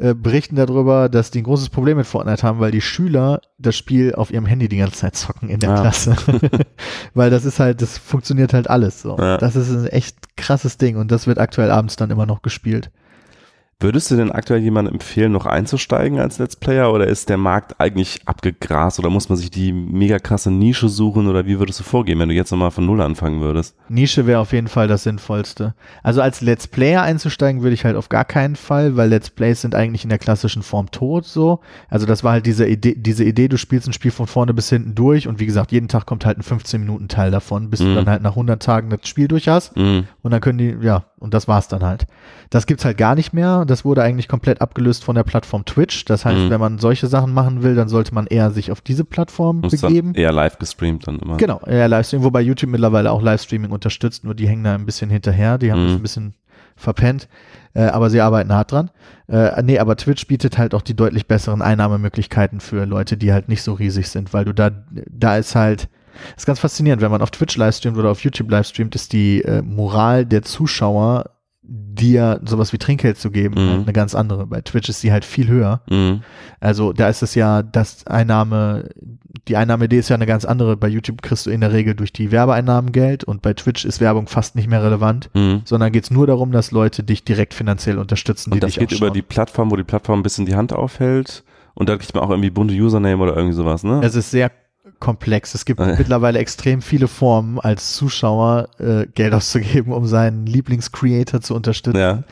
äh, 0.00 0.14
berichten 0.14 0.56
darüber, 0.56 1.10
dass 1.10 1.30
die 1.30 1.42
ein 1.42 1.44
großes 1.44 1.68
Problem 1.68 1.98
mit 1.98 2.06
Fortnite 2.06 2.42
haben, 2.42 2.58
weil 2.58 2.70
die 2.70 2.80
Schüler 2.80 3.42
das 3.58 3.76
Spiel 3.76 4.14
auf 4.14 4.30
ihrem 4.30 4.46
Handy 4.46 4.66
die 4.68 4.78
ganze 4.78 4.96
Zeit 4.96 5.14
zocken 5.14 5.50
in 5.50 5.60
der 5.60 5.70
ja. 5.70 5.80
Klasse. 5.82 6.16
weil 7.14 7.28
das 7.28 7.44
ist 7.44 7.60
halt, 7.60 7.82
das 7.82 7.98
funktioniert 7.98 8.54
halt 8.54 8.70
alles 8.70 9.02
so. 9.02 9.18
Ja. 9.18 9.36
Das 9.36 9.56
ist 9.56 9.70
ein 9.70 9.86
echt 9.86 10.36
krasses 10.36 10.78
Ding 10.78 10.96
und 10.96 11.12
das 11.12 11.26
wird 11.26 11.38
aktuell 11.38 11.70
abends 11.70 11.96
dann 11.96 12.10
immer 12.10 12.24
noch 12.24 12.40
gespielt. 12.40 12.90
Würdest 13.82 14.10
du 14.10 14.16
denn 14.16 14.30
aktuell 14.30 14.60
jemandem 14.60 14.92
empfehlen, 14.92 15.32
noch 15.32 15.46
einzusteigen 15.46 16.20
als 16.20 16.38
Let's 16.38 16.54
Player 16.54 16.92
oder 16.92 17.06
ist 17.06 17.30
der 17.30 17.38
Markt 17.38 17.80
eigentlich 17.80 18.20
abgegrast 18.26 18.98
oder 18.98 19.08
muss 19.08 19.30
man 19.30 19.38
sich 19.38 19.50
die 19.50 19.72
mega 19.72 20.18
krasse 20.18 20.50
Nische 20.50 20.90
suchen 20.90 21.26
oder 21.26 21.46
wie 21.46 21.58
würdest 21.58 21.80
du 21.80 21.84
vorgehen, 21.84 22.18
wenn 22.18 22.28
du 22.28 22.34
jetzt 22.34 22.50
nochmal 22.50 22.72
von 22.72 22.84
Null 22.84 23.00
anfangen 23.00 23.40
würdest? 23.40 23.74
Nische 23.88 24.26
wäre 24.26 24.40
auf 24.40 24.52
jeden 24.52 24.68
Fall 24.68 24.86
das 24.86 25.04
Sinnvollste. 25.04 25.74
Also 26.02 26.20
als 26.20 26.42
Let's 26.42 26.68
Player 26.68 27.00
einzusteigen 27.00 27.62
würde 27.62 27.72
ich 27.72 27.86
halt 27.86 27.96
auf 27.96 28.10
gar 28.10 28.26
keinen 28.26 28.54
Fall, 28.54 28.98
weil 28.98 29.08
Let's 29.08 29.30
Plays 29.30 29.62
sind 29.62 29.74
eigentlich 29.74 30.04
in 30.04 30.10
der 30.10 30.18
klassischen 30.18 30.62
Form 30.62 30.90
tot 30.90 31.24
so. 31.24 31.60
Also 31.88 32.04
das 32.04 32.22
war 32.22 32.32
halt 32.32 32.44
diese 32.44 32.68
Idee, 32.68 32.96
diese 32.98 33.24
Idee, 33.24 33.48
du 33.48 33.56
spielst 33.56 33.88
ein 33.88 33.94
Spiel 33.94 34.10
von 34.10 34.26
vorne 34.26 34.52
bis 34.52 34.68
hinten 34.68 34.94
durch 34.94 35.26
und 35.26 35.40
wie 35.40 35.46
gesagt, 35.46 35.72
jeden 35.72 35.88
Tag 35.88 36.04
kommt 36.04 36.26
halt 36.26 36.36
ein 36.36 36.42
15 36.42 36.82
Minuten 36.82 37.08
Teil 37.08 37.30
davon, 37.30 37.70
bis 37.70 37.80
mm. 37.80 37.84
du 37.84 37.90
mhm. 37.90 37.94
dann 37.94 38.10
halt 38.10 38.22
nach 38.22 38.32
100 38.32 38.62
Tagen 38.62 38.90
das 38.90 39.08
Spiel 39.08 39.26
durch 39.26 39.48
hast 39.48 39.74
mm. 39.74 40.00
und 40.20 40.30
dann 40.30 40.42
können 40.42 40.58
die, 40.58 40.76
ja, 40.82 41.04
und 41.20 41.34
das 41.34 41.46
war's 41.46 41.68
dann 41.68 41.84
halt. 41.84 42.06
Das 42.48 42.66
gibt's 42.66 42.84
halt 42.84 42.96
gar 42.96 43.14
nicht 43.14 43.32
mehr. 43.32 43.64
Das 43.66 43.84
wurde 43.84 44.02
eigentlich 44.02 44.26
komplett 44.26 44.60
abgelöst 44.60 45.04
von 45.04 45.14
der 45.14 45.22
Plattform 45.22 45.64
Twitch. 45.66 46.06
Das 46.06 46.24
heißt, 46.24 46.38
mhm. 46.38 46.50
wenn 46.50 46.60
man 46.60 46.78
solche 46.78 47.06
Sachen 47.06 47.32
machen 47.32 47.62
will, 47.62 47.74
dann 47.74 47.88
sollte 47.88 48.14
man 48.14 48.26
eher 48.26 48.50
sich 48.50 48.72
auf 48.72 48.80
diese 48.80 49.04
Plattform 49.04 49.60
Muss 49.60 49.80
begeben. 49.80 50.14
Eher 50.14 50.32
live 50.32 50.58
gestreamt 50.58 51.06
dann 51.06 51.18
immer. 51.18 51.36
Genau, 51.36 51.60
eher 51.60 51.88
Livestream, 51.88 52.24
wobei 52.24 52.40
YouTube 52.40 52.70
mittlerweile 52.70 53.12
auch 53.12 53.22
Livestreaming 53.22 53.70
unterstützt, 53.70 54.24
nur 54.24 54.34
die 54.34 54.48
hängen 54.48 54.64
da 54.64 54.74
ein 54.74 54.86
bisschen 54.86 55.10
hinterher. 55.10 55.58
Die 55.58 55.70
haben 55.70 55.82
mhm. 55.82 55.86
das 55.88 55.96
ein 55.96 56.02
bisschen 56.02 56.34
verpennt. 56.74 57.28
Äh, 57.74 57.82
aber 57.82 58.10
sie 58.10 58.20
arbeiten 58.20 58.52
hart 58.52 58.72
dran. 58.72 58.90
Äh, 59.28 59.62
nee, 59.62 59.78
aber 59.78 59.96
Twitch 59.96 60.26
bietet 60.26 60.58
halt 60.58 60.74
auch 60.74 60.82
die 60.82 60.96
deutlich 60.96 61.26
besseren 61.28 61.62
Einnahmemöglichkeiten 61.62 62.60
für 62.60 62.84
Leute, 62.84 63.16
die 63.16 63.32
halt 63.32 63.48
nicht 63.48 63.62
so 63.62 63.74
riesig 63.74 64.08
sind, 64.08 64.32
weil 64.32 64.44
du 64.44 64.52
da, 64.52 64.70
da 64.90 65.36
ist 65.36 65.54
halt, 65.54 65.88
das 66.34 66.42
ist 66.42 66.46
ganz 66.46 66.58
faszinierend, 66.58 67.02
wenn 67.02 67.10
man 67.10 67.22
auf 67.22 67.30
Twitch 67.30 67.56
livestreamt 67.56 67.96
oder 67.96 68.10
auf 68.10 68.22
YouTube 68.22 68.50
livestreamt, 68.50 68.94
ist 68.94 69.12
die 69.12 69.42
äh, 69.42 69.62
Moral 69.62 70.26
der 70.26 70.42
Zuschauer 70.42 71.30
dir 71.62 72.40
sowas 72.44 72.72
wie 72.72 72.78
Trinkgeld 72.78 73.16
zu 73.16 73.30
geben, 73.30 73.54
mhm. 73.54 73.70
halt 73.70 73.82
eine 73.82 73.92
ganz 73.92 74.14
andere. 74.14 74.46
Bei 74.46 74.60
Twitch 74.60 74.88
ist 74.88 75.00
sie 75.00 75.12
halt 75.12 75.24
viel 75.24 75.46
höher. 75.48 75.82
Mhm. 75.88 76.22
Also 76.58 76.92
da 76.92 77.08
ist 77.08 77.22
es 77.22 77.36
ja, 77.36 77.62
das 77.62 78.06
Einnahme, 78.08 78.88
die 79.46 79.56
Einnahmeidee 79.56 79.98
ist 79.98 80.08
ja 80.08 80.16
eine 80.16 80.26
ganz 80.26 80.44
andere. 80.44 80.76
Bei 80.76 80.88
YouTube 80.88 81.22
kriegst 81.22 81.46
du 81.46 81.50
in 81.50 81.60
der 81.60 81.72
Regel 81.72 81.94
durch 81.94 82.12
die 82.12 82.32
Werbeeinnahmen 82.32 82.90
Geld 82.90 83.22
und 83.22 83.40
bei 83.42 83.52
Twitch 83.52 83.84
ist 83.84 84.00
Werbung 84.00 84.26
fast 84.26 84.56
nicht 84.56 84.68
mehr 84.68 84.82
relevant, 84.82 85.30
mhm. 85.34 85.62
sondern 85.64 85.92
geht 85.92 86.04
es 86.04 86.10
nur 86.10 86.26
darum, 86.26 86.50
dass 86.50 86.72
Leute 86.72 87.04
dich 87.04 87.22
direkt 87.22 87.54
finanziell 87.54 87.98
unterstützen. 87.98 88.52
Und 88.52 88.62
das 88.62 88.74
geht 88.74 88.90
über 88.90 89.10
die 89.10 89.22
Plattform, 89.22 89.70
wo 89.70 89.76
die 89.76 89.84
Plattform 89.84 90.20
ein 90.20 90.22
bisschen 90.24 90.46
die 90.46 90.56
Hand 90.56 90.72
aufhält 90.72 91.44
und 91.74 91.88
da 91.88 91.96
kriegt 91.96 92.14
man 92.14 92.24
auch 92.24 92.30
irgendwie 92.30 92.50
bunte 92.50 92.74
Username 92.74 93.22
oder 93.22 93.36
irgendwie 93.36 93.54
sowas, 93.54 93.84
ne? 93.84 94.00
Es 94.02 94.14
ist 94.14 94.30
sehr 94.30 94.50
komplex. 95.00 95.54
Es 95.54 95.64
gibt 95.64 95.80
mittlerweile 95.98 96.38
extrem 96.38 96.82
viele 96.82 97.08
Formen, 97.08 97.58
als 97.58 97.94
Zuschauer 97.94 98.68
äh, 98.78 99.06
Geld 99.06 99.34
auszugeben, 99.34 99.92
um 99.92 100.06
seinen 100.06 100.46
Lieblingscreator 100.46 101.40
zu 101.40 101.54
unterstützen. 101.54 101.98
Ja. 101.98 102.22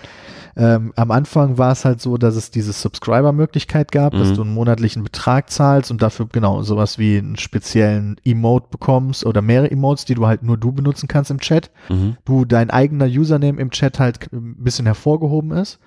Ähm, 0.57 0.93
am 0.97 1.13
Anfang 1.13 1.57
war 1.57 1.71
es 1.71 1.85
halt 1.85 2.01
so, 2.01 2.17
dass 2.17 2.35
es 2.35 2.51
diese 2.51 2.73
Subscriber-Möglichkeit 2.73 3.93
gab, 3.93 4.13
mhm. 4.13 4.19
dass 4.19 4.33
du 4.33 4.43
einen 4.43 4.53
monatlichen 4.53 5.05
Betrag 5.05 5.51
zahlst 5.51 5.93
und 5.93 6.03
dafür 6.03 6.27
genau 6.31 6.63
sowas 6.63 6.99
wie 6.99 7.19
einen 7.19 7.37
speziellen 7.37 8.17
Emote 8.25 8.67
bekommst 8.71 9.25
oder 9.25 9.41
mehrere 9.41 9.71
Emotes, 9.71 10.05
die 10.05 10.15
du 10.15 10.27
halt 10.27 10.43
nur 10.43 10.57
du 10.57 10.73
benutzen 10.73 11.07
kannst 11.07 11.31
im 11.31 11.39
Chat. 11.39 11.71
Mhm. 11.89 12.17
Du 12.25 12.45
dein 12.45 12.71
eigener 12.71 13.07
Username 13.07 13.61
im 13.61 13.71
Chat 13.71 14.01
halt 14.01 14.33
ein 14.33 14.57
bisschen 14.59 14.87
hervorgehoben 14.87 15.53
ist 15.53 15.79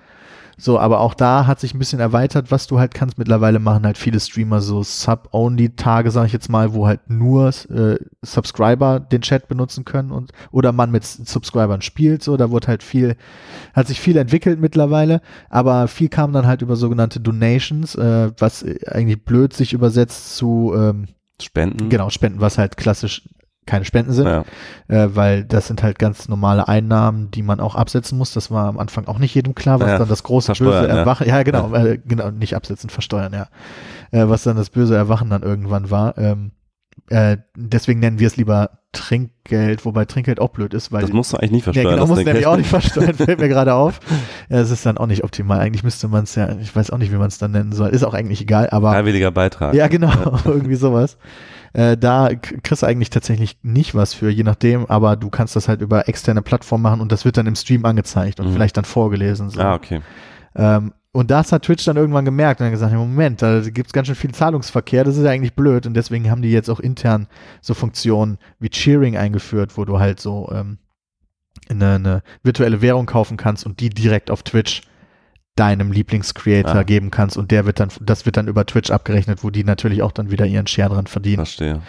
So, 0.56 0.78
aber 0.78 1.00
auch 1.00 1.14
da 1.14 1.46
hat 1.46 1.60
sich 1.60 1.74
ein 1.74 1.78
bisschen 1.78 2.00
erweitert, 2.00 2.50
was 2.50 2.66
du 2.66 2.78
halt 2.78 2.94
kannst. 2.94 3.18
Mittlerweile 3.18 3.58
machen 3.58 3.84
halt 3.84 3.98
viele 3.98 4.20
Streamer 4.20 4.60
so 4.60 4.82
Sub-Only-Tage, 4.82 6.10
sag 6.10 6.26
ich 6.26 6.32
jetzt 6.32 6.48
mal, 6.48 6.74
wo 6.74 6.86
halt 6.86 7.08
nur 7.08 7.48
äh, 7.48 7.96
Subscriber 8.22 9.00
den 9.00 9.22
Chat 9.22 9.48
benutzen 9.48 9.84
können 9.84 10.10
und 10.10 10.32
oder 10.50 10.72
man 10.72 10.90
mit 10.90 11.04
Subscribern 11.04 11.82
spielt. 11.82 12.22
So, 12.22 12.36
da 12.36 12.50
wurde 12.50 12.68
halt 12.68 12.82
viel, 12.82 13.16
hat 13.74 13.88
sich 13.88 14.00
viel 14.00 14.16
entwickelt 14.16 14.60
mittlerweile, 14.60 15.20
aber 15.50 15.88
viel 15.88 16.08
kam 16.08 16.32
dann 16.32 16.46
halt 16.46 16.62
über 16.62 16.76
sogenannte 16.76 17.20
Donations, 17.20 17.94
äh, 17.94 18.30
was 18.38 18.64
eigentlich 18.86 19.24
blöd 19.24 19.52
sich 19.52 19.72
übersetzt 19.72 20.36
zu 20.36 20.72
ähm, 20.76 21.08
Spenden. 21.40 21.88
Genau, 21.88 22.10
Spenden, 22.10 22.40
was 22.40 22.58
halt 22.58 22.76
klassisch 22.76 23.28
keine 23.72 23.84
Spenden 23.86 24.12
sind, 24.12 24.26
Ja. 24.28 24.44
äh, 24.88 25.08
weil 25.16 25.44
das 25.44 25.66
sind 25.66 25.82
halt 25.82 25.98
ganz 25.98 26.28
normale 26.28 26.68
Einnahmen, 26.68 27.30
die 27.30 27.42
man 27.42 27.58
auch 27.58 27.74
absetzen 27.74 28.18
muss. 28.18 28.32
Das 28.34 28.50
war 28.50 28.66
am 28.66 28.78
Anfang 28.78 29.06
auch 29.08 29.18
nicht 29.18 29.34
jedem 29.34 29.54
klar, 29.54 29.80
was 29.80 29.88
Ja, 29.88 29.98
dann 29.98 30.08
das 30.08 30.22
große 30.22 30.52
böse. 30.52 30.86
Erwachen, 30.88 31.26
ja, 31.26 31.42
genau, 31.42 31.72
Äh, 31.74 31.98
genau, 32.04 32.30
nicht 32.30 32.54
absetzen, 32.54 32.90
versteuern, 32.90 33.32
ja, 33.32 33.46
äh, 34.10 34.28
was 34.28 34.42
dann 34.42 34.56
das 34.56 34.68
böse 34.70 34.94
Erwachen 34.94 35.30
dann 35.30 35.42
irgendwann 35.42 35.90
war. 35.90 36.16
Ähm, 36.18 36.52
äh, 37.10 37.36
deswegen 37.56 38.00
nennen 38.00 38.18
wir 38.18 38.26
es 38.26 38.36
lieber 38.36 38.70
Trinkgeld, 38.92 39.84
wobei 39.84 40.04
Trinkgeld 40.04 40.38
auch 40.40 40.50
blöd 40.50 40.74
ist, 40.74 40.92
weil 40.92 41.00
Das 41.02 41.12
musst 41.12 41.32
du 41.32 41.36
eigentlich 41.38 41.50
nicht 41.52 41.60
ja, 41.66 41.72
versteuern. 41.72 41.86
genau, 41.94 42.00
das 42.02 42.08
muss 42.08 42.18
Ding. 42.18 42.26
nämlich 42.26 42.46
auch 42.46 42.56
nicht 42.56 42.68
versteuern, 42.68 43.14
fällt 43.14 43.40
mir 43.40 43.48
gerade 43.48 43.74
auf. 43.74 44.00
Ja, 44.48 44.58
es 44.60 44.70
ist 44.70 44.84
dann 44.86 44.98
auch 44.98 45.06
nicht 45.06 45.24
optimal. 45.24 45.60
Eigentlich 45.60 45.82
müsste 45.84 46.08
man 46.08 46.24
es 46.24 46.34
ja, 46.34 46.56
ich 46.60 46.74
weiß 46.74 46.90
auch 46.90 46.98
nicht, 46.98 47.12
wie 47.12 47.16
man 47.16 47.28
es 47.28 47.38
dann 47.38 47.52
nennen 47.52 47.72
soll. 47.72 47.90
Ist 47.90 48.04
auch 48.04 48.14
eigentlich 48.14 48.40
egal, 48.42 48.68
aber 48.70 48.90
Freiwilliger 48.92 49.30
Beitrag. 49.30 49.74
ja, 49.74 49.88
genau, 49.88 50.12
irgendwie 50.44 50.74
sowas. 50.76 51.16
Äh, 51.74 51.96
da 51.96 52.28
kriegst 52.34 52.82
du 52.82 52.86
eigentlich 52.86 53.08
tatsächlich 53.10 53.56
nicht 53.62 53.94
was 53.94 54.12
für, 54.12 54.28
je 54.28 54.42
nachdem, 54.42 54.84
aber 54.86 55.16
du 55.16 55.30
kannst 55.30 55.56
das 55.56 55.68
halt 55.68 55.80
über 55.80 56.06
externe 56.08 56.42
Plattformen 56.42 56.82
machen 56.82 57.00
und 57.00 57.12
das 57.12 57.24
wird 57.24 57.38
dann 57.38 57.46
im 57.46 57.54
Stream 57.56 57.84
angezeigt 57.86 58.40
und 58.40 58.48
Mhm. 58.48 58.52
vielleicht 58.52 58.76
dann 58.76 58.84
vorgelesen. 58.84 59.48
So. 59.48 59.60
Ah, 59.60 59.74
okay. 59.74 60.02
Ähm, 60.54 60.92
und 61.12 61.30
das 61.30 61.52
hat 61.52 61.62
Twitch 61.64 61.84
dann 61.84 61.96
irgendwann 61.96 62.24
gemerkt 62.24 62.60
und 62.60 62.64
dann 62.64 62.72
gesagt, 62.72 62.92
ja, 62.92 62.98
Moment, 62.98 63.42
da 63.42 63.60
gibt's 63.60 63.92
ganz 63.92 64.06
schön 64.06 64.16
viel 64.16 64.32
Zahlungsverkehr, 64.32 65.04
das 65.04 65.16
ist 65.16 65.24
ja 65.24 65.30
eigentlich 65.30 65.54
blöd 65.54 65.86
und 65.86 65.94
deswegen 65.94 66.30
haben 66.30 66.42
die 66.42 66.50
jetzt 66.50 66.70
auch 66.70 66.80
intern 66.80 67.28
so 67.60 67.74
Funktionen 67.74 68.38
wie 68.58 68.70
Cheering 68.70 69.16
eingeführt, 69.16 69.76
wo 69.76 69.84
du 69.84 69.98
halt 70.00 70.20
so 70.20 70.50
ähm, 70.52 70.78
eine, 71.68 71.94
eine 71.94 72.22
virtuelle 72.42 72.80
Währung 72.80 73.06
kaufen 73.06 73.36
kannst 73.36 73.66
und 73.66 73.80
die 73.80 73.90
direkt 73.90 74.30
auf 74.30 74.42
Twitch 74.42 74.82
deinem 75.54 75.92
Lieblingscreator 75.92 76.76
Ah. 76.76 76.82
geben 76.82 77.10
kannst 77.10 77.36
und 77.36 77.50
der 77.50 77.66
wird 77.66 77.78
dann, 77.78 77.90
das 78.00 78.24
wird 78.24 78.38
dann 78.38 78.48
über 78.48 78.64
Twitch 78.64 78.90
abgerechnet, 78.90 79.44
wo 79.44 79.50
die 79.50 79.64
natürlich 79.64 80.00
auch 80.02 80.12
dann 80.12 80.30
wieder 80.30 80.46
ihren 80.46 80.66
Share 80.66 80.88
dran 80.88 81.06
verdienen. 81.06 81.44
Verstehe. 81.44 81.82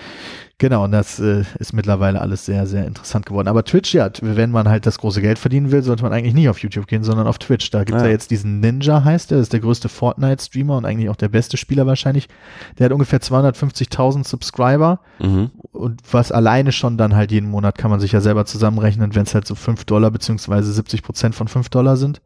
Genau, 0.60 0.84
und 0.86 0.92
das 0.92 1.20
äh, 1.20 1.44
ist 1.60 1.74
mittlerweile 1.74 2.22
alles 2.22 2.46
sehr, 2.46 2.66
sehr 2.68 2.86
interessant 2.86 3.26
geworden. 3.26 3.48
Aber 3.50 3.66
Twitch, 3.66 3.94
ja, 3.94 4.10
wenn 4.22 4.52
man 4.52 4.70
halt 4.70 4.86
das 4.86 4.98
große 5.00 5.20
Geld 5.22 5.40
verdienen 5.40 5.72
will, 5.72 5.82
sollte 5.84 6.04
man 6.04 6.14
eigentlich 6.14 6.36
nicht 6.36 6.48
auf 6.48 6.60
YouTube 6.60 6.88
gehen, 6.88 7.04
sondern 7.04 7.28
auf 7.28 7.38
Twitch. 7.40 7.70
Da 7.72 7.84
gibt's 7.84 8.02
Ah. 8.02 8.06
ja 8.06 8.12
jetzt 8.12 8.32
diesen 8.32 8.60
Ninja, 8.62 9.04
heißt 9.04 9.32
der, 9.32 9.40
das 9.40 9.46
ist 9.48 9.54
der 9.54 9.60
größte 9.60 9.90
Fortnite-Streamer 9.90 10.78
und 10.78 10.86
eigentlich 10.86 11.10
auch 11.10 11.16
der 11.18 11.28
beste 11.28 11.58
Spieler 11.58 11.86
wahrscheinlich. 11.88 12.30
Der 12.78 12.86
hat 12.86 12.94
ungefähr 12.94 13.20
250.000 13.20 14.24
Subscriber 14.26 15.00
Mhm. 15.20 15.52
und 15.72 16.02
was 16.12 16.32
alleine 16.32 16.72
schon 16.72 16.98
dann 16.98 17.16
halt 17.16 17.32
jeden 17.32 17.50
Monat 17.50 17.78
kann 17.78 17.92
man 17.92 18.00
sich 18.00 18.12
ja 18.12 18.22
selber 18.22 18.46
zusammenrechnen, 18.46 19.16
wenn 19.16 19.24
es 19.24 19.34
halt 19.36 19.48
so 19.48 19.56
5 19.56 19.84
Dollar 19.86 20.12
beziehungsweise 20.12 20.72
70 20.72 21.02
Prozent 21.04 21.36
von 21.36 21.48
5 21.48 21.70
Dollar 21.70 21.98
sind. 21.98 22.22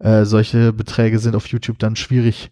Äh, 0.00 0.24
solche 0.24 0.72
Beträge 0.72 1.18
sind 1.18 1.36
auf 1.36 1.46
YouTube 1.48 1.78
dann 1.78 1.96
schwierig 1.96 2.50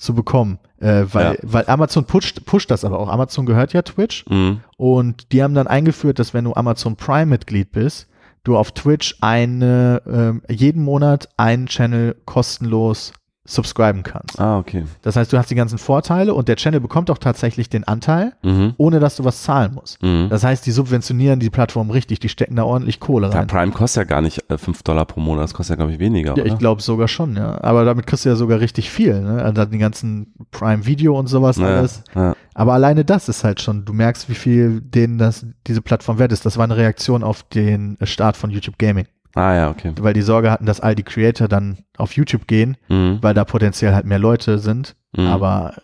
zu 0.00 0.14
bekommen, 0.14 0.58
äh, 0.80 1.04
weil, 1.12 1.34
Ja. 1.34 1.38
weil 1.42 1.64
Amazon 1.68 2.06
pusht, 2.06 2.44
pusht 2.46 2.70
das 2.70 2.84
aber 2.84 2.98
auch. 2.98 3.08
Amazon 3.08 3.44
gehört 3.46 3.72
ja 3.74 3.82
Twitch 3.82 4.24
Mhm. 4.28 4.60
und 4.76 5.30
die 5.32 5.42
haben 5.42 5.54
dann 5.54 5.66
eingeführt, 5.66 6.18
dass 6.18 6.32
wenn 6.34 6.44
du 6.46 6.54
Amazon 6.54 6.96
Prime-Mitglied 6.96 7.70
bist, 7.70 8.08
du 8.42 8.56
auf 8.56 8.72
Twitch 8.72 9.16
eine, 9.20 10.00
ähm, 10.10 10.42
jeden 10.48 10.82
Monat 10.82 11.28
einen 11.36 11.66
Channel 11.66 12.16
kostenlos 12.24 13.12
subscriben 13.46 14.02
kannst. 14.02 14.38
Ah, 14.38 14.58
okay. 14.58 14.84
Das 15.02 15.16
heißt, 15.16 15.32
du 15.32 15.38
hast 15.38 15.50
die 15.50 15.54
ganzen 15.54 15.78
Vorteile 15.78 16.34
und 16.34 16.46
der 16.48 16.56
Channel 16.56 16.78
bekommt 16.78 17.10
auch 17.10 17.18
tatsächlich 17.18 17.68
den 17.70 17.84
Anteil, 17.84 18.32
Mhm. 18.42 18.74
ohne 18.76 19.00
dass 19.00 19.16
du 19.16 19.24
was 19.24 19.42
zahlen 19.42 19.74
musst. 19.74 20.00
Mhm. 20.02 20.26
Das 20.28 20.44
heißt, 20.44 20.64
die 20.66 20.70
subventionieren 20.70 21.40
die 21.40 21.48
Plattform 21.50 21.90
richtig, 21.90 22.20
die 22.20 22.28
stecken 22.28 22.56
da 22.56 22.64
ordentlich 22.64 23.00
Kohle 23.00 23.28
Ja, 23.28 23.38
rein. 23.38 23.46
Prime 23.46 23.72
kostet 23.72 24.02
ja 24.02 24.04
gar 24.04 24.20
nicht 24.20 24.44
äh, 24.50 24.58
5 24.58 24.82
Dollar 24.82 25.06
pro 25.06 25.20
Monat, 25.20 25.44
das 25.44 25.54
kostet 25.54 25.70
ja, 25.70 25.76
glaube 25.76 25.92
ich, 25.92 25.98
weniger. 25.98 26.28
Ja, 26.36 26.42
oder? 26.42 26.46
ich 26.52 26.58
glaube 26.58 26.82
sogar 26.82 27.08
schon, 27.08 27.34
ja. 27.36 27.58
Aber 27.62 27.84
damit 27.84 28.06
kriegst 28.06 28.24
du 28.24 28.28
ja 28.28 28.36
sogar 28.36 28.60
richtig 28.60 28.90
viel, 28.90 29.20
ne? 29.20 29.42
Also 29.42 29.64
die 29.64 29.78
ganzen 29.78 30.34
Prime-Video 30.50 31.18
und 31.18 31.26
sowas 31.26 31.56
Naja, 31.56 31.78
alles. 31.78 32.02
ja. 32.14 32.34
Aber 32.54 32.74
alleine 32.74 33.04
das 33.06 33.28
ist 33.28 33.42
halt 33.42 33.60
schon, 33.62 33.84
du 33.86 33.92
merkst, 33.94 34.28
wie 34.28 34.34
viel 34.34 34.80
denen 34.82 35.16
das, 35.18 35.46
diese 35.66 35.80
Plattform 35.80 36.18
wert 36.18 36.32
ist. 36.32 36.44
Das 36.44 36.58
war 36.58 36.64
eine 36.64 36.76
Reaktion 36.76 37.22
auf 37.24 37.42
den 37.44 37.96
Start 38.02 38.36
von 38.36 38.50
YouTube 38.50 38.76
Gaming. 38.78 39.06
Ah, 39.34 39.54
ja, 39.54 39.70
okay. 39.70 39.92
Weil 40.00 40.12
die 40.14 40.22
Sorge 40.22 40.50
hatten, 40.50 40.66
dass 40.66 40.80
all 40.80 40.94
die 40.94 41.02
Creator 41.04 41.46
dann 41.48 41.78
auf 41.96 42.12
YouTube 42.16 42.46
gehen, 42.46 42.76
Mhm. 42.88 43.18
weil 43.20 43.34
da 43.34 43.44
potenziell 43.44 43.94
halt 43.94 44.04
mehr 44.06 44.18
Leute 44.18 44.58
sind. 44.58 44.96
Mhm. 45.16 45.26
Aber 45.26 45.74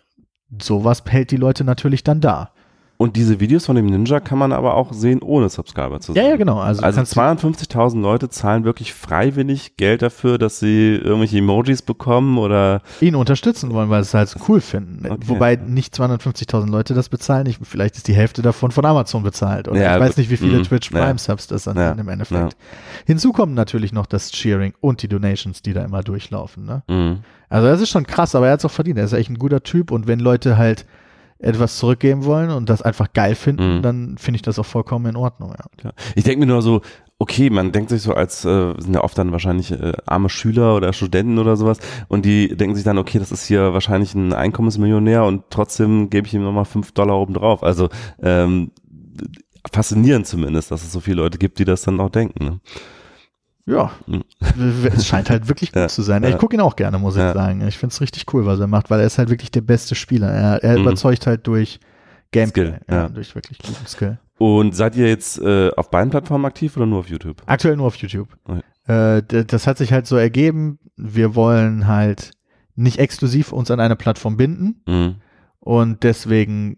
sowas 0.60 1.02
hält 1.06 1.30
die 1.30 1.36
Leute 1.36 1.64
natürlich 1.64 2.02
dann 2.04 2.20
da. 2.20 2.50
Und 2.98 3.16
diese 3.16 3.40
Videos 3.40 3.66
von 3.66 3.76
dem 3.76 3.86
Ninja 3.86 4.20
kann 4.20 4.38
man 4.38 4.52
aber 4.52 4.74
auch 4.74 4.92
sehen, 4.92 5.20
ohne 5.22 5.48
Subscriber 5.50 6.00
zu 6.00 6.14
sein. 6.14 6.22
Ja, 6.24 6.30
ja, 6.30 6.36
genau. 6.36 6.58
Also, 6.58 6.82
Also 6.82 6.96
kannst 6.96 7.16
52.000 7.16 8.00
Leute 8.00 8.30
zahlen 8.30 8.64
wirklich 8.64 8.94
freiwillig 8.94 9.76
Geld 9.76 10.00
dafür, 10.02 10.38
dass 10.38 10.60
sie 10.60 10.94
irgendwelche 10.96 11.38
Emojis 11.38 11.82
bekommen 11.82 12.38
oder 12.38 12.80
ihn 13.00 13.14
unterstützen 13.14 13.72
wollen, 13.72 13.90
weil 13.90 14.02
sie 14.02 14.08
es 14.08 14.14
halt 14.14 14.28
so 14.30 14.40
cool 14.48 14.60
finden. 14.60 15.04
Okay. 15.04 15.20
Wobei 15.26 15.56
nicht 15.56 15.94
250.000 15.94 16.70
Leute 16.70 16.94
das 16.94 17.08
bezahlen. 17.08 17.46
Ich, 17.46 17.58
vielleicht 17.62 17.96
ist 17.96 18.08
die 18.08 18.14
Hälfte 18.14 18.40
davon 18.40 18.70
von 18.70 18.84
Amazon 18.86 19.22
bezahlt. 19.22 19.68
Oder 19.68 19.80
Ja, 19.80 19.94
ich 19.96 20.00
weiß 20.00 20.08
gut. 20.10 20.18
nicht, 20.18 20.30
wie 20.30 20.36
viele 20.38 20.58
Mhm. 20.58 20.62
Twitch 20.62 20.90
Ja. 20.90 21.04
Prime 21.04 21.18
Subs 21.18 21.46
das 21.48 21.64
dann 21.64 21.76
Ja. 21.76 21.92
im 21.92 22.08
Endeffekt. 22.08 22.56
Hinzu 23.06 23.32
kommen 23.32 23.54
natürlich 23.54 23.92
noch 23.92 24.06
das 24.06 24.30
Cheering 24.32 24.72
und 24.80 25.02
die 25.02 25.08
Donations, 25.08 25.60
die 25.62 25.72
da 25.74 25.84
immer 25.84 26.02
durchlaufen. 26.02 26.64
Ne? 26.64 26.82
Mhm. 26.88 27.18
Also 27.50 27.68
das 27.68 27.80
ist 27.82 27.90
schon 27.90 28.06
krass, 28.06 28.34
aber 28.34 28.46
er 28.46 28.52
hat 28.54 28.60
es 28.60 28.64
auch 28.64 28.70
verdient. 28.70 28.98
Er 28.98 29.04
ist 29.04 29.12
echt 29.12 29.28
ein 29.30 29.38
guter 29.38 29.62
Typ 29.62 29.90
und 29.90 30.06
wenn 30.06 30.18
Leute 30.18 30.56
halt 30.56 30.86
etwas 31.38 31.78
zurückgeben 31.78 32.24
wollen 32.24 32.50
und 32.50 32.68
das 32.70 32.82
einfach 32.82 33.12
geil 33.12 33.34
finden, 33.34 33.78
Mhm. 33.78 33.82
dann 33.82 34.18
finde 34.18 34.36
ich 34.36 34.42
das 34.42 34.58
auch 34.58 34.66
vollkommen 34.66 35.06
in 35.06 35.16
Ordnung. 35.16 35.54
Ja. 35.84 35.92
Ich 36.14 36.24
denke 36.24 36.40
mir 36.40 36.46
nur 36.46 36.62
so, 36.62 36.80
okay, 37.18 37.50
man 37.50 37.72
denkt 37.72 37.90
sich 37.90 38.02
so 38.02 38.12
als, 38.14 38.44
äh, 38.44 38.74
sind 38.78 38.94
ja 38.94 39.02
oft 39.02 39.16
dann 39.16 39.32
wahrscheinlich 39.32 39.72
äh, 39.72 39.92
arme 40.06 40.28
Schüler 40.28 40.76
oder 40.76 40.92
Studenten 40.92 41.38
oder 41.38 41.56
sowas 41.56 41.78
und 42.08 42.24
die 42.24 42.56
denken 42.56 42.74
sich 42.74 42.84
dann, 42.84 42.98
okay, 42.98 43.18
das 43.18 43.32
ist 43.32 43.46
hier 43.46 43.72
wahrscheinlich 43.72 44.14
ein 44.14 44.32
Einkommensmillionär 44.32 45.24
und 45.24 45.44
trotzdem 45.50 46.10
gebe 46.10 46.26
ich 46.26 46.34
ihm 46.34 46.42
nochmal 46.42 46.64
fünf 46.66 46.92
Dollar 46.92 47.16
oben 47.16 47.34
drauf. 47.34 47.62
Also 47.62 47.88
ähm, 48.22 48.70
faszinierend 49.72 50.26
zumindest, 50.26 50.70
dass 50.70 50.82
es 50.84 50.92
so 50.92 51.00
viele 51.00 51.22
Leute 51.22 51.38
gibt, 51.38 51.58
die 51.58 51.64
das 51.64 51.82
dann 51.82 52.00
auch 52.00 52.10
denken. 52.10 52.44
Ne? 52.44 52.60
Ja, 53.66 53.90
Mhm. 54.06 54.22
es 54.94 55.06
scheint 55.06 55.28
halt 55.28 55.48
wirklich 55.48 55.70
gut 55.72 55.80
Ja, 55.82 55.88
zu 55.88 56.02
sein. 56.02 56.22
ja. 56.22 56.28
Ich 56.30 56.38
gucke 56.38 56.54
ihn 56.56 56.60
auch 56.60 56.76
gerne, 56.76 56.98
muss 56.98 57.16
Ja. 57.16 57.28
ich 57.30 57.34
sagen. 57.34 57.66
Ich 57.66 57.76
finde 57.78 57.92
es 57.92 58.00
richtig 58.00 58.32
cool, 58.32 58.46
was 58.46 58.60
er 58.60 58.66
macht, 58.68 58.90
weil 58.90 59.00
er 59.00 59.06
ist 59.06 59.18
halt 59.18 59.28
wirklich 59.28 59.50
der 59.50 59.60
beste 59.62 59.94
Spieler. 59.94 60.28
Er, 60.30 60.62
er 60.62 60.76
Mhm. 60.78 60.82
überzeugt 60.82 61.26
halt 61.26 61.46
durch 61.46 61.80
Gameplay, 62.32 62.66
Skill, 62.68 62.80
ja, 62.88 62.94
ja. 62.94 63.08
durch 63.08 63.34
wirklich 63.34 63.58
guten 63.58 63.86
Skill. 63.86 64.18
Und 64.38 64.74
seid 64.76 64.94
ihr 64.96 65.08
jetzt 65.08 65.40
äh, 65.40 65.70
auf 65.76 65.90
beiden 65.90 66.10
Plattformen 66.10 66.44
aktiv 66.44 66.76
oder 66.76 66.86
nur 66.86 67.00
auf 67.00 67.08
YouTube? 67.08 67.42
Aktuell 67.46 67.76
nur 67.76 67.86
auf 67.86 67.96
YouTube. 67.96 68.28
Okay. 68.44 68.62
Äh, 68.86 69.22
das 69.44 69.66
hat 69.66 69.78
sich 69.78 69.92
halt 69.92 70.06
so 70.06 70.16
ergeben. 70.16 70.78
Wir 70.96 71.34
wollen 71.34 71.86
halt 71.86 72.32
nicht 72.76 72.98
exklusiv 72.98 73.52
uns 73.52 73.70
an 73.70 73.80
eine 73.80 73.96
Plattform 73.96 74.36
binden 74.36 74.82
Mhm. 74.86 75.14
und 75.60 76.02
deswegen, 76.04 76.76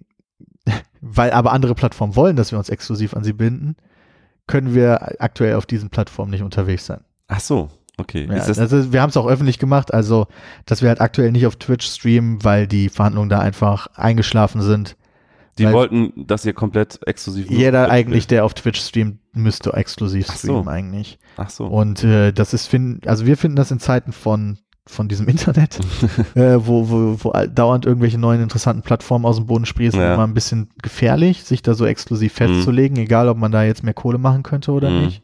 weil 1.01 1.33
aber 1.33 1.53
andere 1.53 1.75
Plattformen 1.75 2.15
wollen, 2.17 2.37
dass 2.37 2.53
wir 2.53 2.59
uns 2.59 2.69
exklusiv 2.69 3.15
an 3.15 3.25
sie 3.25 3.33
binden, 3.33 3.77
können 4.49 4.75
wir 4.75 5.21
aktuell 5.23 5.55
auf 5.55 5.67
diesen 5.67 5.91
Plattformen 5.91 6.33
nicht 6.33 6.43
unterwegs 6.43 6.87
sein. 6.87 7.01
Ach 7.29 7.39
so, 7.41 7.71
okay. 7.99 8.27
Ja, 8.29 8.37
ist, 8.45 8.93
wir 8.93 9.01
haben 9.01 9.11
es 9.11 9.17
auch 9.17 9.27
öffentlich 9.29 9.61
gemacht, 9.61 9.95
also 9.95 10.27
dass 10.67 10.83
wir 10.83 10.89
halt 10.89 11.01
aktuell 11.01 11.31
nicht 11.31 11.47
auf 11.47 11.57
Twitch 11.57 11.87
streamen, 11.87 12.43
weil 12.43 12.67
die 12.67 12.89
Verhandlungen 12.89 13.29
da 13.29 13.39
einfach 13.39 13.87
eingeschlafen 13.95 14.61
sind. 14.63 14.97
die 15.59 15.65
weil- 15.67 15.73
wollten, 15.75 16.13
dass 16.27 16.45
ihr 16.45 16.53
komplett 16.55 17.01
exklusiv 17.07 17.51
Jeder 17.51 17.91
eigentlich, 17.91 18.27
der 18.27 18.45
auf 18.45 18.55
Twitch 18.55 18.81
streamt, 18.81 19.19
müsste 19.33 19.73
exklusiv 19.75 20.27
Ach 20.31 20.35
so. 20.37 20.39
streamen 20.49 20.69
eigentlich. 20.69 21.19
Ach 21.37 21.51
so. 21.51 21.67
Und 21.67 22.03
äh, 22.05 22.33
das 22.33 22.55
ist, 22.55 22.67
finden, 22.67 23.07
also 23.09 23.27
wir 23.27 23.37
finden 23.37 23.57
das 23.57 23.71
in 23.71 23.79
Zeiten 23.79 24.13
von 24.13 24.59
von 24.89 25.07
diesem 25.09 25.29
Internet, 25.29 25.79
äh, 26.35 26.57
wo, 26.57 26.89
wo, 26.89 27.17
wo 27.23 27.33
dauernd 27.47 27.85
irgendwelche 27.87 28.19
neuen 28.19 28.43
interessanten 28.43 28.83
Plattformen 28.83 29.25
aus 29.27 29.37
dem 29.37 29.47
Boden 29.47 29.67
sprießen, 29.67 30.01
Ja. 30.01 30.15
immer 30.15 30.25
ein 30.27 30.35
bisschen 30.35 30.71
gefährlich, 30.83 31.45
sich 31.45 31.63
da 31.63 31.75
so 31.75 31.85
exklusiv 31.87 32.33
festzulegen, 32.33 32.97
egal 32.97 33.29
ob 33.29 33.37
man 33.39 33.53
da 33.53 33.63
jetzt 33.65 33.85
mehr 33.85 33.95
Kohle 33.95 34.19
machen 34.19 34.43
könnte 34.43 34.73
oder 34.73 34.91
Mhm. 34.91 35.05
nicht. 35.07 35.23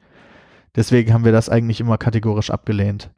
Deswegen 0.76 1.12
haben 1.12 1.24
wir 1.24 1.32
das 1.32 1.48
eigentlich 1.48 1.80
immer 1.80 1.98
kategorisch 1.98 2.50
abgelehnt. 2.50 3.10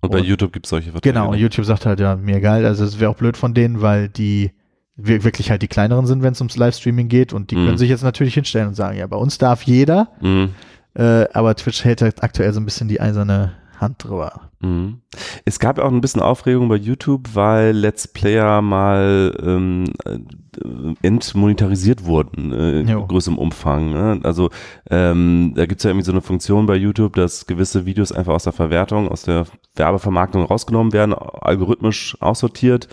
Und 0.00 0.10
bei 0.12 0.18
Und- 0.20 0.24
YouTube 0.26 0.52
gibt 0.52 0.66
es 0.66 0.70
solche 0.70 0.92
Verträge. 0.92 1.12
Genau? 1.12 1.34
YouTube 1.34 1.66
sagt 1.66 1.84
halt, 1.84 2.00
ja, 2.00 2.16
mir 2.16 2.36
egal. 2.36 2.64
Also 2.64 2.84
es 2.84 2.98
wäre 2.98 3.10
auch 3.10 3.16
blöd 3.16 3.36
von 3.36 3.52
denen, 3.52 3.82
weil 3.82 4.08
die 4.08 4.52
wir- 4.96 5.24
wirklich 5.24 5.50
halt 5.50 5.60
die 5.62 5.68
kleineren 5.68 6.06
sind, 6.06 6.22
wenn 6.22 6.32
es 6.32 6.40
ums 6.40 6.56
Livestreaming 6.56 7.08
geht. 7.08 7.32
Und 7.32 7.50
die 7.50 7.56
Mhm. 7.56 7.66
können 7.66 7.78
sich 7.78 7.90
jetzt 7.90 8.02
natürlich 8.04 8.34
hinstellen 8.34 8.68
und 8.68 8.74
sagen, 8.74 8.96
ja, 8.96 9.06
bei 9.06 9.16
uns 9.16 9.38
darf 9.38 9.62
jeder, 9.62 10.08
Mhm. 10.20 10.50
äh, 10.94 11.26
aber 11.32 11.54
Twitch 11.56 11.84
hält 11.84 12.00
halt 12.02 12.22
aktuell 12.22 12.52
so 12.52 12.60
ein 12.60 12.64
bisschen 12.64 12.88
die 12.88 13.00
eiserne 13.00 13.52
Hand 13.78 14.04
drüber. 14.04 14.49
Mhm. 14.60 15.00
Es 15.44 15.58
gab 15.58 15.78
ja 15.78 15.84
auch 15.84 15.90
ein 15.90 16.02
bisschen 16.02 16.20
Aufregung 16.20 16.68
bei 16.68 16.76
YouTube, 16.76 17.30
weil 17.34 17.72
Let's 17.74 18.06
Player 18.06 18.60
mal 18.60 19.34
ähm, 19.42 19.84
äh, 20.04 20.18
entmonetarisiert 21.02 22.04
wurden 22.04 22.52
äh, 22.52 22.80
in 22.80 22.88
Jo. 22.88 23.06
größerem 23.06 23.38
Umfang. 23.38 23.92
Ne? 23.92 24.20
Also 24.22 24.50
ähm, 24.90 25.52
da 25.56 25.64
gibt's 25.64 25.84
ja 25.84 25.90
irgendwie 25.90 26.04
so 26.04 26.12
eine 26.12 26.20
Funktion 26.20 26.66
bei 26.66 26.76
YouTube, 26.76 27.14
dass 27.14 27.46
gewisse 27.46 27.86
Videos 27.86 28.12
einfach 28.12 28.34
aus 28.34 28.44
der 28.44 28.52
Verwertung, 28.52 29.08
aus 29.08 29.22
der 29.22 29.46
Werbevermarktung 29.76 30.44
rausgenommen 30.44 30.92
werden, 30.92 31.14
algorithmisch 31.14 32.16
aussortiert 32.20 32.88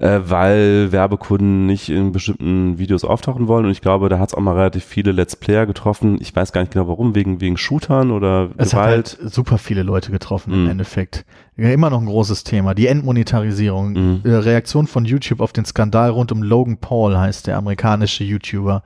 äh, 0.00 0.20
weil 0.24 0.92
Werbekunden 0.92 1.66
nicht 1.66 1.90
in 1.90 2.10
bestimmten 2.10 2.78
Videos 2.78 3.04
auftauchen 3.04 3.48
wollen. 3.48 3.66
Und 3.66 3.70
ich 3.70 3.82
glaube, 3.82 4.08
da 4.08 4.18
hat 4.18 4.30
es 4.30 4.34
auch 4.34 4.40
mal 4.40 4.56
relativ 4.56 4.82
viele 4.82 5.12
Let's 5.12 5.36
Player 5.36 5.66
getroffen. 5.66 6.16
Ich 6.20 6.34
weiß 6.34 6.52
gar 6.52 6.62
nicht 6.62 6.72
genau 6.72 6.88
warum, 6.88 7.14
wegen, 7.14 7.42
wegen 7.42 7.58
Shootern 7.58 8.10
oder 8.10 8.48
es 8.56 8.70
Gewalt. 8.70 9.10
hat 9.10 9.18
halt 9.20 9.32
super 9.32 9.58
viele 9.58 9.82
Leute 9.82 10.10
getroffen 10.10 10.54
mhm. 10.54 10.64
im 10.64 10.70
Endeffekt. 10.70 11.26
Ja, 11.58 11.68
immer 11.68 11.90
noch 11.90 12.00
ein 12.00 12.06
großes 12.06 12.44
Thema. 12.44 12.74
Die 12.74 12.86
Endmonetarisierung. 12.86 13.92
Mhm. 13.92 14.20
Äh, 14.24 14.36
Reaktion 14.36 14.86
von 14.86 15.04
YouTube 15.04 15.40
auf 15.40 15.52
den 15.52 15.66
Skandal 15.66 16.08
rund 16.08 16.32
um 16.32 16.42
Logan 16.42 16.78
Paul 16.78 17.18
heißt 17.18 17.46
der 17.46 17.58
amerikanische 17.58 18.24
YouTuber, 18.24 18.82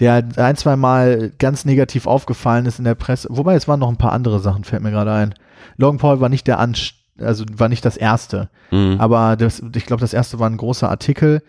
der 0.00 0.22
ein, 0.36 0.56
zwei 0.56 0.76
Mal 0.76 1.32
ganz 1.38 1.64
negativ 1.64 2.06
aufgefallen 2.06 2.66
ist 2.66 2.78
in 2.78 2.84
der 2.84 2.94
Presse. 2.94 3.28
Wobei 3.30 3.54
es 3.54 3.68
waren 3.68 3.80
noch 3.80 3.88
ein 3.88 3.96
paar 3.96 4.12
andere 4.12 4.38
Sachen, 4.40 4.64
fällt 4.64 4.82
mir 4.82 4.90
gerade 4.90 5.12
ein. 5.12 5.34
Logan 5.78 5.98
Paul 5.98 6.20
war 6.20 6.28
nicht 6.28 6.46
der 6.46 6.58
Anst 6.58 6.97
also 7.20 7.44
war 7.56 7.68
nicht 7.68 7.84
das 7.84 7.96
erste. 7.96 8.50
Mhm. 8.70 8.96
Aber 8.98 9.36
das, 9.36 9.62
ich 9.74 9.86
glaube, 9.86 10.00
das 10.00 10.14
erste 10.14 10.38
war 10.38 10.48
ein 10.48 10.56
großer 10.56 10.88
Artikel 10.88 11.42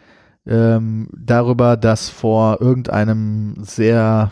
ähm, 0.47 1.09
darüber, 1.15 1.77
dass 1.77 2.09
vor 2.09 2.61
irgendeinem 2.61 3.55
sehr, 3.59 4.31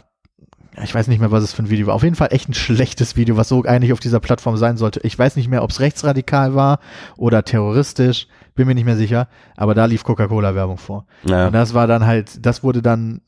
ich 0.81 0.93
weiß 0.93 1.07
nicht 1.07 1.19
mehr, 1.19 1.31
was 1.31 1.43
es 1.43 1.53
für 1.53 1.63
ein 1.63 1.69
Video 1.69 1.87
war. 1.87 1.95
Auf 1.95 2.03
jeden 2.03 2.15
Fall 2.15 2.29
echt 2.31 2.49
ein 2.49 2.53
schlechtes 2.53 3.15
Video, 3.15 3.37
was 3.37 3.49
so 3.49 3.63
eigentlich 3.63 3.93
auf 3.93 3.99
dieser 3.99 4.19
Plattform 4.19 4.57
sein 4.57 4.77
sollte. 4.77 4.99
Ich 5.03 5.17
weiß 5.17 5.35
nicht 5.35 5.49
mehr, 5.49 5.63
ob 5.63 5.71
es 5.71 5.79
rechtsradikal 5.79 6.55
war 6.55 6.79
oder 7.17 7.43
terroristisch, 7.43 8.27
bin 8.55 8.67
mir 8.67 8.75
nicht 8.75 8.85
mehr 8.85 8.97
sicher. 8.97 9.27
Aber 9.55 9.75
da 9.75 9.85
lief 9.85 10.03
Coca-Cola-Werbung 10.03 10.77
vor. 10.77 11.05
Ja. 11.23 11.47
Und 11.47 11.53
das 11.53 11.73
war 11.73 11.87
dann 11.87 12.05
halt, 12.05 12.45
das 12.45 12.63
wurde 12.63 12.81
dann 12.81 13.21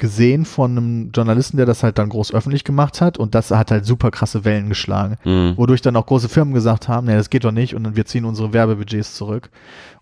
gesehen 0.00 0.44
von 0.44 0.72
einem 0.72 1.10
Journalisten, 1.14 1.56
der 1.58 1.66
das 1.66 1.84
halt 1.84 1.98
dann 1.98 2.08
groß 2.08 2.34
öffentlich 2.34 2.64
gemacht 2.64 3.00
hat 3.00 3.18
und 3.18 3.36
das 3.36 3.52
hat 3.52 3.70
halt 3.70 3.84
super 3.84 4.10
krasse 4.10 4.44
Wellen 4.44 4.68
geschlagen, 4.68 5.16
mhm. 5.24 5.56
wodurch 5.56 5.82
dann 5.82 5.94
auch 5.94 6.06
große 6.06 6.28
Firmen 6.28 6.54
gesagt 6.54 6.88
haben, 6.88 7.06
nee, 7.06 7.14
das 7.14 7.30
geht 7.30 7.44
doch 7.44 7.52
nicht 7.52 7.76
und 7.76 7.84
dann 7.84 7.94
wir 7.94 8.06
ziehen 8.06 8.24
unsere 8.24 8.52
Werbebudgets 8.52 9.14
zurück. 9.14 9.50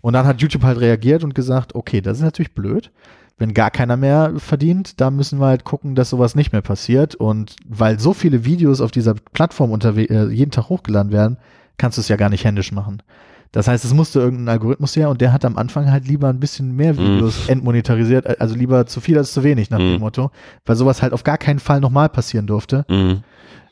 Und 0.01 0.13
dann 0.13 0.25
hat 0.25 0.41
YouTube 0.41 0.63
halt 0.63 0.79
reagiert 0.79 1.23
und 1.23 1.35
gesagt, 1.35 1.75
okay, 1.75 2.01
das 2.01 2.17
ist 2.17 2.23
natürlich 2.23 2.55
blöd. 2.55 2.91
Wenn 3.37 3.53
gar 3.53 3.71
keiner 3.71 3.95
mehr 3.95 4.33
verdient, 4.37 4.99
da 4.99 5.11
müssen 5.11 5.39
wir 5.39 5.47
halt 5.47 5.63
gucken, 5.63 5.95
dass 5.95 6.09
sowas 6.09 6.35
nicht 6.35 6.51
mehr 6.51 6.61
passiert. 6.61 7.15
Und 7.15 7.55
weil 7.67 7.99
so 7.99 8.13
viele 8.13 8.43
Videos 8.43 8.81
auf 8.81 8.91
dieser 8.91 9.13
Plattform 9.13 9.77
äh, 9.81 10.27
jeden 10.27 10.51
Tag 10.51 10.67
hochgeladen 10.69 11.11
werden, 11.11 11.37
kannst 11.77 11.97
du 11.97 12.01
es 12.01 12.09
ja 12.09 12.17
gar 12.17 12.29
nicht 12.29 12.43
händisch 12.43 12.71
machen. 12.71 13.01
Das 13.51 13.67
heißt, 13.67 13.83
es 13.83 13.93
musste 13.93 14.19
irgendein 14.19 14.49
Algorithmus 14.49 14.95
her 14.95 15.09
und 15.09 15.21
der 15.21 15.33
hat 15.33 15.43
am 15.43 15.57
Anfang 15.57 15.91
halt 15.91 16.07
lieber 16.07 16.29
ein 16.29 16.39
bisschen 16.39 16.75
mehr 16.75 16.97
Videos 16.97 17.47
mm. 17.47 17.51
entmonetarisiert, 17.51 18.39
also 18.39 18.55
lieber 18.55 18.85
zu 18.85 19.01
viel 19.01 19.17
als 19.17 19.33
zu 19.33 19.43
wenig 19.43 19.71
nach 19.71 19.79
mm. 19.79 19.81
dem 19.81 19.93
mhm. 19.93 19.99
Motto, 19.99 20.31
weil 20.65 20.75
sowas 20.75 21.01
halt 21.01 21.13
auf 21.13 21.23
gar 21.23 21.39
keinen 21.39 21.59
Fall 21.59 21.79
nochmal 21.79 22.09
passieren 22.09 22.45
durfte. 22.45 22.85
Mm. 22.87 23.23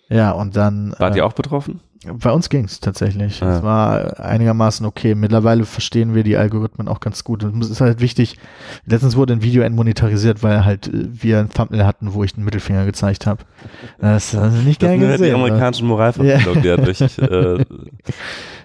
Ja, 0.09 0.31
und 0.31 0.55
dann. 0.55 0.95
Wart 0.97 1.13
äh, 1.13 1.17
ihr 1.17 1.25
auch 1.25 1.33
betroffen? 1.33 1.81
Bei 2.05 2.31
uns 2.31 2.49
ging 2.49 2.65
es 2.65 2.79
tatsächlich. 2.79 3.41
Es 3.41 3.63
war 3.63 4.19
einigermaßen 4.19 4.85
okay. 4.85 5.15
Mittlerweile 5.15 5.65
verstehen 5.65 6.13
wir 6.15 6.23
die 6.23 6.37
Algorithmen 6.37 6.87
auch 6.87 6.99
ganz 6.99 7.23
gut. 7.23 7.43
Und 7.43 7.61
es 7.61 7.69
ist 7.69 7.81
halt 7.81 8.01
wichtig. 8.01 8.37
Letztens 8.85 9.15
wurde 9.15 9.33
ein 9.33 9.41
Video 9.41 9.63
entmonetarisiert, 9.63 10.43
weil 10.43 10.63
halt 10.63 10.87
äh, 10.87 11.07
wir 11.11 11.39
ein 11.39 11.49
Thumbnail 11.49 11.85
hatten, 11.85 12.13
wo 12.13 12.23
ich 12.23 12.33
den 12.33 12.43
Mittelfinger 12.45 12.85
gezeigt 12.85 13.25
habe. 13.25 13.43
Das 13.99 14.33
ist 14.33 14.63
nicht 14.63 14.79
gern 14.79 14.99
gesehen. 14.99 15.23
Die 15.23 15.31
amerikanischen 15.33 15.87
Moralverhandlungen, 15.87 16.63
ja. 16.63 16.77
die 16.77 16.83
durch. 16.83 17.01
Äh, 17.01 17.65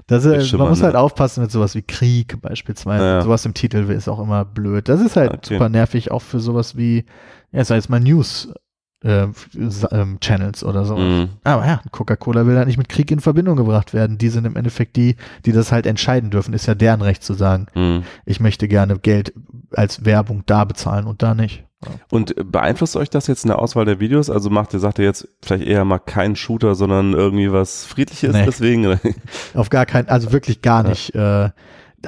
das, 0.06 0.24
ist, 0.24 0.52
man 0.52 0.68
muss 0.68 0.82
halt 0.82 0.96
aufpassen 0.96 1.42
mit 1.42 1.50
sowas 1.50 1.74
wie 1.74 1.82
Krieg 1.82 2.40
beispielsweise. 2.40 3.04
Ja. 3.04 3.22
Sowas 3.22 3.44
im 3.46 3.54
Titel 3.54 3.90
ist 3.90 4.08
auch 4.08 4.20
immer 4.20 4.44
blöd. 4.44 4.88
Das 4.88 5.00
ist 5.00 5.16
halt 5.16 5.32
okay. 5.32 5.54
super 5.54 5.68
nervig, 5.68 6.10
auch 6.10 6.22
für 6.22 6.40
sowas 6.40 6.76
wie, 6.76 7.04
ja, 7.52 7.64
sei 7.64 7.76
es 7.76 7.88
mal 7.88 8.00
News 8.00 8.52
äh, 9.04 9.26
ähm, 9.90 10.20
Channels 10.20 10.64
oder 10.64 10.84
so. 10.84 10.96
Mhm. 10.96 11.30
Aber 11.44 11.66
ja, 11.66 11.80
Coca-Cola 11.90 12.46
will 12.46 12.56
halt 12.56 12.66
nicht 12.66 12.78
mit 12.78 12.88
Krieg 12.88 13.10
in 13.10 13.20
Verbindung 13.20 13.56
gebracht 13.56 13.94
werden. 13.94 14.18
Die 14.18 14.28
sind 14.28 14.44
im 14.44 14.56
Endeffekt 14.56 14.96
die, 14.96 15.16
die 15.44 15.52
das 15.52 15.72
halt 15.72 15.86
entscheiden 15.86 16.30
dürfen. 16.30 16.54
Ist 16.54 16.66
ja 16.66 16.74
deren 16.74 17.02
Recht 17.02 17.22
zu 17.22 17.34
sagen, 17.34 17.66
mhm. 17.74 18.04
ich 18.24 18.40
möchte 18.40 18.68
gerne 18.68 18.98
Geld 18.98 19.32
als 19.72 20.04
Werbung 20.04 20.42
da 20.46 20.64
bezahlen 20.64 21.06
und 21.06 21.22
da 21.22 21.34
nicht. 21.34 21.64
Und 22.10 22.34
beeinflusst 22.50 22.96
euch 22.96 23.10
das 23.10 23.26
jetzt 23.26 23.44
in 23.44 23.48
der 23.48 23.58
Auswahl 23.58 23.84
der 23.84 24.00
Videos? 24.00 24.30
Also 24.30 24.50
macht 24.50 24.72
ihr, 24.72 24.80
sagt 24.80 24.98
ihr 24.98 25.04
jetzt 25.04 25.28
vielleicht 25.42 25.64
eher 25.64 25.84
mal 25.84 25.98
keinen 25.98 26.36
Shooter, 26.36 26.74
sondern 26.74 27.12
irgendwie 27.12 27.52
was 27.52 27.84
Friedliches 27.84 28.32
nee. 28.32 28.44
deswegen? 28.44 28.98
Auf 29.54 29.70
gar 29.70 29.86
keinen, 29.86 30.08
also 30.08 30.32
wirklich 30.32 30.62
gar 30.62 30.82
nicht. 30.82 31.14
Ja. 31.14 31.46
Äh, 31.46 31.50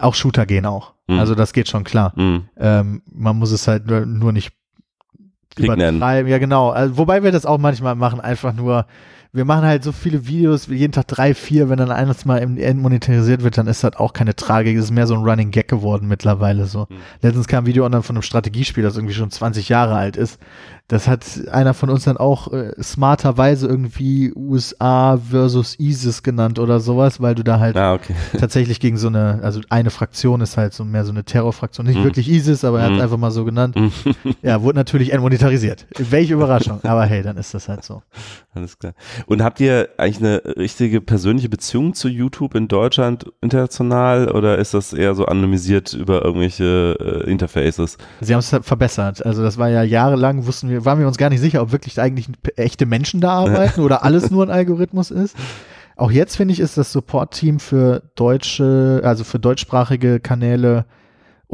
auch 0.01 0.15
Shooter 0.15 0.47
gehen 0.47 0.67
auch. 0.67 0.95
Mhm. 1.07 1.19
Also 1.19 1.35
das 1.35 1.53
geht 1.53 1.69
schon 1.69 1.85
klar. 1.85 2.13
Mhm. 2.17 2.49
Ähm, 2.59 3.03
man 3.13 3.37
muss 3.37 3.53
es 3.53 3.69
halt 3.69 3.87
nur, 3.87 4.07
nur 4.07 4.33
nicht 4.33 4.53
übertreiben. 5.57 6.29
Ja, 6.29 6.39
genau. 6.39 6.71
Also, 6.71 6.97
wobei 6.97 7.23
wir 7.23 7.33
das 7.33 7.47
auch 7.47 7.59
manchmal 7.59 7.95
machen, 7.95 8.21
einfach 8.21 8.53
nur, 8.53 8.87
wir 9.35 9.45
machen 9.45 9.65
halt 9.65 9.83
so 9.83 9.91
viele 9.91 10.29
Videos, 10.29 10.69
jeden 10.69 10.93
Tag 10.93 11.09
drei, 11.09 11.35
vier, 11.35 11.69
wenn 11.69 11.79
dann 11.79 11.91
eines 11.91 12.25
mal 12.25 12.47
monetarisiert 12.47 13.43
wird, 13.43 13.59
dann 13.59 13.67
ist 13.67 13.83
das 13.83 13.97
auch 13.97 14.13
keine 14.13 14.37
Tragik, 14.37 14.77
es 14.79 14.85
ist 14.85 14.91
mehr 14.93 15.09
so 15.09 15.15
ein 15.15 15.25
Running 15.25 15.51
Gag 15.51 15.67
geworden 15.67 16.07
mittlerweile 16.07 16.67
so. 16.67 16.87
Mhm. 16.89 16.97
Letztens 17.21 17.49
kam 17.49 17.65
ein 17.65 17.67
Video 17.67 17.85
online 17.85 18.05
von 18.05 18.15
einem 18.15 18.23
Strategiespiel, 18.23 18.85
das 18.85 18.97
irgendwie 18.97 19.15
schon 19.15 19.33
20 19.33 19.69
Jahre 19.69 19.97
alt 19.97 20.17
ist, 20.17 20.39
das 20.89 21.09
hat 21.09 21.25
einer 21.51 21.73
von 21.73 21.89
uns 21.89 22.05
dann 22.05 22.19
auch 22.19 22.53
äh, 22.53 22.73
smarterweise 22.83 23.67
irgendwie 23.67 24.35
USA 24.37 25.17
versus 25.17 25.81
ISIS 25.81 26.23
genannt 26.23 26.59
oder 26.59 26.79
sowas, 26.79 27.23
weil 27.23 27.35
du 27.35 27.43
da 27.43 27.59
halt 27.59 27.75
ah, 27.77 27.95
okay. 27.95 28.15
tatsächlich 28.39 28.81
gegen 28.81 28.99
so 28.99 29.09
eine, 29.09 29.41
also 29.43 29.63
eine 29.71 29.89
Fraktion 29.89 30.43
ist 30.43 30.59
halt 30.59 30.75
so 30.75 30.85
mehr 30.85 31.07
so 31.07 31.13
eine 31.13 31.25
Terrorfraktion. 31.25 31.87
Nicht 31.87 32.01
mm. 32.01 32.05
wirklich 32.05 32.29
ISIS, 32.29 32.65
aber 32.65 32.81
er 32.81 32.85
hat 32.85 32.93
es 32.93 32.99
mm. 32.99 33.03
einfach 33.03 33.17
mal 33.17 33.31
so 33.31 33.47
genannt. 33.47 33.77
Mm. 33.77 33.89
ja, 34.43 34.61
wurde 34.61 34.77
natürlich 34.77 35.11
entmonetarisiert. 35.15 35.87
Welche 35.97 36.35
Überraschung. 36.35 36.81
aber 36.85 37.07
hey, 37.07 37.23
dann 37.23 37.39
ist 37.39 37.55
das 37.55 37.67
halt 37.67 37.83
so. 37.83 38.03
Alles 38.53 38.79
klar. 38.79 38.93
Und 39.27 39.43
habt 39.43 39.61
ihr 39.61 39.89
eigentlich 39.97 40.19
eine 40.19 40.43
richtige 40.57 41.01
persönliche 41.01 41.49
Beziehung 41.49 41.95
zu 41.95 42.09
YouTube 42.09 42.55
in 42.55 42.69
Deutschland 42.69 43.27
international 43.41 44.31
oder 44.31 44.59
ist 44.59 44.75
das 44.75 44.93
eher 44.93 45.15
so 45.15 45.27
anonymisiert 45.27 45.93
über 45.95 46.25
irgendwelche 46.25 47.25
äh, 47.25 47.31
Interfaces? 47.31 47.99
Sie 48.21 48.35
haben 48.35 48.41
es 48.41 48.49
verbessert. 48.49 49.25
Also 49.25 49.43
das 49.43 49.59
war 49.59 49.69
ja 49.69 49.83
jahrelang, 49.83 50.47
wussten 50.47 50.69
wir 50.69 50.85
waren 50.85 50.99
wir 50.99 51.07
uns 51.07 51.17
gar 51.17 51.31
nicht 51.31 51.41
sicher, 51.41 51.63
ob 51.63 51.73
wirklich 51.73 52.01
eigentlich 52.01 52.29
echte 52.57 52.87
Menschen 52.87 53.21
da 53.21 53.33
arbeiten 53.33 53.81
oder 53.81 54.05
alles 54.05 54.31
nur 54.31 54.45
ein 54.45 54.51
Algorithmus 54.51 55.11
ist. 55.11 55.37
Auch 55.97 56.11
jetzt 56.11 56.37
finde 56.37 56.53
ich, 56.53 56.61
ist 56.61 56.77
das 56.77 56.93
Support-Team 56.93 57.61
für 57.61 58.03
deutsche, 58.17 59.01
also 59.05 59.23
für 59.23 59.39
deutschsprachige 59.39 60.19
Kanäle 60.19 60.87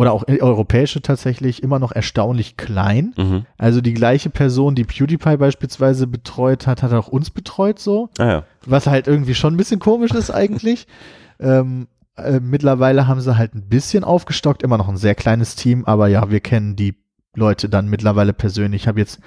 oder 0.00 0.14
auch 0.14 0.24
europäische 0.26 1.02
tatsächlich 1.02 1.62
immer 1.62 1.78
noch 1.78 1.92
erstaunlich 1.92 2.56
klein. 2.56 3.12
Mhm. 3.18 3.44
Also 3.58 3.82
die 3.82 3.92
gleiche 3.92 4.30
Person, 4.30 4.74
die 4.74 4.84
PewDiePie 4.84 5.36
beispielsweise 5.36 6.06
betreut 6.06 6.66
hat, 6.66 6.82
hat 6.82 6.94
auch 6.94 7.08
uns 7.08 7.28
betreut 7.28 7.78
so. 7.78 8.08
Ah 8.16 8.26
ja. 8.26 8.44
Was 8.64 8.86
halt 8.86 9.06
irgendwie 9.06 9.34
schon 9.34 9.52
ein 9.52 9.56
bisschen 9.58 9.78
komisch 9.78 10.12
ist 10.12 10.30
eigentlich. 10.30 10.86
ähm, 11.38 11.86
äh, 12.16 12.40
mittlerweile 12.40 13.08
haben 13.08 13.20
sie 13.20 13.36
halt 13.36 13.54
ein 13.54 13.68
bisschen 13.68 14.02
aufgestockt, 14.02 14.62
immer 14.62 14.78
noch 14.78 14.88
ein 14.88 14.96
sehr 14.96 15.14
kleines 15.14 15.54
Team, 15.54 15.84
aber 15.84 16.08
ja, 16.08 16.30
wir 16.30 16.40
kennen 16.40 16.76
die 16.76 16.94
Leute 17.36 17.68
dann 17.68 17.86
mittlerweile 17.86 18.32
persönlich. 18.32 18.84
Ich 18.84 18.88
habe 18.88 19.00
jetzt 19.00 19.20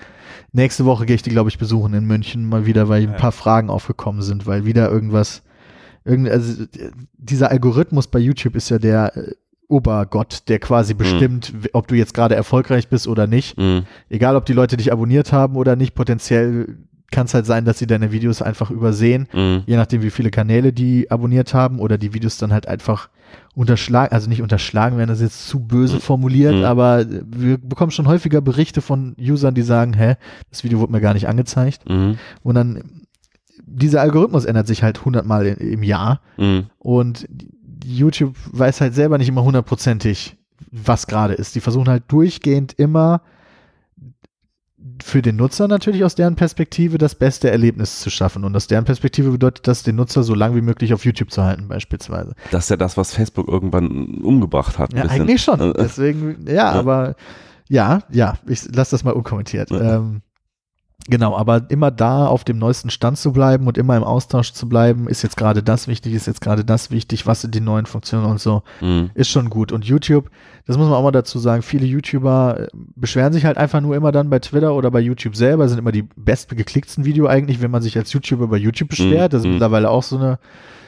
nächste 0.53 0.85
Woche 0.85 1.05
gehe 1.05 1.15
ich 1.15 1.21
die, 1.21 1.29
glaube 1.29 1.51
ich, 1.51 1.59
besuchen 1.59 1.93
in 1.93 2.05
München 2.05 2.49
mal 2.49 2.65
wieder, 2.65 2.89
weil 2.89 3.03
ein 3.03 3.15
paar 3.15 3.31
Fragen 3.31 3.69
aufgekommen 3.69 4.23
sind, 4.23 4.47
weil 4.47 4.65
wieder 4.65 4.89
irgendwas, 4.89 5.43
irgend, 6.03 6.31
also 6.31 6.65
dieser 7.13 7.51
Algorithmus 7.51 8.07
bei 8.07 8.17
YouTube 8.17 8.55
ist 8.55 8.69
ja 8.69 8.79
der 8.79 9.15
äh, 9.15 9.35
Obergott, 9.73 10.43
der 10.47 10.59
quasi 10.59 10.93
mhm. 10.93 10.97
bestimmt, 10.97 11.53
ob 11.73 11.87
du 11.87 11.95
jetzt 11.95 12.13
gerade 12.13 12.35
erfolgreich 12.35 12.87
bist 12.87 13.07
oder 13.07 13.27
nicht. 13.27 13.57
Mhm. 13.57 13.83
Egal, 14.09 14.35
ob 14.35 14.45
die 14.45 14.53
Leute 14.53 14.77
dich 14.77 14.91
abonniert 14.91 15.33
haben 15.33 15.55
oder 15.55 15.75
nicht, 15.75 15.95
potenziell 15.95 16.77
kann 17.11 17.25
es 17.27 17.33
halt 17.33 17.45
sein, 17.45 17.63
dass 17.63 17.77
sie 17.79 17.87
deine 17.87 18.11
Videos 18.11 18.41
einfach 18.41 18.71
übersehen, 18.71 19.27
mhm. 19.33 19.63
je 19.65 19.77
nachdem, 19.77 20.01
wie 20.01 20.09
viele 20.09 20.31
Kanäle 20.31 20.73
die 20.73 21.11
abonniert 21.11 21.53
haben 21.53 21.79
oder 21.79 21.97
die 21.97 22.13
Videos 22.13 22.37
dann 22.37 22.51
halt 22.51 22.67
einfach 22.67 23.09
unterschlagen, 23.55 24.13
also 24.13 24.29
nicht 24.29 24.41
unterschlagen 24.41 24.97
werden, 24.97 25.09
das 25.09 25.19
ist 25.19 25.23
jetzt 25.23 25.47
zu 25.47 25.59
böse 25.59 25.99
formuliert, 25.99 26.55
mhm. 26.55 26.63
aber 26.63 27.05
wir 27.07 27.57
bekommen 27.57 27.91
schon 27.91 28.07
häufiger 28.07 28.41
Berichte 28.41 28.81
von 28.81 29.15
Usern, 29.19 29.53
die 29.53 29.61
sagen, 29.61 29.93
hä, 29.93 30.15
das 30.49 30.63
Video 30.63 30.79
wurde 30.79 30.91
mir 30.91 31.01
gar 31.01 31.13
nicht 31.13 31.27
angezeigt. 31.27 31.87
Mhm. 31.87 32.17
Und 32.41 32.55
dann, 32.55 32.83
dieser 33.65 34.01
Algorithmus 34.01 34.45
ändert 34.45 34.67
sich 34.67 34.83
halt 34.83 35.05
hundertmal 35.05 35.45
im 35.45 35.83
Jahr 35.83 36.19
mhm. 36.37 36.65
und 36.79 37.27
YouTube 37.83 38.35
weiß 38.51 38.81
halt 38.81 38.95
selber 38.95 39.17
nicht 39.17 39.29
immer 39.29 39.43
hundertprozentig, 39.43 40.37
was 40.71 41.07
gerade 41.07 41.33
ist. 41.33 41.55
Die 41.55 41.61
versuchen 41.61 41.89
halt 41.89 42.03
durchgehend 42.07 42.73
immer 42.73 43.21
für 45.01 45.21
den 45.21 45.37
Nutzer 45.37 45.67
natürlich 45.67 46.03
aus 46.03 46.15
deren 46.15 46.35
Perspektive 46.35 46.97
das 46.97 47.15
beste 47.15 47.49
Erlebnis 47.49 48.01
zu 48.01 48.09
schaffen. 48.09 48.43
Und 48.43 48.55
aus 48.55 48.67
deren 48.67 48.85
Perspektive 48.85 49.31
bedeutet 49.31 49.67
das, 49.67 49.83
den 49.83 49.95
Nutzer 49.95 50.23
so 50.23 50.35
lange 50.35 50.55
wie 50.55 50.61
möglich 50.61 50.93
auf 50.93 51.05
YouTube 51.05 51.31
zu 51.31 51.43
halten, 51.43 51.67
beispielsweise. 51.67 52.35
Das 52.51 52.65
ist 52.65 52.69
ja 52.69 52.77
das, 52.77 52.97
was 52.97 53.13
Facebook 53.13 53.47
irgendwann 53.47 54.21
umgebracht 54.21 54.77
hat. 54.77 54.93
Ja, 54.93 55.03
eigentlich 55.03 55.41
schon. 55.41 55.73
Deswegen, 55.77 56.45
ja, 56.47 56.53
ja, 56.53 56.71
aber 56.71 57.15
ja, 57.69 58.01
ja, 58.11 58.35
ich 58.45 58.63
lasse 58.75 58.91
das 58.91 59.03
mal 59.03 59.11
unkommentiert. 59.11 59.71
Ja. 59.71 59.97
Ähm, 59.97 60.21
Genau, 61.09 61.35
aber 61.35 61.65
immer 61.69 61.91
da 61.91 62.27
auf 62.27 62.45
dem 62.45 62.57
neuesten 62.57 62.89
Stand 62.89 63.17
zu 63.17 63.33
bleiben 63.33 63.67
und 63.67 63.77
immer 63.77 63.97
im 63.97 64.05
Austausch 64.05 64.53
zu 64.53 64.69
bleiben, 64.69 65.09
ist 65.09 65.21
jetzt 65.21 65.35
gerade 65.35 65.61
das 65.61 65.89
wichtig, 65.89 66.13
ist 66.13 66.27
jetzt 66.27 66.39
gerade 66.39 66.63
das 66.63 66.91
wichtig, 66.91 67.27
was 67.27 67.41
sind 67.41 67.53
die 67.53 67.59
neuen 67.59 67.85
Funktionen 67.85 68.25
und 68.25 68.39
so, 68.39 68.63
mhm. 68.79 69.09
ist 69.13 69.29
schon 69.29 69.49
gut. 69.49 69.73
Und 69.73 69.83
YouTube, 69.83 70.29
das 70.65 70.77
muss 70.77 70.87
man 70.87 70.95
auch 70.95 71.03
mal 71.03 71.11
dazu 71.11 71.39
sagen, 71.39 71.61
viele 71.61 71.85
YouTuber 71.85 72.57
äh, 72.61 72.67
beschweren 72.95 73.33
sich 73.33 73.43
halt 73.43 73.57
einfach 73.57 73.81
nur 73.81 73.97
immer 73.97 74.13
dann 74.13 74.29
bei 74.29 74.39
Twitter 74.39 74.73
oder 74.75 74.91
bei 74.91 75.01
YouTube 75.01 75.35
selber, 75.35 75.67
sind 75.67 75.77
immer 75.77 75.91
die 75.91 76.03
bestgeklicktsten 76.15 77.03
Video 77.03 77.27
eigentlich, 77.27 77.61
wenn 77.61 77.71
man 77.71 77.81
sich 77.81 77.97
als 77.97 78.13
YouTuber 78.13 78.47
bei 78.47 78.57
YouTube 78.57 78.87
beschwert. 78.87 79.31
Mhm. 79.31 79.35
Das 79.35 79.41
ist 79.41 79.45
mhm. 79.45 79.51
mittlerweile 79.53 79.89
auch 79.89 80.03
so 80.03 80.17
eine 80.17 80.39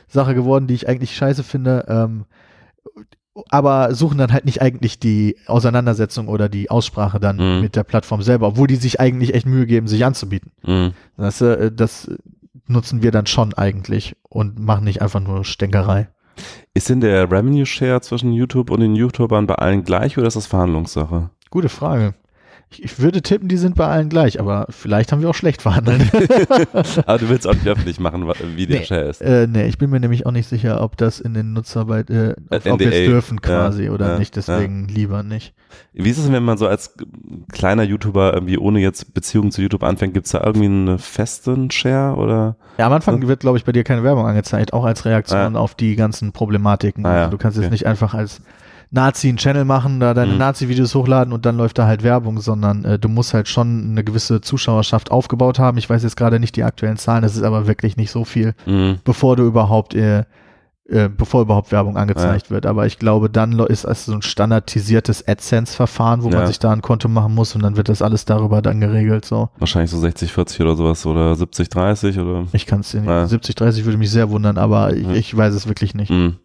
Sache 0.08 0.34
geworden, 0.34 0.68
die 0.68 0.76
ich 0.76 0.88
eigentlich 0.88 1.14
scheiße 1.14 1.44
finde. 1.44 1.86
Ähm, 1.90 2.26
aber 3.50 3.94
suchen 3.94 4.18
dann 4.18 4.32
halt 4.32 4.46
nicht 4.46 4.62
eigentlich 4.62 5.00
die 5.00 5.38
Auseinandersetzung 5.46 6.28
oder 6.28 6.50
die 6.50 6.70
Aussprache 6.70 7.20
dann 7.20 7.38
mhm. 7.38 7.62
mit 7.62 7.76
der 7.76 7.84
Plattform 7.84 8.22
selber, 8.22 8.48
obwohl 8.48 8.68
die 8.68 8.76
sich 8.76 9.00
eigentlich 9.00 9.34
echt 9.34 9.46
Mühe 9.46 9.66
geben, 9.66 9.88
sich 9.88 10.06
anzubieten. 10.06 10.52
Mhm. 10.66 10.94
Das, 11.18 11.42
äh, 11.42 11.72
das 11.72 12.10
nutzen 12.68 13.04
wir 13.04 13.12
dann 13.12 13.28
schon 13.28 13.54
eigentlich 13.54 14.16
und 14.30 14.60
machen 14.60 14.86
nicht 14.86 15.02
einfach 15.02 15.20
nur 15.20 15.44
Stänkerei. 15.44 16.08
Ist 16.74 16.90
denn 16.90 17.02
der 17.02 17.32
Revenue 17.32 17.66
Share 17.66 18.02
zwischen 18.02 18.34
YouTube 18.34 18.70
und 18.70 18.82
den 18.82 18.96
YouTubern 18.96 19.48
bei 19.48 19.56
allen 19.56 19.84
gleich 19.84 20.18
oder 20.18 20.28
ist 20.28 20.36
das 20.36 20.48
Verhandlungssache? 20.48 21.30
Gute 21.50 21.70
Frage. 21.70 22.14
Ich, 22.70 23.00
würde 23.00 23.22
tippen, 23.22 23.48
die 23.48 23.58
sind 23.58 23.76
bei 23.76 23.88
allen 23.88 24.10
gleich, 24.10 24.40
aber 24.40 24.66
vielleicht 24.70 25.12
haben 25.12 25.22
wir 25.22 25.30
auch 25.30 25.36
schlecht 25.36 25.62
verhandelt. 25.62 26.02
aber 27.06 27.18
du 27.18 27.30
willst 27.30 27.48
auch 27.48 27.54
nicht 27.54 27.68
öffentlich 27.68 28.00
machen, 28.00 28.28
wie 28.56 28.66
der 28.66 28.80
nee, 28.80 28.86
Share 28.86 29.04
ist. 29.04 29.22
Äh, 29.22 29.48
nee, 29.48 29.68
ich 29.68 29.78
bin 29.78 29.90
mir 29.90 30.00
nämlich 30.00 30.26
auch 30.26 30.32
nicht 30.32 30.50
sicher, 30.50 30.82
ob 30.82 30.98
das 30.98 31.20
in 31.20 31.34
den 31.34 31.54
Nutzerarbeit, 31.54 32.10
äh, 32.10 32.36
ob, 32.50 32.66
ob 32.66 32.80
wir 32.80 32.92
es 32.92 33.06
dürfen 33.06 33.42
quasi 33.42 33.86
ja, 33.86 33.92
oder 33.92 34.14
ja, 34.14 34.20
nicht, 34.20 34.36
deswegen 34.36 34.88
ja. 34.90 34.96
lieber 34.96 35.24
nicht. 35.24 35.54
Wie 35.94 36.10
ist 36.10 36.18
es, 36.18 36.30
wenn 36.32 36.44
man 36.44 36.58
so 36.58 36.68
als 36.68 36.96
kleiner 37.52 37.84
YouTuber 37.84 38.34
irgendwie 38.34 38.58
ohne 38.58 38.80
jetzt 38.80 39.14
Beziehung 39.14 39.52
zu 39.52 39.62
YouTube 39.62 39.84
anfängt, 39.84 40.14
gibt 40.14 40.26
es 40.26 40.34
da 40.34 40.44
irgendwie 40.44 40.66
einen 40.66 41.00
festen 41.00 41.72
Share 41.72 42.16
oder? 42.18 42.58
Ja, 42.78 42.88
am 42.88 42.94
Anfang 42.94 43.26
wird, 43.28 43.40
glaube 43.40 43.58
ich, 43.58 43.64
bei 43.64 43.72
dir 43.72 43.84
keine 43.84 44.04
Werbung 44.04 44.26
angezeigt, 44.26 44.74
auch 44.74 44.84
als 44.84 45.06
Reaktion 45.06 45.56
auf 45.56 45.76
die 45.76 45.96
ganzen 45.96 46.34
Problematiken. 46.34 47.06
Ah, 47.06 47.20
also 47.20 47.32
du 47.32 47.38
kannst 47.38 47.58
okay. 47.58 47.66
jetzt 47.66 47.72
nicht 47.72 47.88
einfach 47.88 48.14
als 48.14 48.42
Nazi 48.92 49.30
einen 49.30 49.38
Channel 49.38 49.66
machen, 49.66 50.00
da 50.00 50.14
deine 50.14 50.34
mhm. 50.34 50.40
Nazi-Videos 50.40 50.96
hochladen 50.96 51.34
und 51.34 51.46
dann 51.46 51.58
läuft 51.58 51.78
da 51.78 51.88
halt 51.88 52.04
Werbung, 52.04 52.40
sondern 52.40 52.86
äh, 52.86 53.00
du 53.00 53.10
musst 53.10 53.34
halt 53.34 53.48
schon 53.48 53.92
eine 53.92 54.04
gewisse 54.04 54.42
Zuschauerschaft 54.42 55.12
aufgebaut 55.12 55.60
haben. 55.60 55.78
Ich 55.78 55.90
weiß 55.90 56.04
jetzt 56.04 56.18
gerade 56.18 56.40
nicht 56.40 56.56
die 56.56 56.64
aktuellen 56.64 56.98
Zahlen, 56.98 57.24
das 57.24 57.36
ist 57.36 57.44
aber 57.44 57.68
wirklich 57.68 57.98
nicht 57.98 58.12
so 58.12 58.26
viel, 58.26 58.54
mhm. 58.66 59.00
bevor 59.04 59.36
du 59.36 59.44
überhaupt 59.44 59.94
äh, 59.96 60.24
äh, 60.88 61.10
bevor 61.10 61.42
überhaupt 61.42 61.72
Werbung 61.72 61.98
angezeigt 61.98 62.46
ja. 62.46 62.50
wird. 62.52 62.68
Aber 62.68 62.86
ich 62.86 63.00
glaube, 63.00 63.28
dann 63.28 63.58
ist 63.60 63.86
es 63.86 64.06
so 64.06 64.14
ein 64.14 64.22
standardisiertes 64.22 65.28
AdSense-Verfahren, 65.28 66.22
wo 66.22 66.30
ja. 66.30 66.38
man 66.38 66.48
sich 66.48 66.60
da 66.60 66.72
ein 66.72 66.84
Konto 66.84 67.08
machen 67.08 67.34
muss 67.34 67.56
und 67.56 67.64
dann 67.64 67.76
wird 67.76 67.90
das 67.90 68.04
alles 68.04 68.26
darüber 68.26 68.62
dann 68.62 68.80
geregelt. 68.80 69.26
So. 69.26 69.50
Wahrscheinlich 69.58 69.90
so 69.90 69.98
60, 69.98 70.32
40 70.32 70.62
oder 70.62 70.76
sowas 70.76 71.04
oder 71.08 71.36
70, 71.36 71.70
30 71.70 72.20
oder? 72.20 72.46
Ich 72.52 72.68
kann 72.68 72.82
es 72.82 72.92
dir 72.92 73.02
nicht. 73.02 73.10
Ja. 73.10 73.26
70, 73.26 73.56
30 73.56 73.86
würde 73.86 73.98
mich 73.98 74.12
sehr 74.12 74.30
wundern, 74.30 74.60
aber 74.60 74.94
ich, 74.94 75.08
ich 75.10 75.36
weiß 75.36 75.56
es 75.56 75.68
wirklich 75.68 75.96
nicht. 75.96 76.12
Mhm. 76.12 76.38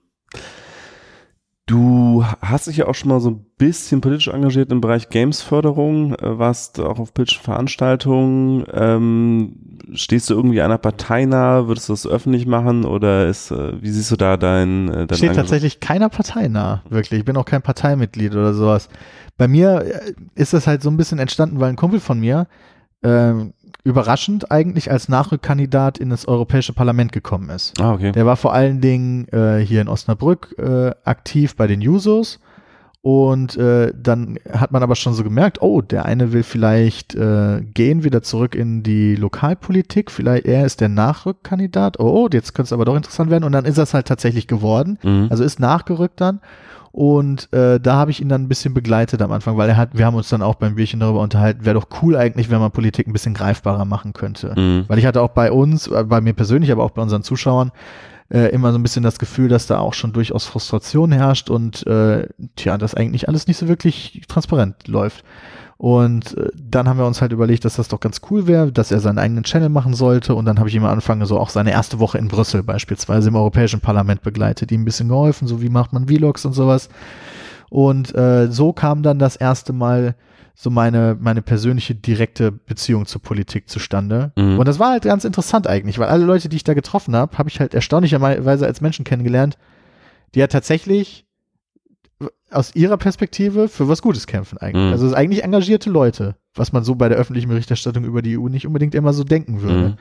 Du 1.71 2.25
hast 2.43 2.67
dich 2.67 2.79
ja 2.79 2.89
auch 2.89 2.97
schon 2.97 3.11
mal 3.11 3.21
so 3.21 3.31
ein 3.31 3.47
bisschen 3.57 4.01
politisch 4.01 4.27
engagiert 4.27 4.73
im 4.73 4.81
Bereich 4.81 5.09
Gamesförderung, 5.09 6.17
äh, 6.17 6.37
warst 6.37 6.81
auch 6.81 6.99
auf 6.99 7.15
politischen 7.15 7.45
Veranstaltungen. 7.45 8.65
Ähm, 8.73 9.79
stehst 9.93 10.29
du 10.29 10.35
irgendwie 10.35 10.63
einer 10.63 10.79
Partei 10.79 11.27
nah? 11.27 11.69
Würdest 11.69 11.89
du 11.89 11.93
das 11.93 12.09
öffentlich 12.09 12.45
machen 12.45 12.85
oder 12.85 13.29
ist, 13.29 13.53
äh, 13.53 13.81
wie 13.81 13.91
siehst 13.91 14.11
du 14.11 14.17
da 14.17 14.37
dein, 14.37 14.89
äh, 14.89 15.07
dein 15.07 15.17
Steht 15.17 15.37
tatsächlich 15.37 15.79
keiner 15.79 16.09
Partei 16.09 16.49
nah, 16.49 16.83
wirklich. 16.91 17.21
Ich 17.21 17.25
bin 17.25 17.37
auch 17.37 17.45
kein 17.45 17.63
Parteimitglied 17.63 18.33
oder 18.33 18.53
sowas. 18.53 18.89
Bei 19.39 19.47
mir 19.47 19.85
ist 20.35 20.53
das 20.53 20.67
halt 20.67 20.83
so 20.83 20.91
ein 20.91 20.97
bisschen 20.97 21.21
entstanden, 21.21 21.61
weil 21.61 21.69
ein 21.69 21.77
Kumpel 21.77 22.01
von 22.01 22.19
mir 22.19 22.49
ähm, 23.05 23.55
überraschend 23.85 24.51
eigentlich 24.51 24.91
als 24.91 25.09
Nachrückkandidat 25.09 25.99
in 25.99 26.11
das 26.11 26.27
Europäische 26.29 26.73
Parlament 26.73 27.13
gekommen 27.13 27.51
ist. 27.51 27.81
Ah, 27.81 27.93
okay. 27.93 28.13
Der 28.13 28.27
war 28.27 28.37
vor 28.37 28.53
allen 28.53 28.81
Dingen 28.81 29.29
äh, 29.29 29.59
hier 29.59 29.81
in 29.81 29.89
Osnabrück 29.89 30.55
äh, 30.59 30.91
aktiv 31.05 31.57
bei 31.57 31.67
den 31.67 31.81
Jusos 31.81 32.41
und 33.03 33.57
äh, 33.57 33.93
dann 33.97 34.39
hat 34.53 34.73
man 34.73 34.83
aber 34.83 34.95
schon 34.95 35.15
so 35.15 35.25
gemerkt, 35.25 35.63
oh, 35.63 35.81
der 35.81 36.05
eine 36.05 36.33
will 36.33 36.43
vielleicht 36.43 37.15
äh, 37.15 37.63
gehen 37.63 38.05
wieder 38.05 38.23
zurück 38.23 38.55
in 38.55 38.83
die 38.83 39.17
Lokalpolitik, 39.17 40.11
vielleicht 40.11 40.45
er 40.45 40.67
ist 40.67 40.83
der 40.83 40.91
Nachrückkandidat. 40.91 41.99
Oh, 41.99 42.29
jetzt 42.31 42.53
könnte 42.53 42.69
es 42.69 42.73
aber 42.75 42.85
doch 42.85 42.97
interessant 42.97 43.31
werden 43.31 43.45
und 43.45 43.53
dann 43.53 43.65
ist 43.65 43.79
das 43.79 43.95
halt 43.95 44.07
tatsächlich 44.07 44.47
geworden. 44.47 44.99
Mhm. 45.03 45.29
Also 45.31 45.45
ist 45.45 45.61
nachgerückt 45.61 46.21
dann 46.21 46.41
und 46.93 47.53
äh, 47.53 47.79
da 47.79 47.95
habe 47.95 48.11
ich 48.11 48.21
ihn 48.21 48.29
dann 48.29 48.43
ein 48.43 48.49
bisschen 48.49 48.75
begleitet 48.75 49.23
am 49.23 49.31
Anfang, 49.31 49.57
weil 49.57 49.69
er 49.69 49.77
hat, 49.77 49.91
wir 49.97 50.07
haben 50.07 50.17
uns 50.17 50.29
dann 50.29 50.43
auch 50.43 50.57
beim 50.57 50.75
Bierchen 50.75 51.01
darüber 51.01 51.21
unterhalten, 51.21 51.65
wäre 51.65 51.75
doch 51.75 51.89
cool 52.03 52.17
eigentlich, 52.17 52.51
wenn 52.51 52.59
man 52.59 52.73
Politik 52.73 53.07
ein 53.07 53.13
bisschen 53.13 53.35
greifbarer 53.35 53.85
machen 53.85 54.13
könnte. 54.13 54.55
Mhm. 54.57 54.85
Weil 54.89 54.99
ich 54.99 55.07
hatte 55.07 55.23
auch 55.23 55.31
bei 55.31 55.53
uns, 55.53 55.87
äh, 55.87 56.05
bei 56.05 56.21
mir 56.21 56.33
persönlich, 56.33 56.73
aber 56.73 56.83
auch 56.83 56.91
bei 56.91 57.03
unseren 57.03 57.23
Zuschauern, 57.23 57.71
äh, 58.29 58.49
immer 58.51 58.73
so 58.73 58.79
ein 58.79 58.83
bisschen 58.83 59.03
das 59.03 59.19
Gefühl, 59.19 59.49
dass 59.49 59.67
da 59.67 59.79
auch 59.79 59.95
schon 59.95 60.13
durchaus 60.13 60.47
Frustration 60.47 61.13
herrscht 61.13 61.51
und 61.51 61.87
äh, 61.87 62.29
tja, 62.57 62.79
dass 62.79 62.95
eigentlich 62.95 63.29
alles 63.29 63.47
nicht 63.47 63.57
so 63.57 63.69
wirklich 63.69 64.23
transparent 64.29 64.89
läuft. 64.89 65.25
Und 65.81 66.37
äh, 66.37 66.51
dann 66.55 66.91
haben 66.91 66.99
wir 66.99 67.07
uns 67.07 67.23
halt 67.23 67.33
überlegt, 67.33 67.65
dass 67.65 67.77
das 67.77 67.89
doch 67.89 68.01
ganz 68.01 68.21
cool 68.31 68.47
wäre, 68.47 68.71
dass 68.71 68.93
er 68.93 69.01
seinen 69.01 69.17
eigenen 69.17 69.45
Channel 69.45 69.71
machen 69.71 69.95
sollte. 69.95 70.35
Und 70.35 70.45
dann 70.45 70.59
habe 70.59 70.69
ich 70.69 70.75
ihm 70.75 70.85
angefangen, 70.85 71.25
so 71.25 71.41
auch 71.41 71.49
seine 71.49 71.71
erste 71.71 71.99
Woche 71.99 72.19
in 72.19 72.29
Brüssel 72.29 72.63
beispielsweise 72.63 73.31
im 73.31 73.35
Europäischen 73.35 73.81
Parlament 73.81 74.21
begleitet, 74.21 74.71
ihm 74.73 74.83
ein 74.83 74.85
bisschen 74.85 75.09
geholfen, 75.09 75.49
so 75.49 75.63
wie 75.63 75.71
macht 75.71 75.95
man 75.95 76.07
Vlogs 76.07 76.45
und 76.45 76.53
sowas. 76.53 76.91
Und 77.71 78.15
äh, 78.15 78.53
so 78.53 78.75
kam 78.75 79.03
dann 79.03 79.19
das 79.19 79.37
erste 79.37 79.73
Mal 79.73 80.17
so 80.55 80.69
meine, 80.69 81.17
meine 81.19 81.41
persönliche 81.41 81.95
direkte 81.95 82.53
Beziehung 82.53 83.07
zur 83.07 83.23
Politik 83.23 83.71
zustande. 83.71 84.33
Mhm. 84.37 84.59
Und 84.59 84.69
das 84.69 84.79
war 84.79 84.91
halt 84.91 85.05
ganz 85.05 85.25
interessant 85.25 85.67
eigentlich, 85.67 85.99
weil 85.99 86.09
alle 86.09 86.27
Leute, 86.27 86.51
die 86.51 86.57
ich 86.57 86.65
da 86.65 86.75
getroffen 86.75 87.17
habe, 87.17 87.39
habe 87.39 87.49
ich 87.49 87.59
halt 87.59 87.73
erstaunlicherweise 87.73 88.67
als 88.67 88.83
Menschen 88.83 89.07
kennengelernt, 89.07 89.57
die 90.35 90.41
ja 90.41 90.47
tatsächlich 90.47 91.25
aus 92.51 92.75
ihrer 92.75 92.97
Perspektive 92.97 93.69
für 93.69 93.89
was 93.89 94.03
Gutes 94.03 94.27
kämpfen 94.27 94.59
eigentlich. 94.59 94.87
Mhm. 94.87 94.93
Also 94.93 95.07
es 95.07 95.13
ist 95.13 95.17
eigentlich 95.19 95.45
engagierte 95.45 95.91
Leute, 95.91 96.37
was 96.55 96.73
man 96.73 96.85
so 96.85 96.95
bei 96.95 97.09
der 97.09 97.19
öffentlichen 97.19 97.49
Berichterstattung 97.49 98.05
über 98.05 98.23
die 98.23 98.39
EU 98.39 98.49
nicht 98.49 98.67
unbedingt 98.67 98.95
immer 98.95 99.13
so 99.13 99.25
denken 99.25 99.63
würde. 99.63 99.89
Mhm. 99.91 99.97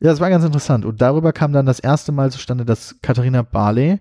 Ja, 0.00 0.10
das 0.10 0.20
war 0.20 0.30
ganz 0.30 0.44
interessant. 0.44 0.84
Und 0.84 1.00
darüber 1.00 1.32
kam 1.32 1.52
dann 1.52 1.66
das 1.66 1.80
erste 1.80 2.12
Mal 2.12 2.30
zustande, 2.30 2.64
dass 2.64 2.96
Katharina 3.00 3.42
Barley 3.42 4.00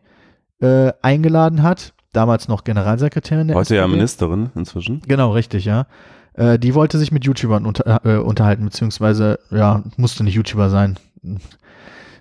äh, 0.60 0.92
eingeladen 1.02 1.64
hat, 1.64 1.94
damals 2.12 2.48
noch 2.48 2.64
Generalsekretärin 2.64 3.48
der 3.48 3.56
Heute 3.56 3.76
SPD. 3.76 3.80
ja 3.80 3.88
Ministerin 3.88 4.50
inzwischen. 4.56 5.02
Genau, 5.08 5.32
richtig, 5.32 5.66
ja. 5.66 5.88
Äh, 6.34 6.60
die 6.60 6.76
wollte 6.76 6.98
sich 6.98 7.12
mit 7.12 7.26
YouTubern 7.26 7.66
unter, 7.66 8.06
äh, 8.06 8.18
unterhalten, 8.18 8.66
beziehungsweise, 8.66 9.40
ja, 9.52 9.84
musste 9.98 10.24
nicht 10.24 10.36
YouTuber 10.36 10.70
sein. 10.70 10.98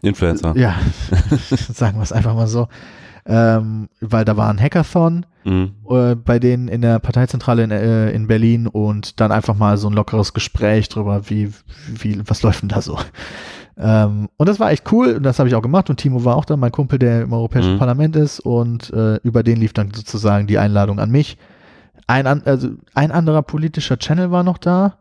Influencer. 0.03 0.57
Ja, 0.57 0.77
sagen 1.51 1.99
wir 1.99 2.03
es 2.03 2.13
einfach 2.13 2.35
mal 2.35 2.47
so 2.47 2.69
ähm, 3.27 3.89
weil 4.01 4.25
da 4.25 4.37
war 4.37 4.51
ein 4.51 4.61
Hackathon 4.61 5.27
mhm. 5.45 5.73
äh, 5.89 6.15
bei 6.15 6.39
denen 6.39 6.69
in 6.69 6.83
der 6.83 6.99
Parteizentrale 6.99 7.65
in, 7.65 7.71
äh, 7.71 8.11
in 8.11 8.27
Berlin 8.27 8.67
und 8.67 9.21
dann 9.21 9.33
einfach 9.33 9.57
mal 9.57 9.77
so 9.77 9.89
ein 9.89 9.95
lockeres 9.95 10.33
Gespräch 10.35 10.89
drüber, 10.89 11.29
wie, 11.31 11.53
wie, 11.87 12.21
was 12.29 12.43
läuft 12.43 12.63
denn 12.63 12.69
da 12.69 12.81
so? 12.81 12.99
Ähm, 13.79 14.29
und 14.37 14.49
das 14.49 14.61
war 14.61 14.71
echt 14.71 14.91
cool 14.93 15.15
und 15.15 15.23
das 15.23 15.39
habe 15.39 15.49
ich 15.49 15.55
auch 15.55 15.63
gemacht 15.63 15.89
und 15.89 15.97
Timo 15.97 16.25
war 16.25 16.37
auch 16.37 16.45
da, 16.45 16.57
mein 16.57 16.73
Kumpel, 16.73 16.99
der 16.99 17.23
im 17.23 17.33
Europäischen 17.33 17.75
mhm. 17.75 17.79
Parlament 17.79 18.17
ist 18.17 18.41
und 18.41 18.93
äh, 18.93 19.17
über 19.23 19.43
den 19.43 19.59
lief 19.59 19.73
dann 19.73 19.93
sozusagen 19.95 20.47
die 20.47 20.59
Einladung 20.59 20.99
an 20.99 21.11
mich. 21.11 21.39
Ein, 22.07 22.27
also 22.27 22.69
ein 22.95 23.13
anderer 23.13 23.43
politischer 23.43 23.99
Channel 23.99 24.31
war 24.31 24.43
noch 24.43 24.59
da 24.59 24.99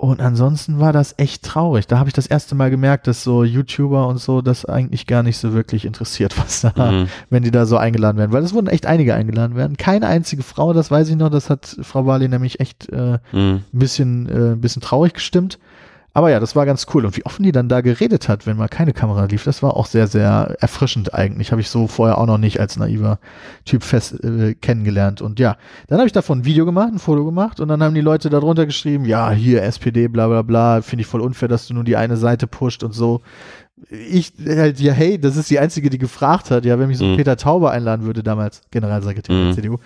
und 0.00 0.20
ansonsten 0.20 0.78
war 0.78 0.92
das 0.92 1.14
echt 1.16 1.42
traurig. 1.42 1.88
Da 1.88 1.98
habe 1.98 2.08
ich 2.08 2.14
das 2.14 2.28
erste 2.28 2.54
Mal 2.54 2.70
gemerkt, 2.70 3.08
dass 3.08 3.24
so 3.24 3.42
YouTuber 3.42 4.06
und 4.06 4.18
so 4.18 4.42
das 4.42 4.64
eigentlich 4.64 5.08
gar 5.08 5.24
nicht 5.24 5.38
so 5.38 5.52
wirklich 5.54 5.84
interessiert, 5.84 6.38
was 6.38 6.60
da, 6.60 6.92
mhm. 6.92 7.08
wenn 7.30 7.42
die 7.42 7.50
da 7.50 7.66
so 7.66 7.76
eingeladen 7.76 8.16
werden. 8.16 8.30
Weil 8.30 8.44
es 8.44 8.54
wurden 8.54 8.68
echt 8.68 8.86
einige 8.86 9.14
eingeladen 9.14 9.56
werden. 9.56 9.76
Keine 9.76 10.06
einzige 10.06 10.44
Frau, 10.44 10.72
das 10.72 10.92
weiß 10.92 11.08
ich 11.08 11.16
noch, 11.16 11.30
das 11.30 11.50
hat 11.50 11.76
Frau 11.82 12.06
Wali 12.06 12.28
nämlich 12.28 12.60
echt 12.60 12.88
äh, 12.90 13.18
mhm. 13.32 13.64
ein 13.64 13.64
bisschen, 13.72 14.28
äh, 14.28 14.52
ein 14.52 14.60
bisschen 14.60 14.82
traurig 14.82 15.14
gestimmt. 15.14 15.58
Aber 16.18 16.30
ja, 16.30 16.40
das 16.40 16.56
war 16.56 16.66
ganz 16.66 16.88
cool. 16.92 17.06
Und 17.06 17.16
wie 17.16 17.24
offen 17.24 17.44
die 17.44 17.52
dann 17.52 17.68
da 17.68 17.80
geredet 17.80 18.28
hat, 18.28 18.44
wenn 18.44 18.56
mal 18.56 18.66
keine 18.66 18.92
Kamera 18.92 19.26
lief, 19.26 19.44
das 19.44 19.62
war 19.62 19.76
auch 19.76 19.86
sehr, 19.86 20.08
sehr 20.08 20.56
erfrischend 20.58 21.14
eigentlich. 21.14 21.52
Habe 21.52 21.60
ich 21.60 21.70
so 21.70 21.86
vorher 21.86 22.18
auch 22.18 22.26
noch 22.26 22.38
nicht 22.38 22.58
als 22.58 22.76
naiver 22.76 23.20
Typ 23.64 23.84
fest 23.84 24.24
äh, 24.24 24.56
kennengelernt. 24.56 25.22
Und 25.22 25.38
ja, 25.38 25.56
dann 25.86 25.98
habe 25.98 26.08
ich 26.08 26.12
davon 26.12 26.40
ein 26.40 26.44
Video 26.44 26.64
gemacht, 26.64 26.88
ein 26.92 26.98
Foto 26.98 27.24
gemacht 27.24 27.60
und 27.60 27.68
dann 27.68 27.84
haben 27.84 27.94
die 27.94 28.00
Leute 28.00 28.30
darunter 28.30 28.66
geschrieben, 28.66 29.04
ja, 29.04 29.30
hier 29.30 29.62
SPD, 29.62 30.08
bla 30.08 30.26
bla 30.26 30.42
bla, 30.42 30.82
finde 30.82 31.02
ich 31.02 31.06
voll 31.06 31.20
unfair, 31.20 31.48
dass 31.48 31.68
du 31.68 31.74
nur 31.74 31.84
die 31.84 31.96
eine 31.96 32.16
Seite 32.16 32.48
pusht 32.48 32.82
und 32.82 32.94
so. 32.94 33.20
Ich 33.88 34.32
halt, 34.44 34.80
ja, 34.80 34.92
hey, 34.92 35.20
das 35.20 35.36
ist 35.36 35.48
die 35.50 35.60
Einzige, 35.60 35.88
die 35.88 35.98
gefragt 35.98 36.50
hat, 36.50 36.64
ja, 36.64 36.80
wenn 36.80 36.88
mich 36.88 36.98
so 36.98 37.04
mhm. 37.04 37.16
Peter 37.16 37.36
Tauber 37.36 37.70
einladen 37.70 38.04
würde, 38.04 38.24
damals 38.24 38.62
Generalsekretär 38.72 39.36
mhm. 39.36 39.44
der 39.44 39.54
CDU, 39.54 39.78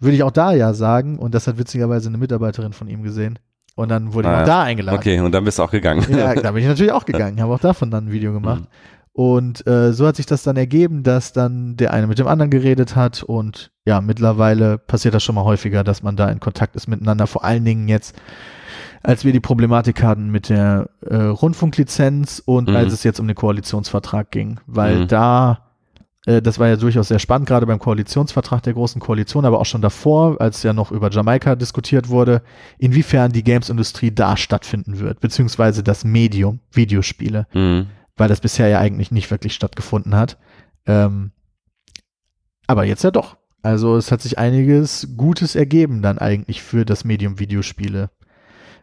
würde 0.00 0.16
ich 0.16 0.22
auch 0.22 0.32
da 0.32 0.52
ja 0.52 0.74
sagen. 0.74 1.18
Und 1.18 1.34
das 1.34 1.46
hat 1.46 1.56
witzigerweise 1.56 2.10
eine 2.10 2.18
Mitarbeiterin 2.18 2.74
von 2.74 2.88
ihm 2.88 3.02
gesehen. 3.02 3.38
Und 3.74 3.88
dann 3.88 4.12
wurde 4.12 4.28
ah, 4.28 4.34
ich 4.34 4.42
auch 4.42 4.46
da 4.46 4.62
eingeladen. 4.62 4.98
Okay, 4.98 5.20
und 5.20 5.32
dann 5.32 5.44
bist 5.44 5.58
du 5.58 5.62
auch 5.62 5.70
gegangen. 5.70 6.04
Ja, 6.10 6.34
da 6.40 6.52
bin 6.52 6.62
ich 6.62 6.68
natürlich 6.68 6.92
auch 6.92 7.04
gegangen, 7.04 7.40
habe 7.40 7.54
auch 7.54 7.60
davon 7.60 7.90
dann 7.90 8.06
ein 8.06 8.12
Video 8.12 8.32
gemacht. 8.32 8.62
Mhm. 8.62 8.66
Und 9.14 9.66
äh, 9.66 9.92
so 9.92 10.06
hat 10.06 10.16
sich 10.16 10.24
das 10.24 10.42
dann 10.42 10.56
ergeben, 10.56 11.02
dass 11.02 11.32
dann 11.32 11.76
der 11.76 11.92
eine 11.92 12.06
mit 12.06 12.18
dem 12.18 12.26
anderen 12.26 12.50
geredet 12.50 12.96
hat 12.96 13.22
und 13.22 13.70
ja, 13.84 14.00
mittlerweile 14.00 14.78
passiert 14.78 15.12
das 15.12 15.22
schon 15.22 15.34
mal 15.34 15.44
häufiger, 15.44 15.84
dass 15.84 16.02
man 16.02 16.16
da 16.16 16.30
in 16.30 16.40
Kontakt 16.40 16.76
ist 16.76 16.86
miteinander. 16.86 17.26
Vor 17.26 17.44
allen 17.44 17.64
Dingen 17.64 17.88
jetzt, 17.88 18.16
als 19.02 19.24
wir 19.24 19.32
die 19.32 19.40
Problematik 19.40 20.02
hatten 20.02 20.30
mit 20.30 20.48
der 20.48 20.88
äh, 21.04 21.16
Rundfunklizenz 21.16 22.42
und 22.44 22.70
mhm. 22.70 22.76
als 22.76 22.94
es 22.94 23.04
jetzt 23.04 23.20
um 23.20 23.26
den 23.26 23.36
Koalitionsvertrag 23.36 24.30
ging, 24.30 24.60
weil 24.66 25.00
mhm. 25.00 25.08
da 25.08 25.71
das 26.24 26.58
war 26.58 26.68
ja 26.68 26.76
durchaus 26.76 27.08
sehr 27.08 27.18
spannend, 27.18 27.48
gerade 27.48 27.66
beim 27.66 27.80
Koalitionsvertrag 27.80 28.62
der 28.62 28.74
Großen 28.74 29.00
Koalition, 29.00 29.44
aber 29.44 29.60
auch 29.60 29.66
schon 29.66 29.82
davor, 29.82 30.40
als 30.40 30.62
ja 30.62 30.72
noch 30.72 30.92
über 30.92 31.10
Jamaika 31.10 31.56
diskutiert 31.56 32.08
wurde, 32.08 32.42
inwiefern 32.78 33.32
die 33.32 33.42
Gamesindustrie 33.42 34.12
da 34.12 34.36
stattfinden 34.36 35.00
wird, 35.00 35.20
beziehungsweise 35.20 35.82
das 35.82 36.04
Medium, 36.04 36.60
Videospiele. 36.70 37.46
Mhm. 37.52 37.86
weil 38.16 38.28
das 38.28 38.40
bisher 38.40 38.68
ja 38.68 38.78
eigentlich 38.78 39.10
nicht 39.10 39.30
wirklich 39.30 39.54
stattgefunden 39.54 40.14
hat. 40.14 40.38
Ähm, 40.86 41.32
aber 42.66 42.84
jetzt 42.84 43.02
ja 43.02 43.10
doch. 43.10 43.36
Also 43.62 43.96
es 43.96 44.12
hat 44.12 44.20
sich 44.20 44.38
einiges 44.38 45.08
Gutes 45.16 45.54
ergeben 45.54 46.02
dann 46.02 46.18
eigentlich 46.18 46.62
für 46.62 46.84
das 46.84 47.04
Medium 47.04 47.38
Videospiele. 47.38 48.10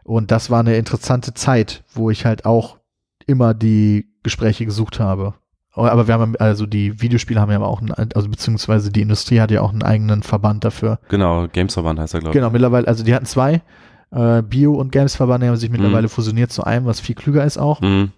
Und 0.02 0.30
das 0.30 0.50
war 0.50 0.60
eine 0.60 0.76
interessante 0.76 1.34
Zeit, 1.34 1.84
wo 1.92 2.10
ich 2.10 2.24
halt 2.24 2.44
auch 2.44 2.78
immer 3.26 3.54
die 3.54 4.08
Gespräche 4.22 4.64
gesucht 4.64 4.98
habe. 4.98 5.34
Aber 5.72 6.08
wir 6.08 6.14
haben, 6.14 6.34
also 6.36 6.66
die 6.66 7.00
Videospiele 7.00 7.40
haben 7.40 7.52
ja 7.52 7.60
auch, 7.60 7.80
einen, 7.80 7.92
also 7.92 8.28
beziehungsweise 8.28 8.90
die 8.90 9.02
Industrie 9.02 9.40
hat 9.40 9.50
ja 9.50 9.62
auch 9.62 9.70
einen 9.70 9.82
eigenen 9.82 10.22
Verband 10.22 10.64
dafür. 10.64 10.98
Genau, 11.08 11.46
Games-Verband 11.46 12.00
heißt 12.00 12.14
er, 12.14 12.20
glaube 12.20 12.32
ich. 12.32 12.40
Genau, 12.40 12.50
mittlerweile, 12.50 12.88
also 12.88 13.04
die 13.04 13.14
hatten 13.14 13.26
zwei, 13.26 13.62
äh, 14.10 14.42
Bio- 14.42 14.74
und 14.74 14.90
Games-Verband, 14.90 15.44
die 15.44 15.48
haben 15.48 15.56
sich 15.56 15.70
mittlerweile 15.70 16.08
mhm. 16.08 16.10
fusioniert 16.10 16.50
zu 16.50 16.64
einem, 16.64 16.86
was 16.86 16.98
viel 16.98 17.14
klüger 17.14 17.44
ist 17.44 17.58
auch. 17.58 17.80
Mhm. 17.80 18.10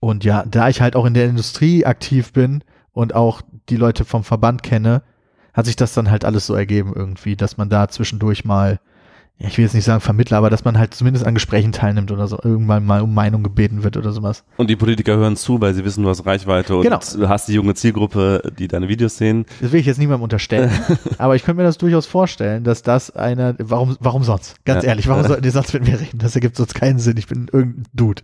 Und 0.00 0.24
ja, 0.24 0.44
da 0.46 0.68
ich 0.68 0.80
halt 0.80 0.96
auch 0.96 1.06
in 1.06 1.14
der 1.14 1.26
Industrie 1.26 1.86
aktiv 1.86 2.32
bin 2.32 2.64
und 2.92 3.14
auch 3.14 3.40
die 3.68 3.76
Leute 3.76 4.04
vom 4.04 4.24
Verband 4.24 4.62
kenne, 4.62 5.02
hat 5.52 5.66
sich 5.66 5.76
das 5.76 5.94
dann 5.94 6.10
halt 6.10 6.24
alles 6.24 6.46
so 6.46 6.54
ergeben 6.54 6.92
irgendwie, 6.94 7.36
dass 7.36 7.56
man 7.56 7.68
da 7.68 7.88
zwischendurch 7.88 8.44
mal 8.44 8.80
ja, 9.38 9.48
ich 9.48 9.58
will 9.58 9.64
jetzt 9.64 9.74
nicht 9.74 9.84
sagen 9.84 10.00
Vermittler, 10.00 10.38
aber 10.38 10.48
dass 10.48 10.64
man 10.64 10.78
halt 10.78 10.94
zumindest 10.94 11.26
an 11.26 11.34
Gesprächen 11.34 11.72
teilnimmt 11.72 12.12
oder 12.12 12.28
so, 12.28 12.38
irgendwann 12.42 12.86
mal 12.86 13.00
um 13.00 13.12
Meinung 13.12 13.42
gebeten 13.42 13.82
wird 13.82 13.96
oder 13.96 14.12
sowas. 14.12 14.44
Und 14.58 14.70
die 14.70 14.76
Politiker 14.76 15.16
hören 15.16 15.36
zu, 15.36 15.60
weil 15.60 15.74
sie 15.74 15.84
wissen, 15.84 16.04
du 16.04 16.08
hast 16.08 16.24
Reichweite 16.24 16.76
und 16.76 16.82
genau. 16.82 17.00
du 17.00 17.28
hast 17.28 17.48
die 17.48 17.54
junge 17.54 17.74
Zielgruppe, 17.74 18.52
die 18.58 18.68
deine 18.68 18.88
Videos 18.88 19.16
sehen. 19.16 19.44
Das 19.60 19.72
will 19.72 19.80
ich 19.80 19.86
jetzt 19.86 19.98
niemandem 19.98 20.22
unterstellen. 20.22 20.70
aber 21.18 21.34
ich 21.34 21.42
könnte 21.42 21.58
mir 21.60 21.66
das 21.66 21.78
durchaus 21.78 22.06
vorstellen, 22.06 22.62
dass 22.62 22.82
das 22.82 23.10
einer, 23.10 23.56
warum, 23.58 23.96
warum 23.98 24.22
sonst? 24.22 24.64
Ganz 24.64 24.84
ja. 24.84 24.90
ehrlich, 24.90 25.08
warum 25.08 25.24
sollten 25.24 25.42
die 25.42 25.50
sonst 25.50 25.74
mit 25.74 25.84
mir 25.84 26.00
reden? 26.00 26.18
Das 26.18 26.36
ergibt 26.36 26.56
sonst 26.56 26.74
keinen 26.74 27.00
Sinn. 27.00 27.16
Ich 27.16 27.26
bin 27.26 27.48
irgendein 27.52 27.84
Dude. 27.92 28.22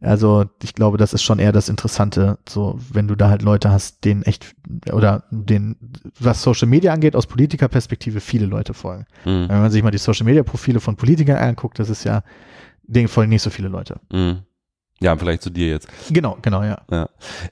Also 0.00 0.46
ich 0.62 0.74
glaube, 0.74 0.96
das 0.96 1.12
ist 1.12 1.22
schon 1.22 1.38
eher 1.38 1.52
das 1.52 1.68
Interessante, 1.68 2.38
so 2.48 2.78
wenn 2.90 3.06
du 3.06 3.14
da 3.14 3.28
halt 3.28 3.42
Leute 3.42 3.70
hast, 3.70 4.04
denen 4.04 4.22
echt 4.22 4.54
oder 4.92 5.24
den, 5.30 5.76
was 6.18 6.42
Social 6.42 6.68
Media 6.68 6.92
angeht, 6.92 7.14
aus 7.14 7.26
Politikerperspektive 7.26 8.20
viele 8.20 8.46
Leute 8.46 8.72
folgen. 8.72 9.04
Mhm. 9.24 9.48
Wenn 9.48 9.60
man 9.60 9.70
sich 9.70 9.82
mal 9.82 9.90
die 9.90 9.98
Social 9.98 10.24
Media 10.24 10.42
Profile 10.42 10.80
von 10.80 10.96
Politikern 10.96 11.36
anguckt, 11.36 11.78
das 11.78 11.90
ist 11.90 12.04
ja, 12.04 12.22
denen 12.82 13.08
folgen 13.08 13.30
nicht 13.30 13.42
so 13.42 13.50
viele 13.50 13.68
Leute. 13.68 14.00
Mhm. 14.10 14.38
Ja, 15.02 15.16
vielleicht 15.16 15.42
zu 15.42 15.48
dir 15.48 15.68
jetzt. 15.68 15.88
Genau, 16.10 16.36
genau, 16.42 16.62
ja. 16.62 16.78
ja. 16.90 17.08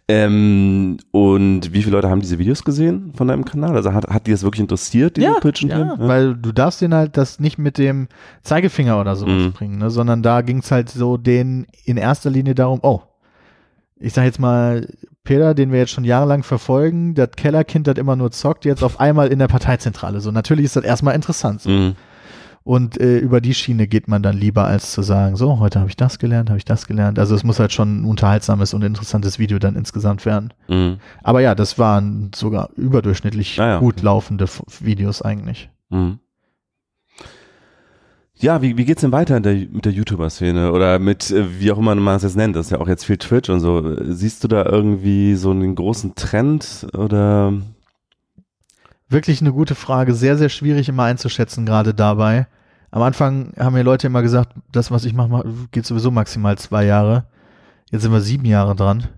Ähm, 0.07 0.99
und 1.13 1.73
wie 1.73 1.83
viele 1.83 1.97
Leute 1.97 2.11
haben 2.11 2.21
diese 2.21 2.39
Videos 2.39 2.63
gesehen 2.63 3.15
von 3.17 3.27
deinem 3.27 3.47
Kanal? 3.47 3.75
Also 3.75 3.95
hat, 3.95 4.07
hat 4.09 4.27
die 4.27 4.33
das 4.33 4.43
wirklich 4.43 4.61
interessiert, 4.61 5.17
diese 5.17 5.29
ja, 5.29 5.41
Twitch 5.41 5.63
ja, 5.63 5.79
ja, 5.79 5.95
weil 5.99 6.37
du 6.37 6.53
darfst 6.53 6.83
den 6.83 6.93
halt 6.93 7.17
das 7.17 7.41
nicht 7.41 7.57
mit 7.57 7.79
dem 7.79 8.09
Zeigefinger 8.43 9.01
oder 9.01 9.17
sowas 9.17 9.45
mhm. 9.45 9.53
bringen, 9.53 9.79
ne? 9.79 9.91
sondern 9.91 10.23
da 10.23 10.43
ging 10.43 10.59
es 10.59 10.71
halt 10.71 10.91
so 10.91 11.17
denen 11.17 11.67
in 11.87 11.97
erster 11.97 12.29
Linie 12.29 12.55
darum, 12.55 12.81
oh, 12.83 13.01
ich 13.99 14.13
sag 14.13 14.25
jetzt 14.25 14.39
mal, 14.39 14.87
Peter, 15.25 15.55
den 15.55 15.73
wir 15.73 15.79
jetzt 15.79 15.91
schon 15.91 16.05
jahrelang 16.05 16.43
verfolgen, 16.43 17.15
das 17.15 17.31
Kellerkind, 17.37 17.87
das 17.87 17.97
immer 17.97 18.15
nur 18.15 18.31
zockt, 18.31 18.67
jetzt 18.67 18.83
auf 18.83 19.01
einmal 19.01 19.29
in 19.29 19.39
der 19.39 19.49
Parteizentrale. 19.49 20.21
So, 20.21 20.31
natürlich 20.31 20.67
ist 20.67 20.77
das 20.77 20.85
erstmal 20.85 21.15
interessant. 21.15 21.63
So. 21.63 21.71
Mhm. 21.71 21.97
Und 22.69 23.01
äh, 23.01 23.17
über 23.17 23.41
die 23.41 23.55
Schiene 23.55 23.87
geht 23.87 24.09
man 24.09 24.23
dann 24.23 24.37
lieber, 24.37 24.67
als 24.67 24.93
zu 24.93 25.01
sagen, 25.01 25.37
so, 25.37 25.59
heute 25.59 25.81
habe 25.81 25.89
ich 25.89 25.97
das 25.97 26.19
gelernt, 26.19 26.51
habe 26.51 26.59
ich 26.59 26.67
das 26.67 26.87
gelernt. 26.87 27.19
Also 27.19 27.35
es 27.35 27.43
muss 27.43 27.59
halt 27.59 27.73
schon 27.73 28.03
ein 28.03 28.05
unterhaltsames 28.05 28.75
und 28.75 28.83
interessantes 28.83 29.39
Video 29.39 29.59
dann 29.59 29.75
insgesamt 29.75 30.27
werden. 30.27 30.53
Mhm. 30.69 30.99
Aber 31.23 31.41
ja, 31.41 31.55
das 31.55 31.79
waren 31.79 32.31
sogar 32.35 32.69
überdurchschnittlich 32.77 33.59
ah, 33.59 33.67
ja. 33.67 33.79
gut 33.79 34.03
laufende 34.03 34.45
Videos 34.81 35.23
eigentlich. 35.23 35.71
Mhm. 35.89 36.19
Ja, 38.35 38.61
wie, 38.61 38.77
wie 38.77 38.85
geht's 38.85 39.01
denn 39.01 39.13
weiter 39.13 39.41
der, 39.41 39.55
mit 39.55 39.87
der 39.87 39.93
YouTuber-Szene 39.93 40.71
oder 40.71 40.99
mit, 40.99 41.31
äh, 41.31 41.59
wie 41.59 41.73
auch 41.73 41.79
immer 41.79 41.95
man 41.95 42.17
es 42.17 42.23
jetzt 42.23 42.37
nennt, 42.37 42.55
das 42.55 42.67
ist 42.67 42.73
ja 42.73 42.81
auch 42.81 42.89
jetzt 42.89 43.07
viel 43.07 43.17
Twitch 43.17 43.49
und 43.49 43.61
so. 43.61 43.97
Siehst 44.13 44.45
du 44.45 44.49
da 44.49 44.67
irgendwie 44.67 45.37
so 45.37 45.53
einen 45.53 45.75
großen 45.75 46.17
Trend 46.17 46.87
oder? 46.93 47.55
Wirklich 49.09 49.41
eine 49.41 49.55
gute 49.55 49.75
Frage, 49.75 50.13
sehr, 50.13 50.37
sehr 50.37 50.51
schwierig 50.51 50.91
immer 50.91 51.05
einzuschätzen, 51.05 51.65
gerade 51.65 51.95
dabei. 51.95 52.47
Am 52.91 53.03
Anfang 53.03 53.53
haben 53.59 53.75
mir 53.75 53.83
Leute 53.83 54.07
immer 54.07 54.23
gesagt, 54.23 54.55
das, 54.73 54.91
was 54.91 55.05
ich 55.05 55.13
mache, 55.13 55.45
geht 55.73 55.85
sowieso 55.85 56.11
maximal 56.11 56.57
zwei 56.57 56.85
Jahre. 56.85 57.27
Jetzt 57.91 58.03
sind 58.03 58.13
wir 58.13 58.21
sieben 58.21 58.47
Jahre 58.47 58.75
dran. 58.75 59.09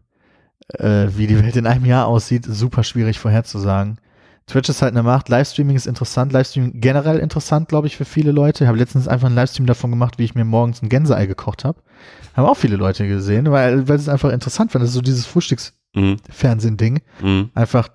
Äh, 0.75 1.09
wie 1.17 1.27
die 1.27 1.43
Welt 1.43 1.57
in 1.57 1.67
einem 1.67 1.85
Jahr 1.85 2.07
aussieht, 2.07 2.45
super 2.45 2.85
schwierig 2.85 3.19
vorherzusagen. 3.19 3.99
Twitch 4.47 4.69
ist 4.69 4.83
halt 4.83 4.93
eine 4.93 5.05
Macht. 5.05 5.29
Livestreaming 5.29 5.77
ist 5.77 5.87
interessant. 5.87 6.33
Livestreaming 6.33 6.81
generell 6.81 7.19
interessant, 7.19 7.69
glaube 7.69 7.87
ich, 7.87 7.97
für 7.97 8.05
viele 8.05 8.33
Leute. 8.33 8.65
Ich 8.65 8.69
habe 8.69 8.79
letztens 8.79 9.07
einfach 9.07 9.27
einen 9.27 9.37
Livestream 9.37 9.67
davon 9.67 9.91
gemacht, 9.91 10.19
wie 10.19 10.25
ich 10.25 10.35
mir 10.35 10.45
morgens 10.45 10.83
ein 10.83 10.89
Gänseei 10.89 11.27
gekocht 11.27 11.65
habe. 11.65 11.81
Haben 12.35 12.47
auch 12.47 12.57
viele 12.57 12.77
Leute 12.77 13.07
gesehen, 13.07 13.51
weil, 13.51 13.89
weil 13.89 13.97
es 13.97 14.09
einfach 14.09 14.31
interessant 14.31 14.73
fand. 14.73 14.83
Das 14.83 14.91
ist 14.91 14.97
so 14.97 15.03
dieses 15.03 15.27
Frühstücksfernsehen-Ding. 15.27 17.01
Mhm. 17.23 17.51
Einfach 17.55 17.89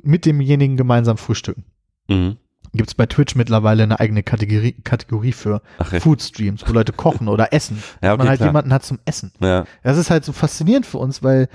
mit 0.00 0.24
demjenigen 0.24 0.76
gemeinsam 0.76 1.16
frühstücken. 1.16 1.64
Mhm 2.08 2.36
gibt 2.74 2.90
es 2.90 2.94
bei 2.94 3.06
Twitch 3.06 3.34
mittlerweile 3.34 3.82
eine 3.82 4.00
eigene 4.00 4.22
Kategorie, 4.22 4.72
Kategorie 4.84 5.32
für 5.32 5.62
Ach, 5.78 5.92
Food 6.00 6.22
Streams, 6.22 6.62
wo 6.66 6.72
Leute 6.72 6.92
kochen 6.92 7.28
oder 7.28 7.52
essen. 7.52 7.82
Ja, 8.02 8.12
okay, 8.12 8.18
man 8.18 8.28
halt 8.28 8.38
klar. 8.38 8.48
jemanden 8.48 8.72
hat 8.72 8.84
zum 8.84 8.98
Essen. 9.04 9.32
Ja. 9.40 9.64
Das 9.82 9.98
ist 9.98 10.10
halt 10.10 10.24
so 10.24 10.32
faszinierend 10.32 10.86
für 10.86 10.98
uns, 10.98 11.22
weil 11.22 11.48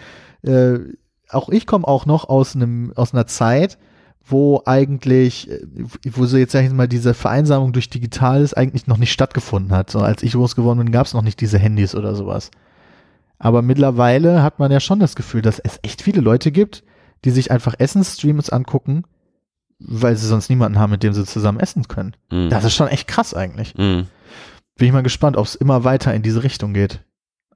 äh, 0.43 0.80
auch 1.30 1.49
ich 1.49 1.66
komme 1.66 1.88
auch 1.88 2.05
noch 2.05 2.30
aus 2.30 2.55
einem 2.55 2.93
aus 2.95 3.14
einer 3.14 3.28
Zeit, 3.28 3.78
wo 4.26 4.61
eigentlich, 4.66 5.49
äh, 5.49 5.61
wo 6.11 6.26
so 6.26 6.38
jetzt 6.38 6.51
sag 6.51 6.64
ich 6.64 6.72
mal 6.72 6.88
diese 6.88 7.14
Vereinsamung 7.14 7.74
durch 7.74 7.89
Digitales 7.89 8.53
eigentlich 8.53 8.88
noch 8.88 8.97
nicht 8.97 9.11
stattgefunden 9.11 9.76
hat. 9.76 9.89
So 9.89 9.99
als 9.99 10.24
ich 10.24 10.34
groß 10.34 10.55
geworden 10.55 10.80
bin, 10.80 10.91
gab 10.91 11.05
es 11.05 11.14
noch 11.14 11.24
nicht 11.24 11.41
diese 11.41 11.59
Handys 11.59 11.95
oder 11.95 12.16
sowas. 12.16 12.51
Aber 13.39 13.61
mittlerweile 13.61 14.41
hat 14.41 14.59
man 14.59 14.72
ja 14.72 14.80
schon 14.80 14.99
das 14.99 15.16
Gefühl, 15.16 15.41
dass 15.41 15.59
es 15.59 15.80
echt 15.84 16.01
viele 16.01 16.22
Leute 16.22 16.51
gibt, 16.51 16.84
die 17.26 17.32
sich 17.32 17.51
einfach 17.51 17.76
Essensstreams 17.78 18.49
angucken 18.49 19.03
weil 19.86 20.15
sie 20.15 20.27
sonst 20.27 20.49
niemanden 20.49 20.79
haben, 20.79 20.91
mit 20.91 21.03
dem 21.03 21.13
sie 21.13 21.25
zusammen 21.25 21.59
essen 21.59 21.88
können. 21.88 22.15
Mhm. 22.31 22.49
Das 22.49 22.63
ist 22.63 22.75
schon 22.75 22.88
echt 22.88 23.07
krass 23.07 23.34
eigentlich. 23.34 23.75
Mhm. 23.75 24.07
Bin 24.77 24.88
ich 24.88 24.93
mal 24.93 25.03
gespannt, 25.03 25.38
ob 25.38 25.45
es 25.45 25.55
immer 25.55 25.84
weiter 25.84 26.13
in 26.13 26.23
diese 26.23 26.43
Richtung 26.43 26.73
geht. 26.73 27.03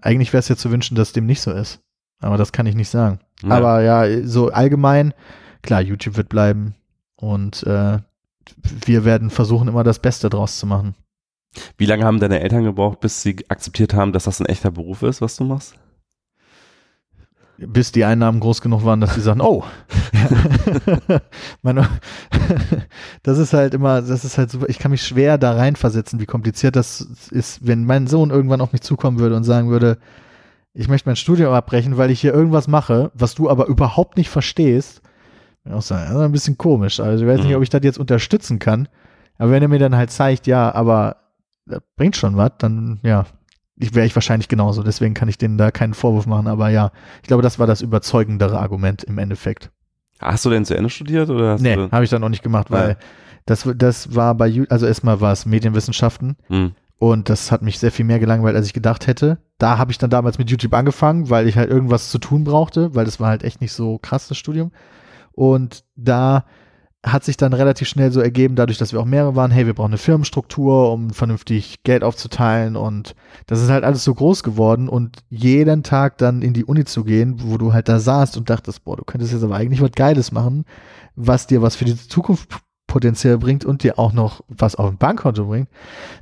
Eigentlich 0.02 0.34
wäre 0.34 0.40
es 0.40 0.48
ja 0.48 0.56
zu 0.56 0.72
wünschen, 0.72 0.96
dass 0.96 1.14
dem 1.14 1.26
nicht 1.26 1.42
so 1.42 1.52
ist. 1.52 1.80
Aber 2.20 2.38
das 2.38 2.52
kann 2.52 2.66
ich 2.66 2.76
nicht 2.76 2.90
sagen. 2.90 3.20
Ja. 3.44 3.50
Aber 3.50 3.82
ja, 3.82 4.28
so 4.28 4.50
allgemein, 4.50 5.14
klar, 5.62 5.82
YouTube 5.82 6.18
wird 6.18 6.30
bleiben 6.30 6.76
und 7.16 7.64
äh, 7.64 8.00
wir 8.86 9.06
werden 9.06 9.30
versuchen, 9.30 9.68
immer 9.68 9.84
das 9.84 10.00
Beste 10.00 10.30
draus 10.30 10.60
zu 10.60 10.66
machen. 10.66 10.96
Wie 11.78 11.86
lange 11.86 12.06
haben 12.06 12.20
deine 12.20 12.40
Eltern 12.40 12.64
gebraucht, 12.64 13.00
bis 13.00 13.22
sie 13.22 13.38
akzeptiert 13.50 13.94
haben, 13.94 14.14
dass 14.14 14.26
das 14.26 14.40
ein 14.40 14.46
echter 14.46 14.72
Beruf 14.72 15.02
ist, 15.02 15.22
was 15.22 15.36
du 15.36 15.44
machst? 15.44 15.76
Bis 17.58 17.92
die 17.92 18.06
Einnahmen 18.06 18.40
groß 18.40 18.62
genug 18.62 18.86
waren, 18.86 19.02
dass 19.02 19.16
sie 19.16 19.22
sagen, 19.22 19.42
oh, 19.42 19.64
das 23.24 23.38
ist 23.38 23.54
halt 23.54 23.74
immer, 23.74 24.02
das 24.02 24.24
ist 24.24 24.38
halt 24.38 24.52
super, 24.52 24.70
ich 24.70 24.80
kann 24.80 24.92
mich 24.92 25.04
schwer 25.04 25.38
da 25.38 25.54
reinversetzen, 25.54 26.20
wie 26.20 26.26
kompliziert 26.26 26.76
das 26.76 27.02
ist, 27.32 27.66
wenn 27.66 27.86
mein 27.86 28.08
Sohn 28.08 28.30
irgendwann 28.30 28.62
auf 28.62 28.74
mich 28.74 28.82
zukommen 28.82 29.20
würde 29.20 29.36
und 29.36 29.44
sagen 29.44 29.70
würde, 29.70 29.98
ich 30.74 30.88
möchte 30.88 31.10
mein 31.10 31.16
Studium 31.16 31.54
abbrechen, 31.54 31.98
weil 31.98 32.12
ich 32.12 32.22
hier 32.22 32.34
irgendwas 32.34 32.68
mache, 32.68 33.12
was 33.16 33.34
du 33.34 33.50
aber 33.50 33.66
überhaupt 33.66 34.18
nicht 34.18 34.30
verstehst. 34.30 35.02
Ich 35.66 35.74
auch 35.74 35.82
sagen, 35.82 36.06
das 36.06 36.16
ist 36.16 36.22
ein 36.22 36.32
bisschen 36.32 36.58
komisch. 36.58 37.00
Also 37.00 37.24
ich 37.24 37.30
weiß 37.30 37.40
nicht, 37.40 37.50
mhm. 37.50 37.58
ob 37.58 37.64
ich 37.64 37.70
das 37.70 37.82
jetzt 37.84 37.98
unterstützen 37.98 38.60
kann. 38.60 38.88
Aber 39.40 39.52
wenn 39.52 39.64
er 39.64 39.70
mir 39.70 39.80
dann 39.80 39.96
halt 39.96 40.12
zeigt, 40.12 40.46
ja, 40.46 40.74
aber 40.74 41.18
das 41.66 41.82
bringt 41.96 42.16
schon 42.16 42.38
was, 42.38 42.52
dann 42.60 43.00
ja, 43.02 43.26
wäre 43.78 44.06
ich 44.06 44.16
wahrscheinlich 44.16 44.48
genauso, 44.48 44.84
deswegen 44.84 45.14
kann 45.14 45.30
ich 45.30 45.38
denen 45.38 45.58
da 45.58 45.72
keinen 45.72 45.94
Vorwurf 45.94 46.26
machen, 46.26 46.48
aber 46.48 46.70
ja, 46.70 46.92
ich 47.22 47.28
glaube, 47.28 47.44
das 47.44 47.60
war 47.60 47.68
das 47.68 47.82
überzeugendere 47.82 48.60
Argument 48.60 49.04
im 49.04 49.18
Endeffekt. 49.18 49.72
Hast 50.20 50.46
du 50.46 50.50
denn 50.50 50.66
zu 50.66 50.76
Ende 50.76 50.90
studiert 50.90 51.30
oder 51.30 51.54
hast 51.54 51.62
nee, 51.62 51.76
habe 51.76 52.04
ich 52.04 52.10
dann 52.10 52.22
noch 52.22 52.30
nicht 52.30 52.44
gemacht, 52.44 52.72
weil 52.72 52.90
ja. 52.90 52.96
das, 53.46 53.70
das 53.76 54.16
war 54.16 54.36
bei, 54.36 54.66
also 54.70 54.88
erstmal 54.88 55.22
war 55.22 55.32
es 55.32 55.46
Medienwissenschaften 55.46 56.38
hm. 56.48 56.72
und 56.98 57.30
das 57.30 57.52
hat 57.52 57.62
mich 57.62 57.78
sehr 57.78 57.92
viel 57.92 58.06
mehr 58.06 58.20
gelangweilt, 58.20 58.56
als 58.56 58.66
ich 58.66 58.74
gedacht 58.74 59.06
hätte. 59.06 59.38
Da 59.60 59.78
habe 59.78 59.92
ich 59.92 60.00
dann 60.00 60.10
damals 60.10 60.40
mit 60.40 60.50
YouTube 60.50 60.74
angefangen, 60.74 61.30
weil 61.30 61.48
ich 61.48 61.56
halt 61.56 61.70
irgendwas 61.70 62.10
zu 62.10 62.18
tun 62.18 62.44
brauchte, 62.44 62.96
weil 62.96 63.06
das 63.06 63.20
war 63.20 63.30
halt 63.30 63.44
echt 63.44 63.62
nicht 63.62 63.74
so 63.74 64.00
krass, 64.00 64.28
das 64.28 64.38
Studium. 64.38 64.72
Und 65.34 65.84
da 65.96 66.46
hat 67.06 67.24
sich 67.24 67.38
dann 67.38 67.54
relativ 67.54 67.88
schnell 67.88 68.12
so 68.12 68.20
ergeben, 68.20 68.56
dadurch, 68.56 68.78
dass 68.78 68.92
wir 68.92 69.00
auch 69.00 69.06
mehrere 69.06 69.36
waren, 69.36 69.52
hey, 69.52 69.66
wir 69.66 69.74
brauchen 69.74 69.92
eine 69.92 69.98
Firmenstruktur, 69.98 70.92
um 70.92 71.12
vernünftig 71.12 71.84
Geld 71.84 72.04
aufzuteilen 72.04 72.76
und 72.76 73.16
das 73.46 73.62
ist 73.62 73.70
halt 73.70 73.84
alles 73.84 74.04
so 74.04 74.14
groß 74.14 74.44
geworden 74.44 74.90
und 74.90 75.20
jeden 75.30 75.84
Tag 75.84 76.18
dann 76.18 76.42
in 76.42 76.54
die 76.54 76.66
Uni 76.66 76.86
zu 76.86 77.04
gehen, 77.04 77.36
wo 77.44 77.58
du 77.58 77.74
halt 77.74 77.88
da 77.88 78.00
saßt 78.00 78.38
und 78.38 78.50
dachtest, 78.50 78.84
boah, 78.84 78.98
du 78.98 79.04
könntest 79.04 79.32
jetzt 79.32 79.44
aber 79.44 79.56
eigentlich 79.56 79.82
was 79.82 79.92
Geiles 79.92 80.32
machen, 80.32 80.66
was 81.16 81.48
dir 81.48 81.62
was 81.62 81.76
für 81.76 81.86
die 81.86 81.96
Zukunft 81.96 82.50
potenziell 82.88 83.38
bringt 83.38 83.66
und 83.66 83.84
dir 83.84 84.00
auch 84.00 84.14
noch 84.14 84.42
was 84.48 84.76
auf 84.76 84.90
ein 84.90 84.98
Bankkonto 84.98 85.46
bringt. 85.46 85.68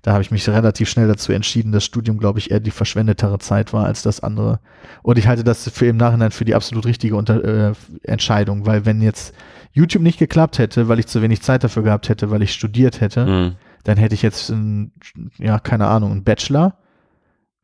Da 0.02 0.12
habe 0.12 0.24
ich 0.24 0.32
mich 0.32 0.50
relativ 0.50 0.90
schnell 0.90 1.08
dazu 1.08 1.32
entschieden, 1.32 1.72
dass 1.72 1.86
Studium, 1.86 2.18
glaube 2.18 2.40
ich, 2.40 2.52
eher 2.52 2.60
die 2.60 2.72
verschwendetere 2.72 3.38
Zeit 3.40 3.72
war 3.72 3.86
als 3.86 4.02
das 4.02 4.20
andere. 4.20 4.60
Und 5.04 5.18
ich 5.18 5.28
halte 5.28 5.44
das 5.44 5.70
für 5.70 5.86
im 5.86 5.98
Nachhinein 5.98 6.32
für 6.32 6.44
die 6.44 6.56
absolut 6.56 6.86
richtige 6.86 7.16
Unter 7.16 7.44
äh, 7.70 7.74
Entscheidung, 8.04 8.66
weil 8.66 8.86
wenn 8.86 9.02
jetzt 9.02 9.34
YouTube 9.76 10.02
nicht 10.02 10.18
geklappt 10.18 10.58
hätte, 10.58 10.88
weil 10.88 11.00
ich 11.00 11.08
zu 11.08 11.22
wenig 11.22 11.42
Zeit 11.42 11.64
dafür 11.64 11.84
gehabt 11.84 12.10
hätte, 12.10 12.32
weil 12.32 12.42
ich 12.42 12.54
studiert 12.54 13.02
hätte, 13.02 13.26
mhm. 13.26 13.56
dann 13.84 13.98
hätte 13.98 14.16
ich 14.16 14.22
jetzt, 14.22 14.50
ein, 14.50 14.94
ja, 15.38 15.60
keine 15.60 15.88
Ahnung, 15.88 16.12
einen 16.12 16.24
Bachelor, 16.24 16.78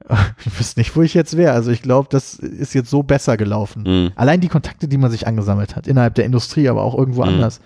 Ich 0.46 0.60
wüsste 0.60 0.80
nicht, 0.80 0.96
wo 0.96 1.02
ich 1.02 1.14
jetzt 1.14 1.38
wäre. 1.38 1.54
Also 1.54 1.72
ich 1.72 1.82
glaube, 1.82 2.08
das 2.12 2.36
ist 2.36 2.74
jetzt 2.74 2.90
so 2.90 3.04
besser 3.04 3.38
gelaufen. 3.38 3.84
Mhm. 3.84 4.12
Allein 4.16 4.42
die 4.42 4.48
Kontakte, 4.48 4.88
die 4.88 4.98
man 4.98 5.12
sich 5.12 5.28
angesammelt 5.28 5.76
hat, 5.76 5.88
innerhalb 5.88 6.16
der 6.16 6.26
Industrie, 6.26 6.70
aber 6.70 6.84
auch 6.84 6.98
irgendwo 6.98 7.24
mhm. 7.24 7.30
anders, 7.30 7.62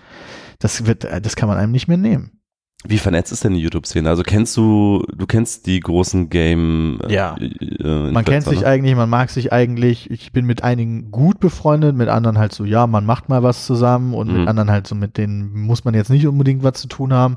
das 0.58 0.86
wird, 0.86 1.04
das 1.04 1.36
kann 1.36 1.48
man 1.48 1.58
einem 1.58 1.72
nicht 1.72 1.88
mehr 1.88 1.96
nehmen. 1.96 2.40
Wie 2.88 2.98
vernetzt 2.98 3.32
ist 3.32 3.44
denn 3.44 3.54
die 3.54 3.60
YouTube-Szene? 3.60 4.08
Also 4.08 4.22
kennst 4.22 4.56
du, 4.56 5.04
du 5.14 5.26
kennst 5.26 5.66
die 5.66 5.80
großen 5.80 6.28
Game. 6.30 6.98
Äh, 7.06 7.14
ja. 7.14 7.36
Äh, 7.36 8.10
man 8.10 8.24
kennt 8.24 8.44
sich 8.44 8.66
eigentlich, 8.66 8.94
man 8.96 9.10
mag 9.10 9.30
sich 9.30 9.52
eigentlich. 9.52 10.10
Ich 10.10 10.32
bin 10.32 10.46
mit 10.46 10.62
einigen 10.62 11.10
gut 11.10 11.40
befreundet, 11.40 11.96
mit 11.96 12.08
anderen 12.08 12.38
halt 12.38 12.52
so, 12.52 12.64
ja, 12.64 12.86
man 12.86 13.06
macht 13.06 13.28
mal 13.28 13.42
was 13.42 13.66
zusammen 13.66 14.14
und 14.14 14.28
mhm. 14.28 14.38
mit 14.40 14.48
anderen 14.48 14.70
halt 14.70 14.86
so, 14.86 14.94
mit 14.94 15.18
denen 15.18 15.52
muss 15.52 15.84
man 15.84 15.94
jetzt 15.94 16.10
nicht 16.10 16.26
unbedingt 16.26 16.62
was 16.62 16.80
zu 16.80 16.88
tun 16.88 17.12
haben. 17.12 17.36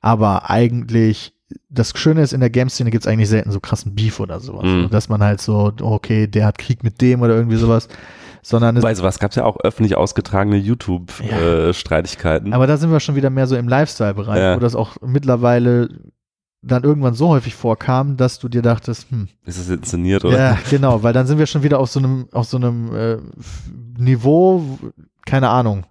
Aber 0.00 0.50
eigentlich 0.50 1.32
das 1.68 1.92
Schöne 1.96 2.22
ist, 2.22 2.32
in 2.32 2.40
der 2.40 2.50
Game-Szene 2.50 2.90
gibt 2.90 3.04
es 3.04 3.10
eigentlich 3.10 3.28
selten 3.28 3.52
so 3.52 3.60
krassen 3.60 3.94
Beef 3.94 4.20
oder 4.20 4.40
sowas. 4.40 4.64
Mhm. 4.64 4.90
Dass 4.90 5.08
man 5.08 5.22
halt 5.22 5.40
so, 5.40 5.72
okay, 5.80 6.26
der 6.26 6.46
hat 6.46 6.58
Krieg 6.58 6.82
mit 6.82 7.00
dem 7.00 7.22
oder 7.22 7.34
irgendwie 7.34 7.56
sowas. 7.56 7.88
Sondern 8.48 8.80
Weil 8.80 8.94
sowas 8.94 9.18
gab 9.18 9.30
es 9.32 9.36
ja 9.36 9.44
auch 9.44 9.58
öffentlich 9.58 9.96
ausgetragene 9.96 10.56
YouTube-Streitigkeiten. 10.56 12.46
Ja. 12.46 12.52
Äh, 12.52 12.54
Aber 12.54 12.68
da 12.68 12.76
sind 12.76 12.92
wir 12.92 13.00
schon 13.00 13.16
wieder 13.16 13.28
mehr 13.28 13.48
so 13.48 13.56
im 13.56 13.66
Lifestyle-Bereich, 13.66 14.38
ja. 14.38 14.54
wo 14.54 14.60
das 14.60 14.76
auch 14.76 14.96
mittlerweile 15.04 15.88
dann 16.62 16.84
irgendwann 16.84 17.14
so 17.14 17.28
häufig 17.28 17.56
vorkam, 17.56 18.16
dass 18.16 18.38
du 18.38 18.48
dir 18.48 18.62
dachtest, 18.62 19.10
hm. 19.10 19.26
Ist 19.44 19.58
es 19.58 19.68
inszeniert, 19.68 20.24
oder? 20.24 20.38
Ja, 20.38 20.58
genau, 20.70 21.02
weil 21.02 21.12
dann 21.12 21.26
sind 21.26 21.38
wir 21.38 21.46
schon 21.46 21.64
wieder 21.64 21.80
auf 21.80 21.90
so 21.90 21.98
einem, 21.98 22.28
auf 22.30 22.46
so 22.46 22.56
einem 22.56 22.94
äh, 22.94 23.16
Niveau, 23.98 24.78
keine 25.24 25.48
Ahnung 25.48 25.84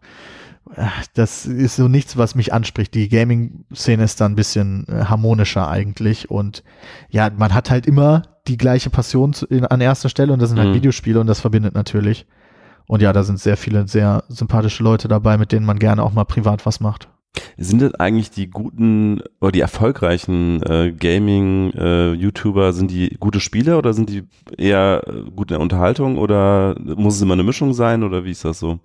das 1.14 1.46
ist 1.46 1.76
so 1.76 1.88
nichts, 1.88 2.18
was 2.18 2.36
mich 2.36 2.54
anspricht. 2.54 2.94
Die 2.94 3.08
Gaming-Szene 3.08 4.04
ist 4.04 4.20
da 4.20 4.26
ein 4.26 4.36
bisschen 4.36 4.88
äh, 4.88 5.06
harmonischer 5.06 5.68
eigentlich 5.70 6.30
und 6.32 6.64
ja, 7.10 7.30
man 7.36 7.54
hat 7.54 7.70
halt 7.70 7.86
immer 7.86 8.24
die 8.48 8.58
gleiche 8.58 8.90
Passion 8.90 9.34
zu, 9.34 9.46
in, 9.46 9.66
an 9.66 9.82
erster 9.82 10.10
Stelle 10.10 10.34
und 10.34 10.42
das 10.42 10.50
sind 10.50 10.60
halt 10.60 10.70
mhm. 10.70 10.76
Videospiele 10.76 11.20
und 11.20 11.28
das 11.28 11.40
verbindet 11.40 11.76
natürlich. 11.76 12.26
Und 12.88 13.02
ja, 13.02 13.14
da 13.14 13.24
sind 13.24 13.40
sehr 13.40 13.58
viele 13.58 13.88
sehr 13.88 14.24
sympathische 14.28 14.84
Leute 14.84 15.08
dabei, 15.08 15.38
mit 15.38 15.52
denen 15.52 15.66
man 15.66 15.80
gerne 15.80 16.04
auch 16.04 16.14
mal 16.14 16.26
privat 16.26 16.66
was 16.66 16.80
macht. 16.80 17.08
Sind 17.58 17.82
das 17.82 17.94
eigentlich 17.96 18.32
die 18.32 18.50
guten 18.50 19.22
oder 19.42 19.52
die 19.52 19.60
erfolgreichen 19.60 20.62
äh, 20.64 20.94
Gaming-YouTuber, 20.94 22.70
äh, 22.70 22.74
sind 22.74 22.92
die 22.92 23.18
gute 23.20 23.40
Spieler 23.40 23.78
oder 23.78 23.94
sind 23.94 24.10
die 24.10 24.24
eher 24.58 25.04
äh, 25.06 25.30
gut 25.32 25.52
in 25.52 25.56
der 25.56 25.60
Unterhaltung 25.60 26.18
oder 26.18 26.76
muss 26.80 27.16
es 27.16 27.22
immer 27.22 27.34
eine 27.34 27.44
Mischung 27.44 27.74
sein 27.74 28.04
oder 28.04 28.24
wie 28.24 28.32
ist 28.32 28.46
das 28.46 28.60
so? 28.60 28.80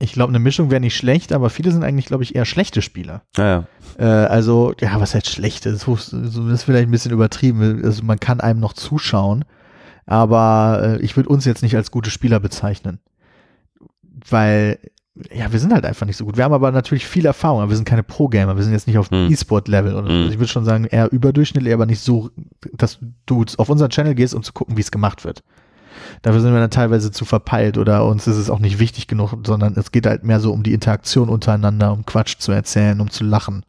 Ich 0.00 0.12
glaube, 0.12 0.30
eine 0.30 0.40
Mischung 0.40 0.70
wäre 0.70 0.80
nicht 0.80 0.96
schlecht, 0.96 1.32
aber 1.32 1.48
viele 1.50 1.70
sind 1.70 1.84
eigentlich, 1.84 2.06
glaube 2.06 2.24
ich, 2.24 2.34
eher 2.34 2.44
schlechte 2.44 2.82
Spieler. 2.82 3.22
Ja, 3.36 3.46
ja. 3.46 3.64
Äh, 3.98 4.26
also, 4.26 4.74
ja, 4.80 5.00
was 5.00 5.14
heißt 5.14 5.30
schlechte? 5.30 5.70
Das, 5.70 5.84
das 5.86 6.12
ist 6.12 6.64
vielleicht 6.64 6.88
ein 6.88 6.90
bisschen 6.90 7.12
übertrieben. 7.12 7.80
Also, 7.84 8.02
man 8.02 8.18
kann 8.18 8.40
einem 8.40 8.60
noch 8.60 8.72
zuschauen, 8.72 9.44
aber 10.06 10.80
äh, 10.82 11.02
ich 11.02 11.16
würde 11.16 11.28
uns 11.28 11.44
jetzt 11.44 11.62
nicht 11.62 11.76
als 11.76 11.90
gute 11.90 12.10
Spieler 12.10 12.40
bezeichnen. 12.40 12.98
Weil, 14.28 14.78
ja, 15.32 15.52
wir 15.52 15.58
sind 15.58 15.72
halt 15.72 15.84
einfach 15.84 16.06
nicht 16.06 16.16
so 16.16 16.24
gut. 16.24 16.36
Wir 16.36 16.44
haben 16.44 16.54
aber 16.54 16.72
natürlich 16.72 17.06
viel 17.06 17.26
Erfahrung, 17.26 17.60
aber 17.60 17.70
wir 17.70 17.76
sind 17.76 17.88
keine 17.88 18.02
Pro-Gamer. 18.02 18.56
Wir 18.56 18.64
sind 18.64 18.72
jetzt 18.72 18.86
nicht 18.86 18.98
auf 18.98 19.10
hm. 19.10 19.30
E-Sport-Level 19.30 19.94
oder 19.94 20.08
hm. 20.08 20.28
Ich 20.30 20.38
würde 20.38 20.48
schon 20.48 20.64
sagen, 20.64 20.84
eher 20.84 21.12
überdurchschnittlich, 21.12 21.72
aber 21.72 21.86
nicht 21.86 22.00
so, 22.00 22.30
dass 22.72 22.98
du 23.26 23.44
auf 23.56 23.68
unseren 23.68 23.90
Channel 23.90 24.14
gehst, 24.14 24.34
um 24.34 24.42
zu 24.42 24.52
gucken, 24.52 24.76
wie 24.76 24.82
es 24.82 24.90
gemacht 24.90 25.24
wird. 25.24 25.42
Dafür 26.22 26.40
sind 26.40 26.52
wir 26.52 26.60
dann 26.60 26.70
teilweise 26.70 27.10
zu 27.10 27.24
verpeilt 27.24 27.78
oder 27.78 28.06
uns 28.06 28.26
ist 28.26 28.36
es 28.36 28.50
auch 28.50 28.58
nicht 28.58 28.78
wichtig 28.78 29.06
genug, 29.06 29.36
sondern 29.46 29.74
es 29.76 29.92
geht 29.92 30.06
halt 30.06 30.24
mehr 30.24 30.40
so 30.40 30.52
um 30.52 30.62
die 30.62 30.72
Interaktion 30.72 31.28
untereinander, 31.28 31.92
um 31.92 32.04
Quatsch 32.04 32.38
zu 32.38 32.52
erzählen, 32.52 33.00
um 33.00 33.10
zu 33.10 33.24
lachen. 33.24 33.64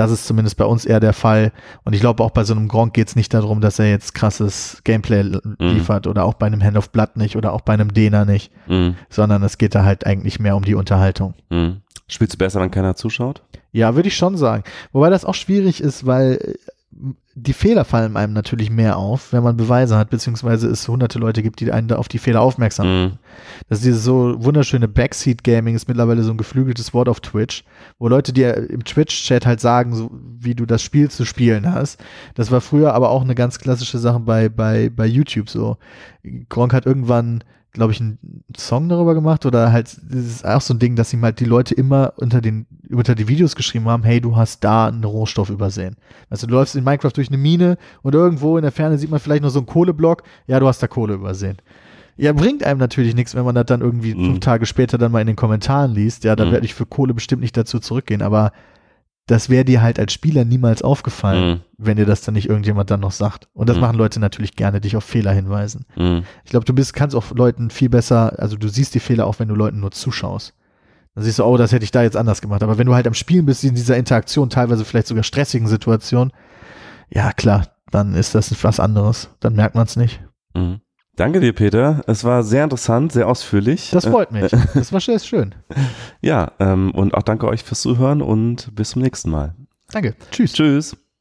Das 0.00 0.10
ist 0.10 0.26
zumindest 0.26 0.56
bei 0.56 0.64
uns 0.64 0.86
eher 0.86 0.98
der 0.98 1.12
Fall. 1.12 1.52
Und 1.84 1.92
ich 1.92 2.00
glaube, 2.00 2.24
auch 2.24 2.30
bei 2.30 2.42
so 2.42 2.54
einem 2.54 2.68
Gronk 2.68 2.94
geht 2.94 3.08
es 3.08 3.16
nicht 3.16 3.34
darum, 3.34 3.60
dass 3.60 3.78
er 3.78 3.90
jetzt 3.90 4.14
krasses 4.14 4.80
Gameplay 4.82 5.24
mhm. 5.24 5.56
liefert 5.58 6.06
oder 6.06 6.24
auch 6.24 6.32
bei 6.32 6.46
einem 6.46 6.64
Hand 6.64 6.78
of 6.78 6.88
Blood 6.88 7.18
nicht 7.18 7.36
oder 7.36 7.52
auch 7.52 7.60
bei 7.60 7.74
einem 7.74 7.92
Dena 7.92 8.24
nicht, 8.24 8.50
mm. 8.66 8.92
sondern 9.10 9.42
es 9.42 9.58
geht 9.58 9.74
da 9.74 9.84
halt 9.84 10.06
eigentlich 10.06 10.40
mehr 10.40 10.56
um 10.56 10.64
die 10.64 10.74
Unterhaltung. 10.74 11.34
Mm. 11.50 11.82
Spielst 12.08 12.32
du 12.32 12.38
besser, 12.38 12.62
wenn 12.62 12.70
keiner 12.70 12.96
zuschaut? 12.96 13.42
Ja, 13.72 13.94
würde 13.94 14.08
ich 14.08 14.16
schon 14.16 14.38
sagen. 14.38 14.64
Wobei 14.92 15.10
das 15.10 15.26
auch 15.26 15.34
schwierig 15.34 15.82
ist, 15.82 16.06
weil 16.06 16.56
die 16.92 17.52
Fehler 17.52 17.84
fallen 17.84 18.16
einem 18.16 18.32
natürlich 18.32 18.68
mehr 18.68 18.96
auf, 18.96 19.32
wenn 19.32 19.44
man 19.44 19.56
Beweise 19.56 19.96
hat, 19.96 20.10
beziehungsweise 20.10 20.68
es 20.68 20.88
hunderte 20.88 21.18
Leute 21.18 21.42
gibt, 21.42 21.60
die 21.60 21.70
einen 21.70 21.86
da 21.86 21.96
auf 21.96 22.08
die 22.08 22.18
Fehler 22.18 22.40
aufmerksam 22.40 22.86
machen. 22.86 23.12
Mhm. 23.12 23.18
Das 23.68 23.78
ist 23.78 23.84
dieses 23.84 24.04
so 24.04 24.34
wunderschöne 24.38 24.88
Backseat-Gaming 24.88 25.76
ist 25.76 25.88
mittlerweile 25.88 26.22
so 26.22 26.32
ein 26.32 26.36
geflügeltes 26.36 26.92
Wort 26.92 27.08
auf 27.08 27.20
Twitch, 27.20 27.64
wo 27.98 28.08
Leute 28.08 28.32
dir 28.32 28.56
im 28.70 28.84
Twitch-Chat 28.84 29.46
halt 29.46 29.60
sagen, 29.60 29.94
so, 29.94 30.10
wie 30.12 30.54
du 30.54 30.66
das 30.66 30.82
Spiel 30.82 31.10
zu 31.10 31.24
spielen 31.24 31.72
hast. 31.72 32.02
Das 32.34 32.50
war 32.50 32.60
früher 32.60 32.92
aber 32.92 33.10
auch 33.10 33.22
eine 33.22 33.36
ganz 33.36 33.58
klassische 33.58 33.98
Sache 33.98 34.20
bei, 34.20 34.48
bei, 34.48 34.90
bei 34.90 35.06
YouTube 35.06 35.48
so. 35.48 35.76
Gronk 36.48 36.74
hat 36.74 36.86
irgendwann 36.86 37.44
glaube 37.72 37.92
ich, 37.92 38.00
einen 38.00 38.18
Song 38.56 38.88
darüber 38.88 39.14
gemacht 39.14 39.46
oder 39.46 39.72
halt, 39.72 39.86
das 39.86 40.24
ist 40.24 40.46
auch 40.46 40.60
so 40.60 40.74
ein 40.74 40.78
Ding, 40.78 40.96
dass 40.96 41.12
ihm 41.12 41.22
halt 41.22 41.38
die 41.40 41.44
Leute 41.44 41.74
immer 41.74 42.14
unter 42.16 42.40
den, 42.40 42.66
unter 42.90 43.14
die 43.14 43.28
Videos 43.28 43.54
geschrieben 43.54 43.86
haben, 43.86 44.02
hey, 44.02 44.20
du 44.20 44.36
hast 44.36 44.64
da 44.64 44.88
einen 44.88 45.04
Rohstoff 45.04 45.50
übersehen. 45.50 45.96
Also 46.28 46.46
du 46.46 46.54
läufst 46.54 46.74
in 46.74 46.84
Minecraft 46.84 47.12
durch 47.14 47.28
eine 47.28 47.38
Mine 47.38 47.78
und 48.02 48.14
irgendwo 48.14 48.56
in 48.56 48.62
der 48.62 48.72
Ferne 48.72 48.98
sieht 48.98 49.10
man 49.10 49.20
vielleicht 49.20 49.42
noch 49.42 49.50
so 49.50 49.60
einen 49.60 49.66
Kohleblock, 49.66 50.24
ja, 50.46 50.58
du 50.58 50.66
hast 50.66 50.82
da 50.82 50.88
Kohle 50.88 51.14
übersehen. 51.14 51.58
Ja, 52.16 52.32
bringt 52.32 52.64
einem 52.64 52.80
natürlich 52.80 53.14
nichts, 53.14 53.34
wenn 53.34 53.44
man 53.44 53.54
das 53.54 53.66
dann 53.66 53.80
irgendwie 53.80 54.14
mhm. 54.14 54.26
fünf 54.26 54.40
Tage 54.40 54.66
später 54.66 54.98
dann 54.98 55.12
mal 55.12 55.20
in 55.20 55.26
den 55.26 55.36
Kommentaren 55.36 55.92
liest. 55.92 56.24
Ja, 56.24 56.36
dann 56.36 56.48
mhm. 56.48 56.52
werde 56.52 56.66
ich 56.66 56.74
für 56.74 56.84
Kohle 56.84 57.14
bestimmt 57.14 57.40
nicht 57.40 57.56
dazu 57.56 57.78
zurückgehen, 57.78 58.20
aber 58.20 58.52
das 59.30 59.48
wäre 59.48 59.64
dir 59.64 59.80
halt 59.80 60.00
als 60.00 60.12
Spieler 60.12 60.44
niemals 60.44 60.82
aufgefallen, 60.82 61.50
mhm. 61.50 61.60
wenn 61.78 61.96
dir 61.96 62.04
das 62.04 62.22
dann 62.22 62.34
nicht 62.34 62.48
irgendjemand 62.48 62.90
dann 62.90 62.98
noch 62.98 63.12
sagt. 63.12 63.48
Und 63.52 63.68
das 63.68 63.76
mhm. 63.76 63.82
machen 63.82 63.96
Leute 63.96 64.18
natürlich 64.18 64.56
gerne, 64.56 64.80
dich 64.80 64.96
auf 64.96 65.04
Fehler 65.04 65.32
hinweisen. 65.32 65.84
Mhm. 65.96 66.24
Ich 66.44 66.50
glaube, 66.50 66.64
du 66.64 66.74
bist, 66.74 66.94
kannst 66.94 67.14
auch 67.14 67.30
Leuten 67.30 67.70
viel 67.70 67.88
besser, 67.88 68.34
also 68.40 68.56
du 68.56 68.68
siehst 68.68 68.92
die 68.94 69.00
Fehler 69.00 69.26
auch, 69.26 69.38
wenn 69.38 69.46
du 69.46 69.54
Leuten 69.54 69.78
nur 69.78 69.92
zuschaust. 69.92 70.54
Dann 71.14 71.22
siehst 71.22 71.38
du, 71.38 71.44
oh, 71.44 71.56
das 71.56 71.70
hätte 71.70 71.84
ich 71.84 71.92
da 71.92 72.02
jetzt 72.02 72.16
anders 72.16 72.40
gemacht. 72.40 72.64
Aber 72.64 72.76
wenn 72.76 72.86
du 72.86 72.94
halt 72.94 73.06
am 73.06 73.14
Spielen 73.14 73.46
bist, 73.46 73.62
in 73.62 73.76
dieser 73.76 73.96
Interaktion, 73.96 74.50
teilweise 74.50 74.84
vielleicht 74.84 75.06
sogar 75.06 75.22
stressigen 75.22 75.68
Situation, 75.68 76.32
ja 77.08 77.32
klar, 77.32 77.68
dann 77.92 78.14
ist 78.14 78.34
das 78.34 78.52
was 78.64 78.80
anderes. 78.80 79.30
Dann 79.38 79.54
merkt 79.54 79.76
man 79.76 79.86
es 79.86 79.94
nicht. 79.94 80.20
Mhm. 80.54 80.80
Danke 81.20 81.40
dir, 81.40 81.52
Peter. 81.52 82.02
Es 82.06 82.24
war 82.24 82.42
sehr 82.42 82.64
interessant, 82.64 83.12
sehr 83.12 83.28
ausführlich. 83.28 83.90
Das 83.92 84.06
freut 84.06 84.32
mich. 84.32 84.50
Das 84.74 84.90
war 84.90 85.00
schön. 85.00 85.54
ja, 86.22 86.52
ähm, 86.58 86.92
und 86.92 87.12
auch 87.12 87.22
danke 87.22 87.46
euch 87.46 87.62
fürs 87.62 87.82
Zuhören 87.82 88.22
und 88.22 88.74
bis 88.74 88.90
zum 88.90 89.02
nächsten 89.02 89.30
Mal. 89.30 89.54
Danke. 89.92 90.14
Tschüss. 90.30 90.54
Tschüss. 90.54 90.96